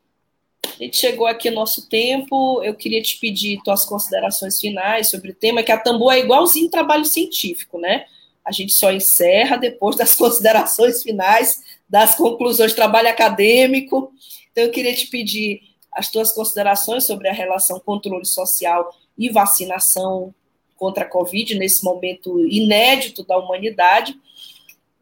a 0.82 0.86
gente 0.86 0.98
chegou 0.98 1.28
aqui 1.28 1.50
no 1.50 1.58
nosso 1.58 1.88
tempo, 1.88 2.62
eu 2.64 2.74
queria 2.74 3.02
te 3.02 3.20
pedir 3.20 3.62
tuas 3.64 3.86
considerações 3.86 4.60
finais 4.60 5.10
sobre 5.10 5.32
o 5.32 5.36
tema, 5.36 5.62
que 5.62 5.72
a 5.72 5.78
Tambu 5.78 6.12
é 6.12 6.20
igualzinho 6.20 6.70
trabalho 6.70 7.06
científico, 7.06 7.80
né? 7.80 8.06
a 8.44 8.52
gente 8.52 8.74
só 8.74 8.92
encerra 8.92 9.58
depois 9.58 9.96
das 9.96 10.16
considerações 10.16 11.04
finais, 11.04 11.62
das 11.88 12.16
conclusões 12.16 12.74
trabalho 12.74 13.10
acadêmico. 13.10 14.12
Então, 14.52 14.64
eu 14.64 14.72
queria 14.72 14.94
te 14.96 15.08
pedir 15.08 15.62
as 15.94 16.10
tuas 16.10 16.32
considerações 16.32 17.06
sobre 17.06 17.28
a 17.28 17.34
relação 17.34 17.80
controle 17.80 18.26
social 18.26 18.94
e 19.18 19.30
vacinação 19.30 20.34
contra 20.78 21.04
a 21.04 21.08
Covid, 21.08 21.56
nesse 21.56 21.84
momento 21.84 22.40
inédito 22.48 23.24
da 23.24 23.38
humanidade. 23.38 24.16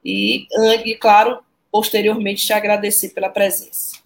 E, 0.03 0.45
e 0.85 0.95
claro, 0.95 1.39
posteriormente, 1.71 2.45
te 2.45 2.51
agradecer 2.51 3.09
pela 3.09 3.29
presença. 3.29 3.98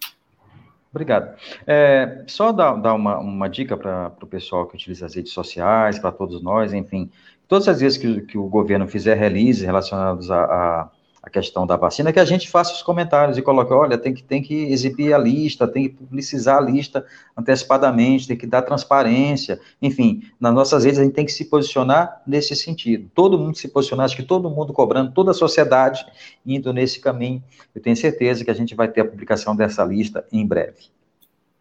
Obrigado. 0.94 1.36
É, 1.66 2.22
só 2.28 2.52
dar, 2.52 2.76
dar 2.76 2.94
uma, 2.94 3.18
uma 3.18 3.48
dica 3.48 3.76
para 3.76 4.12
o 4.22 4.26
pessoal 4.26 4.64
que 4.64 4.76
utiliza 4.76 5.04
as 5.04 5.14
redes 5.16 5.32
sociais, 5.32 5.98
para 5.98 6.12
todos 6.12 6.40
nós, 6.40 6.72
enfim, 6.72 7.10
todas 7.48 7.66
as 7.66 7.80
vezes 7.80 7.98
que, 7.98 8.20
que 8.20 8.38
o 8.38 8.46
governo 8.46 8.86
fizer 8.86 9.14
release 9.14 9.64
relacionados 9.64 10.30
à, 10.30 10.88
à, 11.24 11.30
questão 11.30 11.66
da 11.66 11.76
vacina, 11.76 12.12
que 12.12 12.20
a 12.20 12.24
gente 12.24 12.48
faça 12.48 12.72
os 12.72 12.82
comentários 12.82 13.38
e 13.38 13.42
coloque, 13.42 13.72
olha, 13.72 13.96
tem 13.96 14.12
que, 14.12 14.22
tem 14.22 14.42
que 14.42 14.54
exibir 14.72 15.12
a 15.14 15.18
lista, 15.18 15.66
tem 15.66 15.84
que 15.84 15.94
publicizar 15.94 16.58
a 16.58 16.60
lista 16.60 17.06
antecipadamente, 17.36 18.28
tem 18.28 18.36
que 18.36 18.46
dar 18.46 18.62
transparência, 18.62 19.60
enfim, 19.80 20.22
nas 20.38 20.52
nossas 20.52 20.84
redes 20.84 21.00
a 21.00 21.04
gente 21.04 21.14
tem 21.14 21.24
que 21.24 21.32
se 21.32 21.46
posicionar 21.46 22.22
nesse 22.26 22.54
sentido. 22.54 23.10
Todo 23.14 23.38
mundo 23.38 23.56
se 23.56 23.68
posicionar, 23.68 24.04
acho 24.04 24.16
que 24.16 24.22
todo 24.22 24.50
mundo 24.50 24.72
cobrando, 24.72 25.12
toda 25.12 25.30
a 25.30 25.34
sociedade 25.34 26.04
indo 26.44 26.72
nesse 26.72 27.00
caminho. 27.00 27.42
Eu 27.74 27.80
tenho 27.80 27.96
certeza 27.96 28.44
que 28.44 28.50
a 28.50 28.54
gente 28.54 28.74
vai 28.74 28.88
ter 28.88 29.00
a 29.00 29.04
publicação 29.04 29.56
dessa 29.56 29.84
lista 29.84 30.26
em 30.32 30.46
breve. 30.46 30.94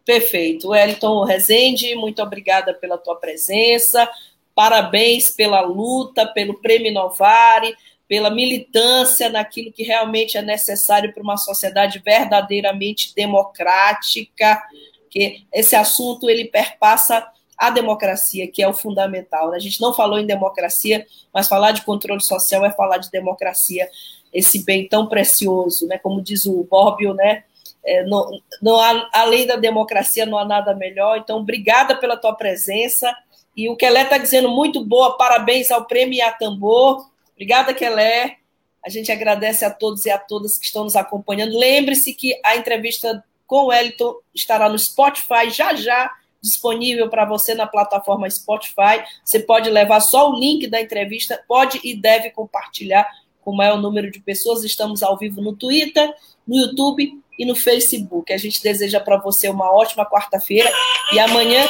Perfeito. 0.06 0.70
Wellington 0.70 1.24
Rezende, 1.24 1.96
muito 1.96 2.22
obrigada 2.22 2.74
pela 2.74 2.98
tua 2.98 3.16
presença. 3.16 4.10
Parabéns 4.54 5.30
pela 5.30 5.62
luta, 5.62 6.28
pelo 6.28 6.56
Prêmio 6.56 6.94
Novare, 6.94 7.74
pela 8.14 8.30
militância 8.30 9.28
naquilo 9.28 9.72
que 9.72 9.82
realmente 9.82 10.38
é 10.38 10.42
necessário 10.44 11.12
para 11.12 11.24
uma 11.24 11.36
sociedade 11.36 11.98
verdadeiramente 11.98 13.12
democrática, 13.16 14.62
que 15.10 15.48
esse 15.52 15.76
assunto 15.76 16.30
ele 16.30 16.46
perpassa 16.46 17.28
a 17.58 17.72
democracia, 17.72 18.48
que 18.48 18.62
é 18.62 18.68
o 18.68 18.74
fundamental. 18.74 19.50
Né? 19.50 19.58
A 19.58 19.60
gente 19.60 19.82
não 19.82 19.96
falou 19.96 20.20
em 20.20 20.28
democracia, 20.28 21.08
mas 21.34 21.48
falar 21.48 21.72
de 21.72 21.82
controle 21.82 22.24
social 22.24 22.64
é 22.64 22.70
falar 22.70 23.00
de 23.00 23.10
democracia, 23.10 23.90
esse 24.32 24.64
bem 24.64 24.88
tão 24.88 25.08
precioso, 25.08 25.88
né? 25.88 25.98
Como 25.98 26.22
diz 26.22 26.46
o 26.46 26.64
Borbio, 26.70 27.16
né? 27.16 27.46
É, 27.84 28.06
não, 28.06 28.30
não 28.62 28.80
há, 28.80 29.10
além 29.12 29.48
da 29.48 29.56
democracia 29.56 30.24
não 30.24 30.38
há 30.38 30.46
nada 30.46 30.76
melhor. 30.76 31.18
Então, 31.18 31.40
obrigada 31.40 31.96
pela 31.96 32.16
tua 32.16 32.36
presença. 32.36 33.12
E 33.58 33.68
o 33.72 33.76
Kelé 33.76 34.04
está 34.04 34.20
dizendo 34.20 34.50
muito 34.50 34.86
boa, 34.86 35.18
parabéns 35.18 35.72
ao 35.72 35.86
Prêmio 35.86 36.24
Tambor. 36.38 37.12
Obrigada, 37.36 37.74
Kelé. 37.74 38.38
A 38.86 38.90
gente 38.90 39.12
agradece 39.12 39.64
a 39.64 39.72
todos 39.72 40.06
e 40.06 40.10
a 40.10 40.18
todas 40.18 40.58
que 40.58 40.66
estão 40.66 40.84
nos 40.84 40.96
acompanhando. 40.96 41.58
Lembre-se 41.58 42.14
que 42.14 42.40
a 42.46 42.56
entrevista 42.56 43.24
com 43.48 43.64
o 43.64 43.66
Wellington 43.68 44.16
estará 44.34 44.68
no 44.68 44.78
Spotify 44.78 45.50
já 45.50 45.74
já 45.74 46.12
disponível 46.42 47.10
para 47.10 47.24
você 47.24 47.56
na 47.56 47.66
plataforma 47.66 48.30
Spotify. 48.30 49.02
Você 49.24 49.40
pode 49.40 49.70
levar 49.70 50.02
só 50.02 50.30
o 50.30 50.38
link 50.38 50.68
da 50.68 50.82
entrevista, 50.82 51.42
pode 51.48 51.80
e 51.84 51.96
deve 51.96 52.32
compartilhar 52.32 53.08
com 53.42 53.52
o 53.52 53.56
maior 53.56 53.82
número 53.82 54.12
de 54.12 54.20
pessoas. 54.20 54.64
Estamos 54.64 55.02
ao 55.02 55.18
vivo 55.18 55.42
no 55.42 55.56
Twitter, 55.56 56.14
no 56.46 56.58
YouTube 56.58 57.18
e 57.40 57.46
no 57.46 57.56
Facebook. 57.56 58.34
A 58.34 58.38
gente 58.38 58.62
deseja 58.62 59.00
para 59.00 59.18
você 59.18 59.48
uma 59.48 59.72
ótima 59.72 60.06
quarta-feira 60.06 60.70
e 61.14 61.20
amanhã 61.20 61.66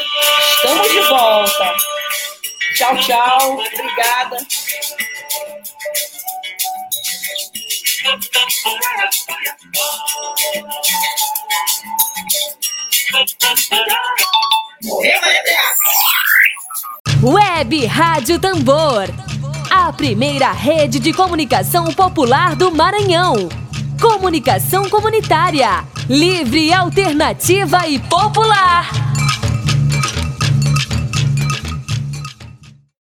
estamos 0.56 0.92
de 0.92 1.00
volta. 1.02 1.76
Tchau, 2.76 2.98
tchau. 2.98 3.54
Obrigada. 3.54 4.38
Web 17.22 17.86
Rádio 17.86 18.40
Tambor. 18.40 19.08
A 19.70 19.94
primeira 19.94 20.52
rede 20.52 21.00
de 21.00 21.14
comunicação 21.14 21.86
popular 21.94 22.56
do 22.56 22.72
Maranhão. 22.72 23.50
Comunicação 24.02 24.90
comunitária. 24.90 25.86
Livre, 26.10 26.74
alternativa 26.74 27.88
e 27.88 28.00
popular. 28.00 29.13